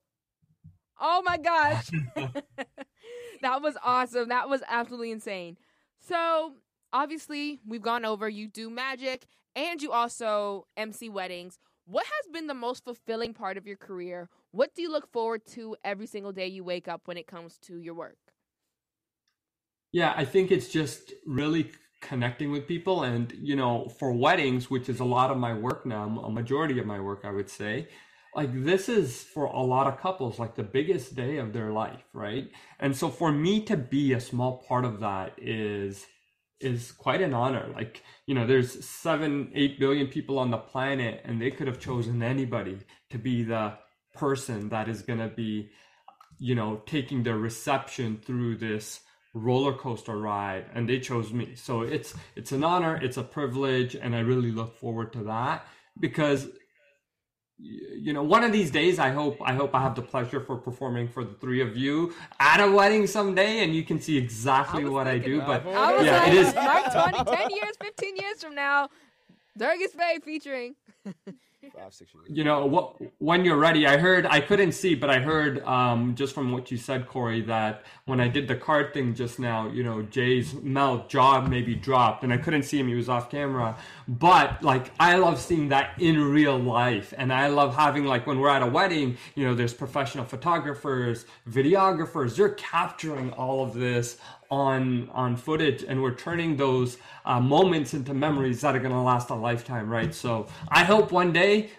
[0.99, 1.89] "Oh my gosh."
[3.41, 4.29] that was awesome.
[4.29, 5.57] That was absolutely insane.
[5.99, 6.53] So,
[6.93, 9.25] obviously, we've gone over you do magic
[9.55, 11.59] and you also MC weddings.
[11.87, 14.29] What has been the most fulfilling part of your career?
[14.51, 17.57] What do you look forward to every single day you wake up when it comes
[17.59, 18.17] to your work?
[19.91, 21.71] yeah, I think it's just really
[22.01, 25.85] connecting with people, and you know, for weddings, which is a lot of my work
[25.85, 27.87] now, a majority of my work, I would say.
[28.35, 32.03] Like this is for a lot of couples like the biggest day of their life,
[32.13, 32.51] right?
[32.79, 36.05] And so for me to be a small part of that is
[36.59, 37.69] is quite an honor.
[37.73, 41.79] Like, you know, there's seven, eight billion people on the planet, and they could have
[41.79, 42.79] chosen anybody
[43.09, 43.73] to be the
[44.13, 45.69] person that is going to be,
[46.39, 49.01] you know, taking their reception through this
[49.33, 53.93] roller coaster ride and they chose me so it's it's an honor it's a privilege
[53.93, 55.67] and i really look forward to that
[55.99, 56.47] because
[57.59, 60.55] you know one of these days i hope i hope i have the pleasure for
[60.57, 64.83] performing for the three of you at a wedding someday and you can see exactly
[64.83, 67.75] was what i do but I was yeah like, it is Mark 20, 10 years,
[67.81, 68.89] 15 years from now,
[69.57, 70.75] Durgus Bay featuring.
[71.77, 72.25] Five, six years.
[72.27, 76.15] you know what when you're ready i heard i couldn't see but i heard um
[76.15, 79.69] just from what you said corey that when i did the card thing just now
[79.69, 83.29] you know jay's mouth jaw maybe dropped and i couldn't see him he was off
[83.29, 88.25] camera but like i love seeing that in real life and i love having like
[88.25, 93.75] when we're at a wedding you know there's professional photographers videographers you're capturing all of
[93.75, 94.17] this
[94.49, 98.99] on on footage and we're turning those uh, moments into memories that are going to
[98.99, 101.69] last a lifetime right so i hope one day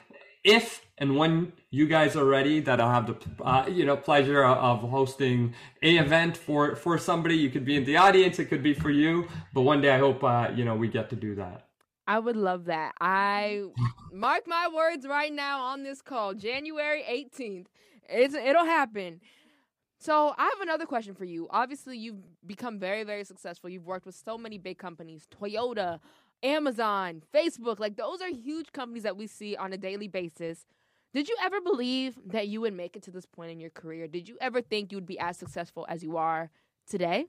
[0.44, 4.44] if and when you guys are ready that i'll have the uh, you know pleasure
[4.44, 8.62] of hosting a event for for somebody you could be in the audience it could
[8.62, 11.34] be for you but one day i hope uh, you know we get to do
[11.34, 11.68] that
[12.08, 12.94] I would love that.
[13.02, 13.64] I
[14.10, 17.66] mark my words right now on this call, January 18th.
[18.08, 19.20] It's, it'll happen.
[19.98, 21.48] So I have another question for you.
[21.50, 23.68] Obviously, you've become very, very successful.
[23.68, 25.98] You've worked with so many big companies, Toyota,
[26.42, 27.80] Amazon, Facebook.
[27.80, 30.66] Like those are huge companies that we see on a daily basis.
[31.12, 34.06] Did you ever believe that you would make it to this point in your career?
[34.06, 36.50] Did you ever think you would be as successful as you are
[36.88, 37.26] today?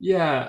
[0.00, 0.48] Yeah,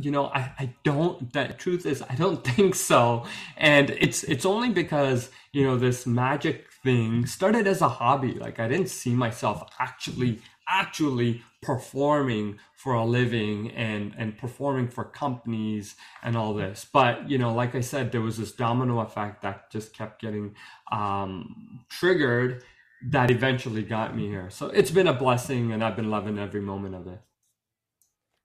[0.00, 3.24] you know, I, I don't, the truth is, I don't think so.
[3.56, 8.34] And it's, it's only because, you know, this magic thing started as a hobby.
[8.34, 15.04] Like I didn't see myself actually, actually performing for a living and, and performing for
[15.04, 16.86] companies and all this.
[16.92, 20.56] But, you know, like I said, there was this domino effect that just kept getting,
[20.90, 22.64] um, triggered
[23.04, 24.48] that eventually got me here.
[24.50, 27.20] So it's been a blessing, and I've been loving every moment of it.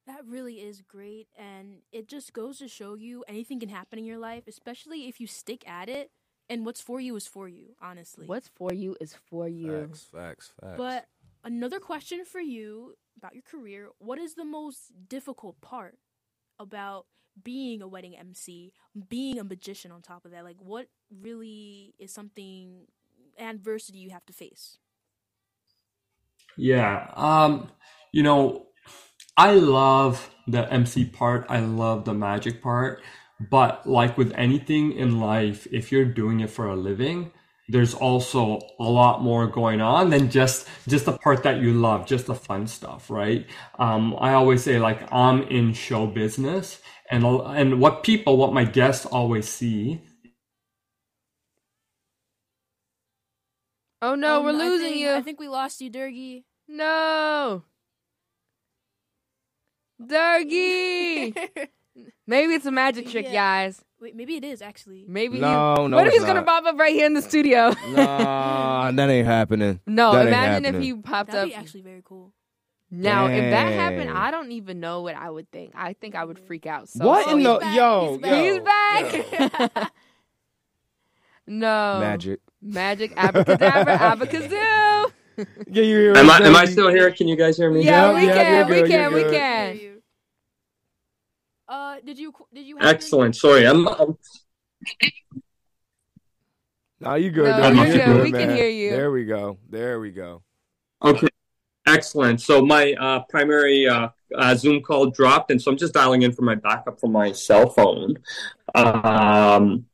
[0.08, 4.06] That really is great, and it just goes to show you anything can happen in
[4.06, 6.12] your life, especially if you stick at it.
[6.50, 8.26] And what's for you is for you, honestly.
[8.26, 9.88] What's for you is for you.
[9.88, 10.78] Facts, facts, facts.
[10.78, 11.06] But
[11.44, 15.98] another question for you about your career: What is the most difficult part
[16.60, 17.06] about
[17.44, 18.74] being a wedding MC,
[19.10, 20.44] being a magician on top of that?
[20.44, 20.88] Like, what
[21.22, 22.88] really is something
[23.38, 24.78] adversity you have to face?
[26.56, 27.12] Yeah.
[27.16, 27.70] Um,
[28.12, 28.68] you know,
[29.38, 31.46] I love the MC part.
[31.50, 33.02] I love the magic part.
[33.40, 37.32] But like with anything in life, if you're doing it for a living,
[37.70, 42.06] there's also a lot more going on than just just the part that you love,
[42.08, 43.46] just the fun stuff, right?
[43.80, 46.82] Um, I always say like I'm in show business,
[47.12, 50.02] and and what people, what my guests always see
[54.02, 55.12] Oh no, Um, we're I losing think- you.
[55.14, 56.46] I think we lost you, Durgi.
[56.68, 57.64] no.
[60.02, 61.36] Durgy!
[62.28, 63.34] Maybe it's a magic trick, Yeah.
[63.34, 63.84] guys.
[64.00, 65.06] Wait, maybe it is actually.
[65.08, 67.22] Maybe No, he, no, What if it's he's gonna pop up right here in the
[67.22, 67.74] studio?
[67.96, 69.80] nah, that ain't happening.
[69.88, 70.82] no, That ain't imagine if happening.
[70.82, 71.50] he popped That'd up.
[71.50, 72.34] be actually very cool.
[72.92, 75.72] Now, if that happened, I don't even know what I would think.
[75.76, 76.88] I think I would freak out.
[76.90, 78.10] So what Oh, in the back, yo?
[78.12, 79.14] he's back.
[79.14, 79.92] yo, He's back.
[81.48, 82.40] no Magic.
[82.62, 85.12] magic, abracadabra, abacazoo.
[85.70, 87.12] Yeah, you hear Am I am I still here?
[87.12, 87.84] Can you guys hear me?
[87.84, 89.80] Yeah, Yeah, we yeah, can, you're we can, you're we can.
[91.98, 92.02] You.
[92.02, 93.36] Uh, did you did you have Excellent.
[93.36, 94.18] Sorry, I'm, I'm
[97.00, 97.56] Nah, you good.
[97.56, 97.76] No, Dougie.
[97.76, 98.24] you're You good.
[98.24, 98.92] We can hear you.
[98.92, 99.58] There we go.
[99.70, 100.42] There we go.
[101.04, 101.28] okay.
[101.86, 102.42] Excellent.
[102.42, 106.34] So my uh, primary uh, uh, Zoom call dropped, and so I'm just dialing in
[106.34, 108.18] for my backup from my cell phone.
[108.76, 109.86] Um,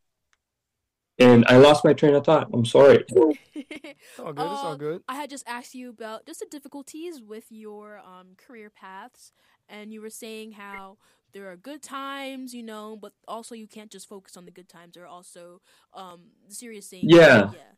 [1.19, 2.49] and I lost my train of thought.
[2.53, 3.05] I'm sorry.
[3.55, 4.51] It's all good.
[4.51, 5.01] It's all good.
[5.07, 9.31] I had just asked you about just the difficulties with your um, career paths,
[9.67, 10.97] and you were saying how
[11.33, 14.69] there are good times, you know, but also you can't just focus on the good
[14.69, 14.93] times.
[14.93, 15.61] There are also
[15.93, 17.05] um, serious things.
[17.07, 17.51] Yeah.
[17.51, 17.73] yeah.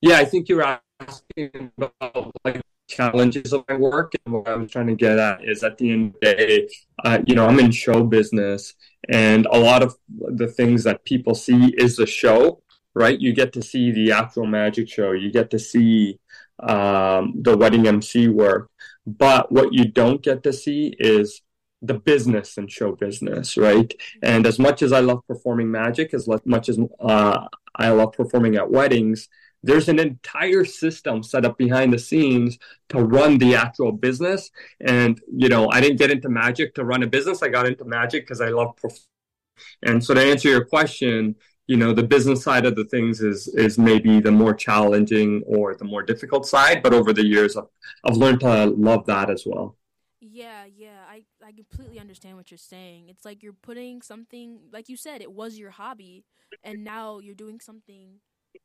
[0.00, 4.70] Yeah, I think you're asking about like challenges of my work, and what I was
[4.70, 6.68] trying to get at is at the end of the day,
[7.02, 8.74] uh, you know, I'm in show business,
[9.08, 12.62] and a lot of the things that people see is the show,
[12.94, 13.18] right?
[13.18, 16.18] You get to see the actual magic show, you get to see
[16.62, 18.70] um, the wedding MC work,
[19.06, 21.40] but what you don't get to see is
[21.84, 23.92] the business and show business, right?
[24.22, 27.46] And as much as I love performing magic, as much as uh,
[27.76, 29.28] I love performing at weddings,
[29.62, 32.58] there's an entire system set up behind the scenes
[32.90, 34.50] to run the actual business.
[34.80, 37.42] And, you know, I didn't get into magic to run a business.
[37.42, 39.06] I got into magic because I love perf-
[39.82, 41.36] And so to answer your question,
[41.66, 45.74] you know, the business side of the things is is maybe the more challenging or
[45.74, 46.82] the more difficult side.
[46.82, 47.70] But over the years, I've,
[48.04, 49.76] I've learned to love that as well.
[50.20, 50.93] Yeah, yeah,
[51.44, 53.08] I, I completely understand what you're saying.
[53.08, 56.24] It's like you're putting something, like you said, it was your hobby,
[56.62, 58.20] and now you're doing something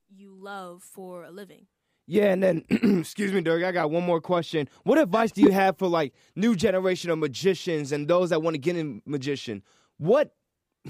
[0.10, 1.68] you love for a living.
[2.08, 2.66] Yeah, and then
[3.00, 3.64] excuse me, Dirk.
[3.64, 4.68] I got one more question.
[4.84, 8.56] What advice do you have for like new generation of magicians and those that want
[8.56, 9.62] to get in magician?
[9.98, 10.34] What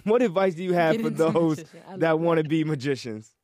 [0.03, 1.99] what advice do you have Get for those magician.
[1.99, 3.35] That want to be magicians?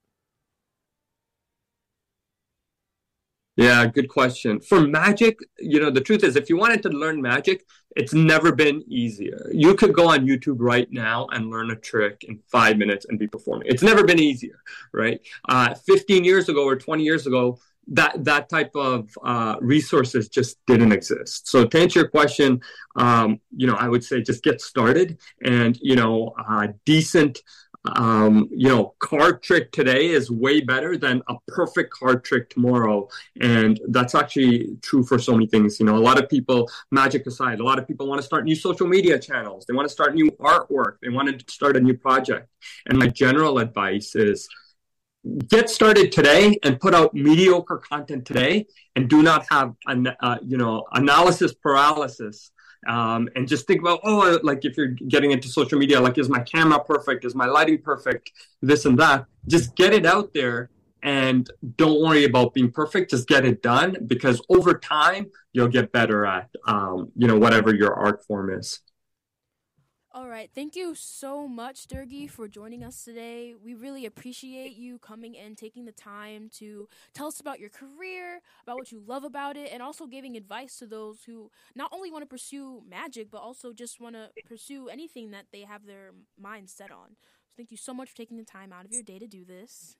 [3.57, 4.59] Yeah, good question.
[4.59, 7.65] For magic, you know, the truth is, if you wanted to learn magic,
[7.95, 9.49] it's never been easier.
[9.53, 13.17] You could go on YouTube right now and learn a trick in five minutes and
[13.17, 13.69] be performing.
[13.69, 14.61] It's never been easier,
[14.93, 15.21] right?
[15.47, 17.57] Uh, 15 years ago or 20 years ago,
[17.87, 21.47] that that type of uh, resources just didn't exist.
[21.47, 22.59] So to answer your question,
[22.95, 27.41] um, you know, I would say just get started, and you know, uh, decent
[27.95, 33.07] um, you know, card trick today is way better than a perfect card trick tomorrow.
[33.41, 35.79] And that's actually true for so many things.
[35.79, 38.45] You know, a lot of people, magic aside, a lot of people want to start
[38.45, 39.65] new social media channels.
[39.65, 40.97] They want to start new artwork.
[41.01, 42.49] They want to start a new project.
[42.87, 44.47] And my general advice is
[45.47, 50.37] get started today and put out mediocre content today and do not have, an, uh,
[50.43, 52.51] you know, analysis paralysis
[52.87, 56.29] um, and just think about oh like if you're getting into social media like is
[56.29, 57.25] my camera perfect?
[57.25, 58.31] Is my lighting perfect?
[58.61, 59.25] This and that.
[59.47, 60.69] Just get it out there
[61.03, 63.11] and don't worry about being perfect.
[63.11, 67.73] Just get it done because over time you'll get better at um, you know whatever
[67.73, 68.81] your art form is
[70.15, 70.49] All right.
[70.55, 73.53] Thank you so much, Durgi, for joining us today.
[73.61, 78.39] We really appreciate you coming and taking the time to tell us about your career,
[78.63, 82.11] about what you love about it, and also giving advice to those who not only
[82.11, 86.11] want to pursue magic, but also just want to pursue anything that they have their
[86.41, 87.17] mind set on.
[87.49, 89.43] So thank you so much for taking the time out of your day to do
[89.43, 89.97] this.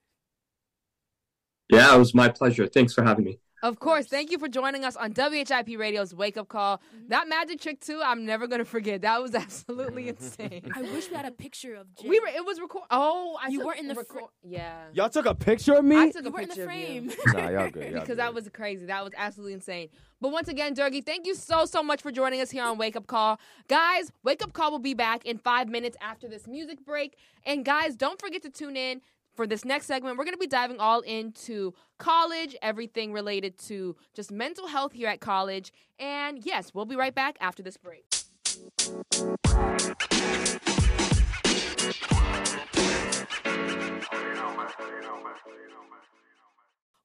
[1.68, 2.68] Yeah, it was my pleasure.
[2.68, 3.40] Thanks for having me.
[3.64, 4.06] Of course.
[4.06, 6.78] Thank you for joining us on WHIP Radio's Wake Up Call.
[6.78, 7.08] Mm-hmm.
[7.08, 9.02] That magic trick too, I'm never gonna forget.
[9.02, 10.72] That was absolutely insane.
[10.76, 12.10] I wish we had a picture of Jay.
[12.10, 12.28] We were.
[12.28, 12.84] It was record.
[12.92, 14.84] Oh, I You took weren't in the reco- fr- yeah.
[14.94, 15.98] Y'all took a picture of me?
[15.98, 17.10] I took You a weren't in picture the of you.
[17.12, 17.44] frame.
[17.44, 17.92] nah, y'all good.
[17.92, 18.86] Y'all because that was crazy.
[18.86, 19.90] That was absolutely insane.
[20.22, 22.96] But once again, Durgy, thank you so so much for joining us here on Wake
[22.96, 24.12] Up Call, guys.
[24.24, 27.16] Wake Up Call will be back in five minutes after this music break,
[27.46, 29.02] and guys, don't forget to tune in
[29.36, 30.18] for this next segment.
[30.18, 35.10] We're going to be diving all into college, everything related to just mental health here
[35.10, 38.06] at college, and yes, we'll be right back after this break.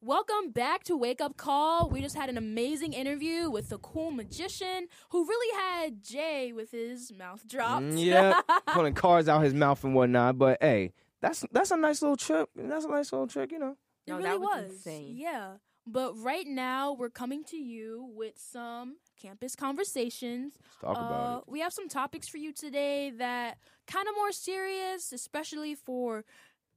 [0.03, 1.91] Welcome back to Wake Up Call.
[1.91, 6.71] We just had an amazing interview with the cool magician who really had Jay with
[6.71, 7.85] his mouth dropped.
[7.85, 10.39] Mm, yeah, pulling cards out his mouth and whatnot.
[10.39, 12.49] But hey, that's that's a nice little trip.
[12.55, 13.77] That's a nice little trick, you know.
[14.07, 14.71] It No, really that was was.
[14.73, 15.17] insane.
[15.17, 15.57] Yeah.
[15.87, 20.55] But right now, we're coming to you with some campus conversations.
[20.63, 24.31] Let's talk about Uh, We have some topics for you today that kind of more
[24.33, 26.25] serious, especially for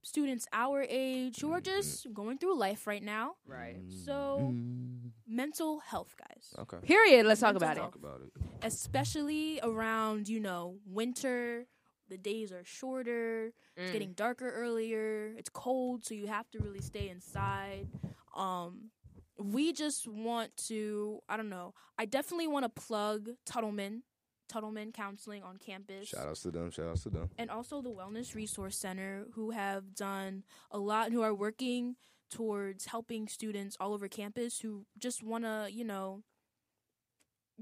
[0.02, 1.80] students our age who are Mm-hmm.
[1.80, 3.36] just going through life right now.
[3.46, 3.76] Right.
[4.04, 6.78] So, Mm, mental health, guys, okay.
[6.82, 7.26] Period.
[7.26, 7.80] Let's talk Mental about it.
[7.80, 8.30] Talk about it.
[8.62, 11.66] especially around you know winter.
[12.08, 13.52] The days are shorter.
[13.76, 13.92] It's Mm.
[13.92, 15.34] getting darker earlier.
[15.38, 17.88] It's cold, so you have to really stay inside.
[18.34, 18.90] Um,
[19.38, 21.20] we just want to.
[21.28, 21.74] I don't know.
[21.98, 24.02] I definitely want to plug Tuttleman,
[24.48, 26.70] Tuttleman Counseling on campus, Shout outs to them.
[26.70, 27.30] Shout outs to them.
[27.38, 31.96] and also the Wellness Resource Center, who have done a lot, and who are working
[32.30, 36.22] towards helping students all over campus who just want to, you know,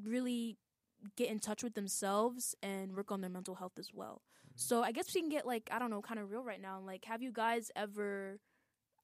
[0.00, 0.56] really
[1.16, 4.22] get in touch with themselves and work on their mental health as well.
[4.56, 6.80] So I guess we can get like I don't know, kind of real right now.
[6.84, 8.38] Like, have you guys ever,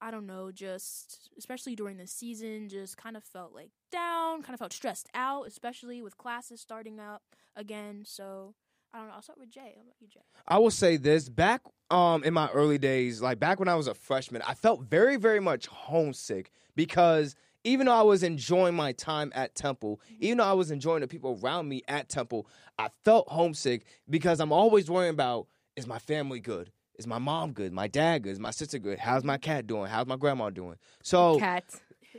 [0.01, 4.53] I don't know, just especially during the season, just kind of felt like down, kind
[4.53, 7.23] of felt stressed out, especially with classes starting up
[7.55, 8.03] again.
[8.05, 8.53] So
[8.93, 9.13] I don't know.
[9.13, 9.73] I'll start with Jay.
[9.75, 10.21] How about you, Jay?
[10.47, 11.61] I will say this back
[11.91, 15.17] um in my early days, like back when I was a freshman, I felt very,
[15.17, 20.45] very much homesick because even though I was enjoying my time at Temple, even though
[20.45, 24.89] I was enjoying the people around me at Temple, I felt homesick because I'm always
[24.89, 26.71] worrying about is my family good?
[26.97, 27.71] Is my mom good?
[27.71, 28.31] My dad good?
[28.31, 28.99] Is my sister good?
[28.99, 29.85] How's my cat doing?
[29.89, 30.75] How's my grandma doing?
[31.01, 31.63] So Cat.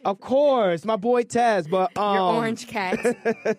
[0.05, 2.99] of course, my boy Taz, but um Your orange cat.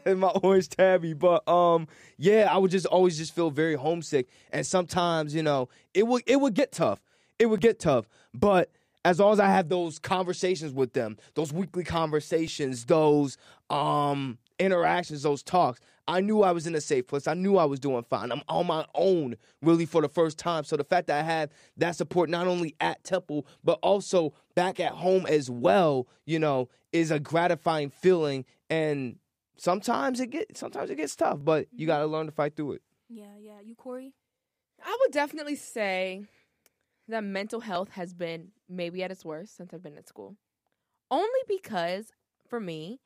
[0.18, 1.14] my orange tabby.
[1.14, 1.88] But um,
[2.18, 6.24] yeah, I would just always just feel very homesick, and sometimes you know it would
[6.26, 7.02] it would get tough.
[7.38, 8.72] It would get tough, but
[9.04, 13.38] as long as I have those conversations with them, those weekly conversations, those
[13.70, 17.28] um interactions, those talks, I knew I was in a safe place.
[17.28, 18.32] I knew I was doing fine.
[18.32, 20.64] I'm on my own really for the first time.
[20.64, 24.80] So the fact that I have that support not only at Temple but also back
[24.80, 29.18] at home as well, you know, is a gratifying feeling and
[29.58, 32.74] sometimes it get sometimes it gets tough, but you got to learn to fight through
[32.74, 32.82] it.
[33.10, 33.60] Yeah, yeah.
[33.64, 34.14] You, Corey?
[34.84, 36.26] I would definitely say
[37.08, 40.36] that mental health has been maybe at its worst since I've been at school.
[41.10, 42.12] Only because
[42.48, 43.00] for me,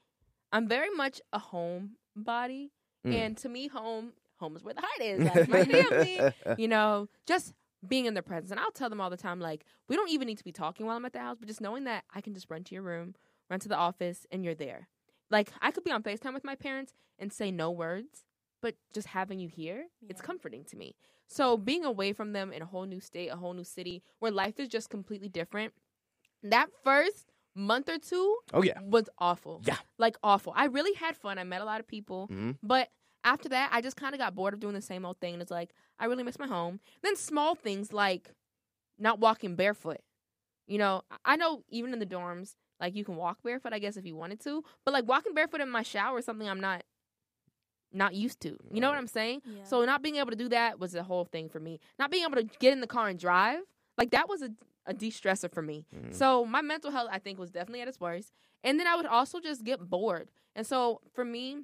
[0.52, 2.70] I'm very much a homebody.
[3.06, 3.14] Mm.
[3.14, 5.24] And to me, home home is where the heart is.
[5.24, 6.20] That's my family.
[6.58, 7.54] You know, just
[7.88, 8.52] being in their presence.
[8.52, 10.86] And I'll tell them all the time, like, we don't even need to be talking
[10.86, 12.84] while I'm at the house, but just knowing that I can just run to your
[12.84, 13.16] room,
[13.50, 14.88] run to the office, and you're there.
[15.30, 18.26] Like, I could be on FaceTime with my parents and say no words,
[18.62, 20.96] but just having you here, it's comforting to me.
[21.28, 24.32] So being away from them in a whole new state, a whole new city, where
[24.32, 25.74] life is just completely different,
[26.44, 28.80] that first month or two Oh yeah.
[28.82, 29.62] was awful.
[29.66, 29.78] Yeah.
[29.98, 30.54] Like awful.
[30.56, 31.38] I really had fun.
[31.40, 32.28] I met a lot of people.
[32.28, 32.58] Mhm.
[32.62, 32.90] But
[33.24, 35.34] after that, I just kind of got bored of doing the same old thing.
[35.34, 36.80] And it's like, I really miss my home.
[37.02, 38.32] Then small things like
[39.00, 40.02] not walking barefoot.
[40.68, 43.80] You know, I- I know even in the dorms, like you can walk barefoot, I
[43.80, 44.64] guess, if you wanted to.
[44.84, 46.84] But like walking barefoot in my shower is something I'm not
[47.96, 48.58] not used to.
[48.72, 49.42] You know what I'm saying?
[49.46, 49.64] Yeah.
[49.64, 51.80] So not being able to do that was a whole thing for me.
[51.98, 53.60] Not being able to get in the car and drive,
[53.98, 54.50] like that was a,
[54.86, 55.86] a de-stressor for me.
[55.96, 56.14] Mhm.
[56.14, 58.32] So my mental health, I think, was definitely at its worst.
[58.64, 60.30] And then I would also just get bored.
[60.56, 61.62] And so for me,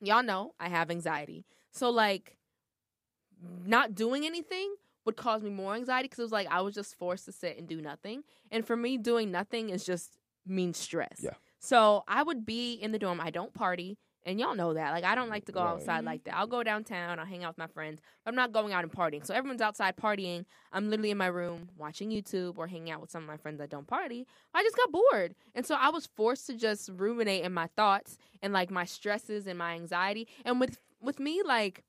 [0.00, 1.44] y'all know I have anxiety.
[1.70, 2.36] So like
[3.66, 4.74] not doing anything
[5.04, 7.58] would cause me more anxiety because it was like I was just forced to sit
[7.58, 8.24] and do nothing.
[8.50, 11.18] And for me, doing nothing is just means stress.
[11.20, 11.34] Yeah.
[11.60, 13.20] So I would be in the dorm.
[13.20, 13.98] I don't party.
[14.28, 14.90] And y'all know that.
[14.92, 15.70] Like I don't like to go Right.
[15.70, 16.36] outside like that.
[16.36, 18.00] I'll go downtown, I'll hang out with my friends.
[18.24, 19.24] But I'm not going out and partying.
[19.24, 20.44] So everyone's outside partying.
[20.70, 23.58] I'm literally in my room watching YouTube or hanging out with some of my friends
[23.58, 24.26] that don't party.
[24.52, 25.34] I just got bored.
[25.54, 29.46] And so I was forced to just ruminate in my thoughts and like my stresses
[29.46, 30.28] and my anxiety.
[30.44, 31.84] And with with me, like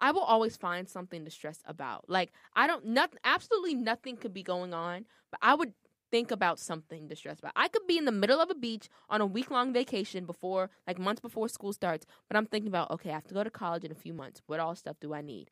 [0.00, 2.10] I will always find something to stress about.
[2.10, 5.72] Like I don't nothing absolutely nothing could be going on, but I would
[6.10, 7.52] think about something to stress about.
[7.56, 10.70] I could be in the middle of a beach on a week long vacation before,
[10.86, 13.50] like months before school starts, but I'm thinking about, okay, I have to go to
[13.50, 14.42] college in a few months.
[14.46, 15.50] What all stuff do I need?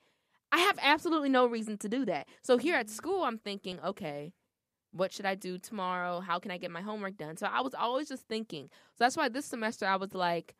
[0.51, 2.29] I have absolutely no reason to do that.
[2.43, 4.35] So here at school, I'm thinking, okay,
[4.93, 6.21] what should I do tomorrow?
[6.21, 7.37] How can I get my homework done?
[7.37, 8.69] So I was always just thinking.
[8.95, 10.55] So that's why this semester I was like,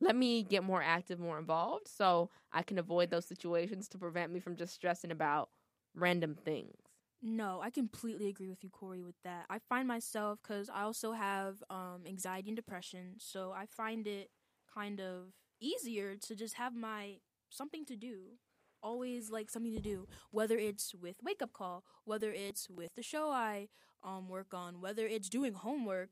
[0.00, 4.32] let me get more active, more involved so I can avoid those situations to prevent
[4.32, 5.48] me from just stressing about
[5.94, 6.76] random things.
[7.20, 9.46] No, I completely agree with you, Corey, with that.
[9.50, 14.30] I find myself, because I also have um, anxiety and depression, so I find it
[14.72, 17.16] kind of easier to just have my
[17.50, 18.38] something to do.
[18.80, 23.02] Always like something to do, whether it's with Wake Up Call, whether it's with the
[23.02, 23.68] show I
[24.04, 26.10] um, work on, whether it's doing homework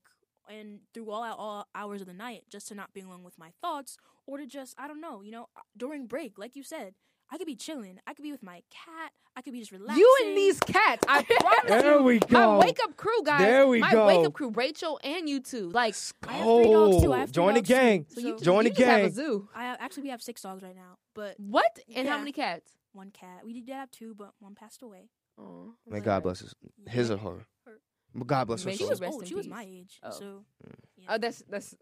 [0.49, 3.51] and through all, all hours of the night just to not be alone with my
[3.63, 3.97] thoughts,
[4.27, 5.47] or to just, I don't know, you know,
[5.77, 6.95] during break, like you said,
[7.31, 7.99] I could be chilling.
[8.07, 9.13] I could be with my cat.
[9.37, 9.99] I could be just relaxing.
[9.99, 12.03] You and these cats, I promise There you.
[12.03, 13.41] we My wake up crew, guys.
[13.41, 14.07] There we my go.
[14.07, 15.69] My wake up crew, Rachel and you two.
[15.71, 15.95] Like,
[16.27, 17.13] I have three dogs too.
[17.13, 18.07] I have Join the gang.
[18.09, 19.49] so you, So- Join you the just have a zoo.
[19.55, 21.79] I have, actually we have six dogs right now, but What?
[21.95, 22.71] And how many cats?
[22.93, 23.43] one cat.
[23.45, 25.11] We did have two, but one passed away.
[25.39, 26.55] Oh, May God bless his,
[26.89, 27.47] his or her.
[27.67, 27.81] Her.
[28.15, 28.89] But God bless her May She soul.
[28.91, 29.15] was old.
[29.17, 30.11] Oh, in She was my age, Oh.
[30.11, 30.73] so mm.
[30.97, 31.05] yeah.
[31.11, 31.75] Oh, that's that's.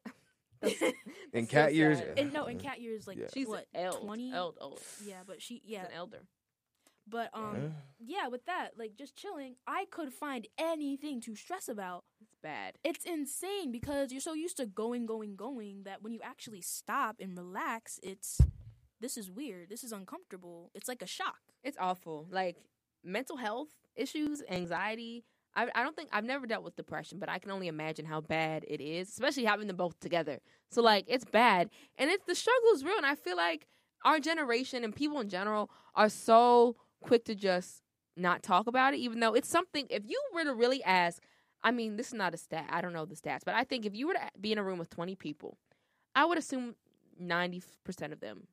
[0.65, 0.95] That's
[1.33, 3.27] In cat so years, and no, in cat years, like Yeah.
[3.33, 3.67] she's what
[4.01, 4.33] twenty?
[4.35, 4.81] old, old.
[5.05, 6.23] Yeah, but she She's yeah, an elder.
[7.07, 12.05] but um yeah, with that, like just chilling, I could find anything to stress about.
[12.21, 12.75] It's bad.
[12.85, 17.17] It's insane because you're so used to going, going, going that when you actually stop
[17.21, 18.41] and relax, it's
[19.01, 19.69] this is weird.
[19.69, 20.71] This is uncomfortable.
[20.75, 21.41] It's like a shock.
[21.63, 22.27] It's awful.
[22.31, 22.57] Like
[23.03, 25.25] mental health issues, anxiety.
[25.57, 28.21] I, I don't think I've never dealt with depression, but I can only imagine how
[28.21, 30.41] bad it is, especially having them both together.
[30.71, 32.97] So like it's bad, and it's the struggle is real.
[32.97, 33.69] And I feel like
[34.05, 37.83] our generation and people in general are so quick to just
[38.17, 39.87] not talk about it, even though it's something.
[39.91, 41.23] If you were to really ask,
[41.63, 42.67] I mean, this is not a stat.
[42.71, 44.65] I don't know the stats, but I think if you were to be in a
[44.65, 45.57] room with twenty people,
[46.15, 46.75] I would assume
[47.19, 48.49] ninety percent of them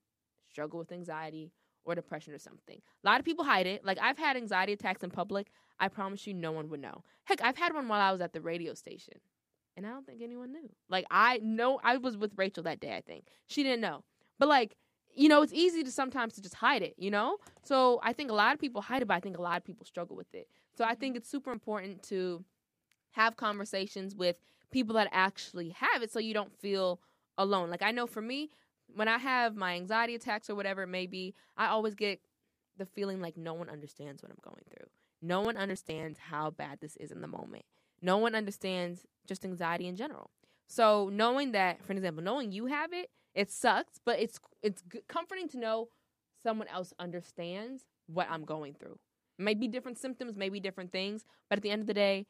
[0.49, 1.51] struggle with anxiety
[1.85, 2.81] or depression or something.
[3.03, 3.85] A lot of people hide it.
[3.85, 5.51] Like I've had anxiety attacks in public.
[5.79, 7.03] I promise you no one would know.
[7.23, 9.15] Heck, I've had one while I was at the radio station.
[9.77, 10.69] And I don't think anyone knew.
[10.89, 13.27] Like I know I was with Rachel that day, I think.
[13.47, 14.03] She didn't know.
[14.37, 14.75] But like,
[15.13, 17.37] you know, it's easy to sometimes to just hide it, you know?
[17.63, 19.63] So I think a lot of people hide it, but I think a lot of
[19.63, 20.47] people struggle with it.
[20.73, 22.43] So I think it's super important to
[23.11, 24.37] have conversations with
[24.71, 27.01] people that actually have it so you don't feel
[27.37, 27.69] alone.
[27.69, 28.49] Like I know for me,
[28.95, 32.21] when I have my anxiety attacks or whatever it may be, I always get
[32.77, 34.87] the feeling like no one understands what I'm going through.
[35.21, 37.63] No one understands how bad this is in the moment.
[38.01, 40.31] No one understands just anxiety in general.
[40.67, 45.47] So knowing that, for example, knowing you have it, it sucks, but it's it's comforting
[45.49, 45.89] to know
[46.43, 48.97] someone else understands what I'm going through.
[49.37, 52.25] Maybe different symptoms, maybe different things, but at the end of the day,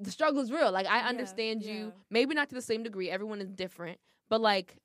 [0.00, 0.72] the struggle is real.
[0.72, 1.72] Like I Yeah, understand yeah.
[1.72, 3.10] you, maybe not to the same degree.
[3.10, 3.98] Everyone is different,
[4.28, 4.78] but like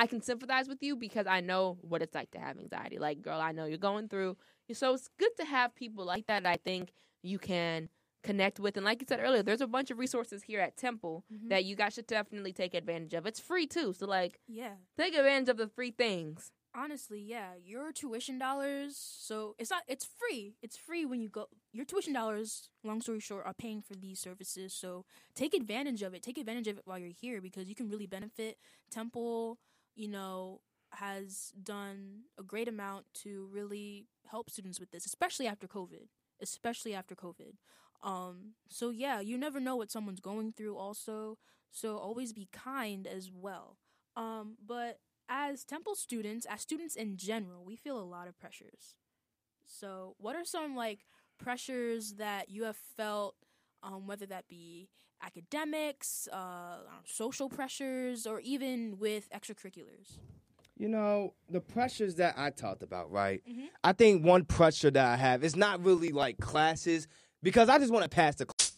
[0.00, 2.98] I can sympathize with you because I know what it's like to have anxiety.
[2.98, 4.36] Like, girl, I know you're going through.
[4.72, 6.42] So it's good to have people like that.
[6.44, 7.90] that I think you can
[8.22, 8.76] connect with.
[8.78, 11.48] And like you said earlier, there's a bunch of resources here at Temple Mhm.
[11.50, 13.26] that you guys should definitely take advantage of.
[13.26, 13.92] It's free too.
[13.92, 14.76] So like, Yeah.
[14.96, 16.50] take advantage of the free things.
[16.72, 18.96] honestly, yeah, your tuition dollars.
[18.96, 19.82] So it's not.
[19.88, 20.54] It's free.
[20.62, 21.48] It's free when you go.
[21.72, 24.72] Your tuition dollars, long story short, are paying for these services.
[24.72, 25.04] So
[25.34, 26.22] take advantage of it.
[26.22, 28.56] Take advantage of it while you're here because you can really benefit.
[28.88, 29.58] Temple,
[29.94, 30.60] you know,
[30.92, 36.08] has done a great amount to really help students with this, especially after COVID.
[36.42, 37.54] Especially after COVID.
[38.02, 38.54] Um.
[38.68, 40.76] So yeah, you never know what someone's going through.
[40.76, 41.36] Also,
[41.70, 43.76] so always be kind as well.
[44.16, 44.56] Um.
[44.64, 44.98] But
[45.28, 48.96] as Temple students, as students in general, we feel a lot of pressures.
[49.64, 51.00] So, what are some like
[51.38, 53.36] pressures that you have felt,
[53.82, 54.88] um, whether that be
[55.22, 56.36] academics, uh,
[56.84, 60.18] know, social pressures, or even with extracurriculars?
[60.76, 63.42] You know, the pressures that I talked about, right?
[63.46, 63.68] Mhm.
[63.84, 67.06] I think one pressure that I have is not really like classes
[67.42, 68.70] because I just want to pass the class.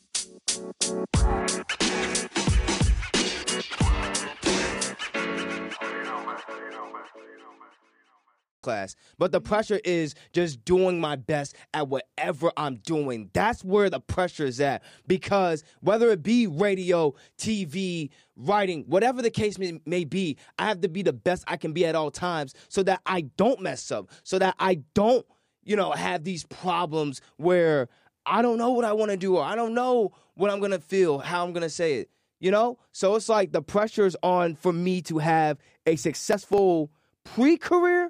[8.62, 9.48] But the mm-hmm.
[9.48, 13.30] pressure is just doing my best at whatever I'm doing.
[13.32, 14.82] That's where the pressure is at.
[15.06, 20.80] Because whether it be radio, TV, writing, whatever the case may, may be, I have
[20.82, 23.90] to be the best I can be at all times so that I don't mess
[23.90, 25.26] up, so that I don't,
[25.64, 27.88] you know, have these problems where
[28.24, 30.72] I don't know what I want to do or I don't know what I'm going
[30.72, 32.10] to feel, how I'm going to say it.
[32.40, 32.78] You know?
[32.90, 36.90] So it's like the pressure's on for me to have a successful
[37.24, 38.01] pre career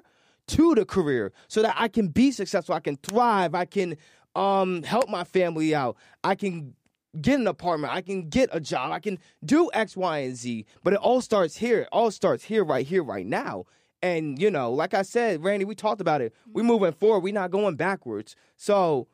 [0.47, 3.97] to the career so that I can be successful, I can thrive, I can
[4.35, 5.95] um help my family out.
[6.23, 6.75] I can
[7.19, 7.93] get an apartment.
[7.93, 8.91] I can get a job.
[8.91, 10.65] I can do X, Y, and Z.
[10.83, 11.81] But it all starts here.
[11.81, 13.65] It all starts here, right here, right now.
[14.01, 16.33] And you know, like I said, Randy, we talked about it.
[16.51, 17.21] We're moving forward.
[17.21, 18.35] We're not going backwards.
[18.57, 19.07] So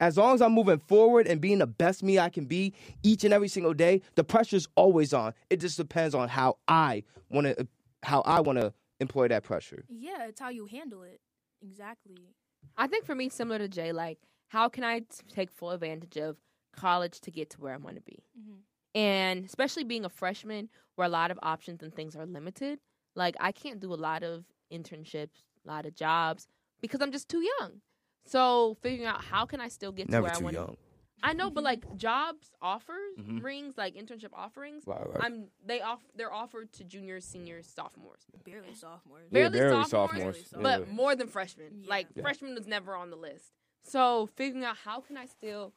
[0.00, 3.22] as long as I'm moving forward and being the best me I can be each
[3.22, 5.34] and every single day, the pressure's always on.
[5.50, 7.68] It just depends on how I want to
[8.02, 9.84] how I want to employ that pressure.
[9.88, 11.20] Yeah, it's how you handle it.
[11.62, 12.34] Exactly.
[12.76, 14.18] I think for me, similar to Jay, like
[14.48, 16.36] how can I t- take full advantage of
[16.74, 18.22] college to get to where I want to be?
[18.38, 18.58] Mhm.
[18.94, 22.80] And especially being a freshman, where a lot of options and things are limited.
[23.14, 26.46] Like I can't do a lot of internships, a lot of jobs
[26.80, 27.80] because I'm just too young.
[28.26, 30.76] So figuring out how can I still get to Never where I want to young.
[31.22, 33.42] I know, but like jobs offers Mhm.
[33.42, 34.84] rings, like internship offerings.
[34.86, 35.16] Right, right.
[35.20, 38.26] I'm they off they're offered to juniors, seniors, sophomores.
[38.44, 39.28] Barely sophomores.
[39.30, 40.62] Yeah, barely barely sophomores, sophomores.
[40.62, 40.92] but Yeah.
[40.92, 41.82] more than freshmen.
[41.82, 41.90] Yeah.
[41.90, 42.22] Like Yeah.
[42.22, 43.52] freshman was never on the list.
[43.82, 45.74] So figuring out how can I still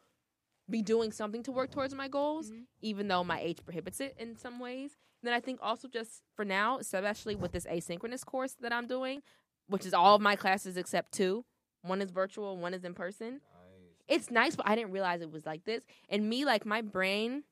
[0.69, 2.67] be doing something to work towards my goals, Mhm.
[2.81, 4.97] even though my age prohibits it in some ways.
[5.21, 8.87] And then I think also just for now, especially with this asynchronous course that I'm
[8.87, 9.23] doing,
[9.67, 11.45] which is all of my classes except two.
[11.81, 13.41] One is virtual, one is in person.
[14.07, 15.83] It's nice, but I didn't realize it was like this.
[16.09, 17.43] And me, like my brain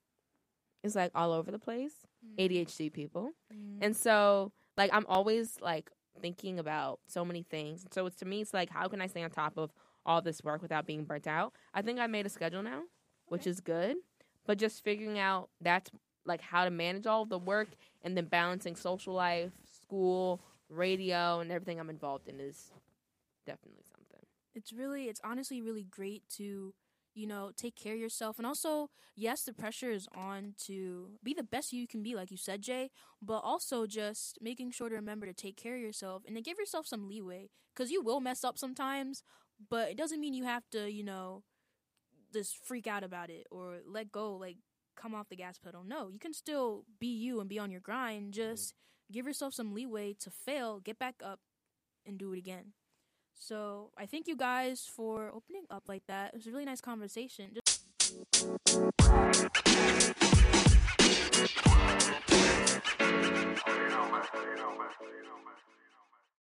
[0.84, 1.94] is like all over the place.
[2.40, 2.66] Mm.
[2.66, 3.32] ADHD people.
[3.54, 3.78] Mm.
[3.82, 5.90] And so like I'm always like
[6.22, 7.86] thinking about so many things.
[7.92, 9.72] So it's to me it's like how can I stay on top of
[10.06, 11.54] all this work without being burnt out?
[11.74, 12.84] I think I made a schedule now,
[13.28, 13.98] which is good.
[14.46, 15.92] But just figuring out that's
[16.26, 17.70] like how to manage all of the work
[18.04, 19.52] and then balancing social life,
[19.82, 22.72] school, radio and everything I'm involved in is
[23.46, 23.84] definitely.
[24.56, 26.74] It's really it's honestly really great to
[27.14, 28.38] you know take care of yourself.
[28.38, 32.32] And also yes the pressure is on to be the best you can be like
[32.32, 32.90] you said jay
[33.22, 36.58] but also just making sure to remember to take care of yourself and to give
[36.58, 39.24] yourself some leeway because you will mess up sometimes
[39.70, 41.44] but it doesn't mean you have to you know
[42.34, 44.58] just freak out about it or let go like
[44.96, 45.84] come off the gas pedal.
[45.84, 48.34] No you can still be you and be on your grind.
[48.34, 48.54] Mm-hmm.
[48.54, 48.74] Just
[49.12, 51.40] give yourself some leeway to fail get back up
[52.06, 52.74] and do it again
[53.42, 56.28] so I thank you guys for opening up like that.
[56.28, 57.50] It was a really nice conversation.
[57.56, 57.82] Just-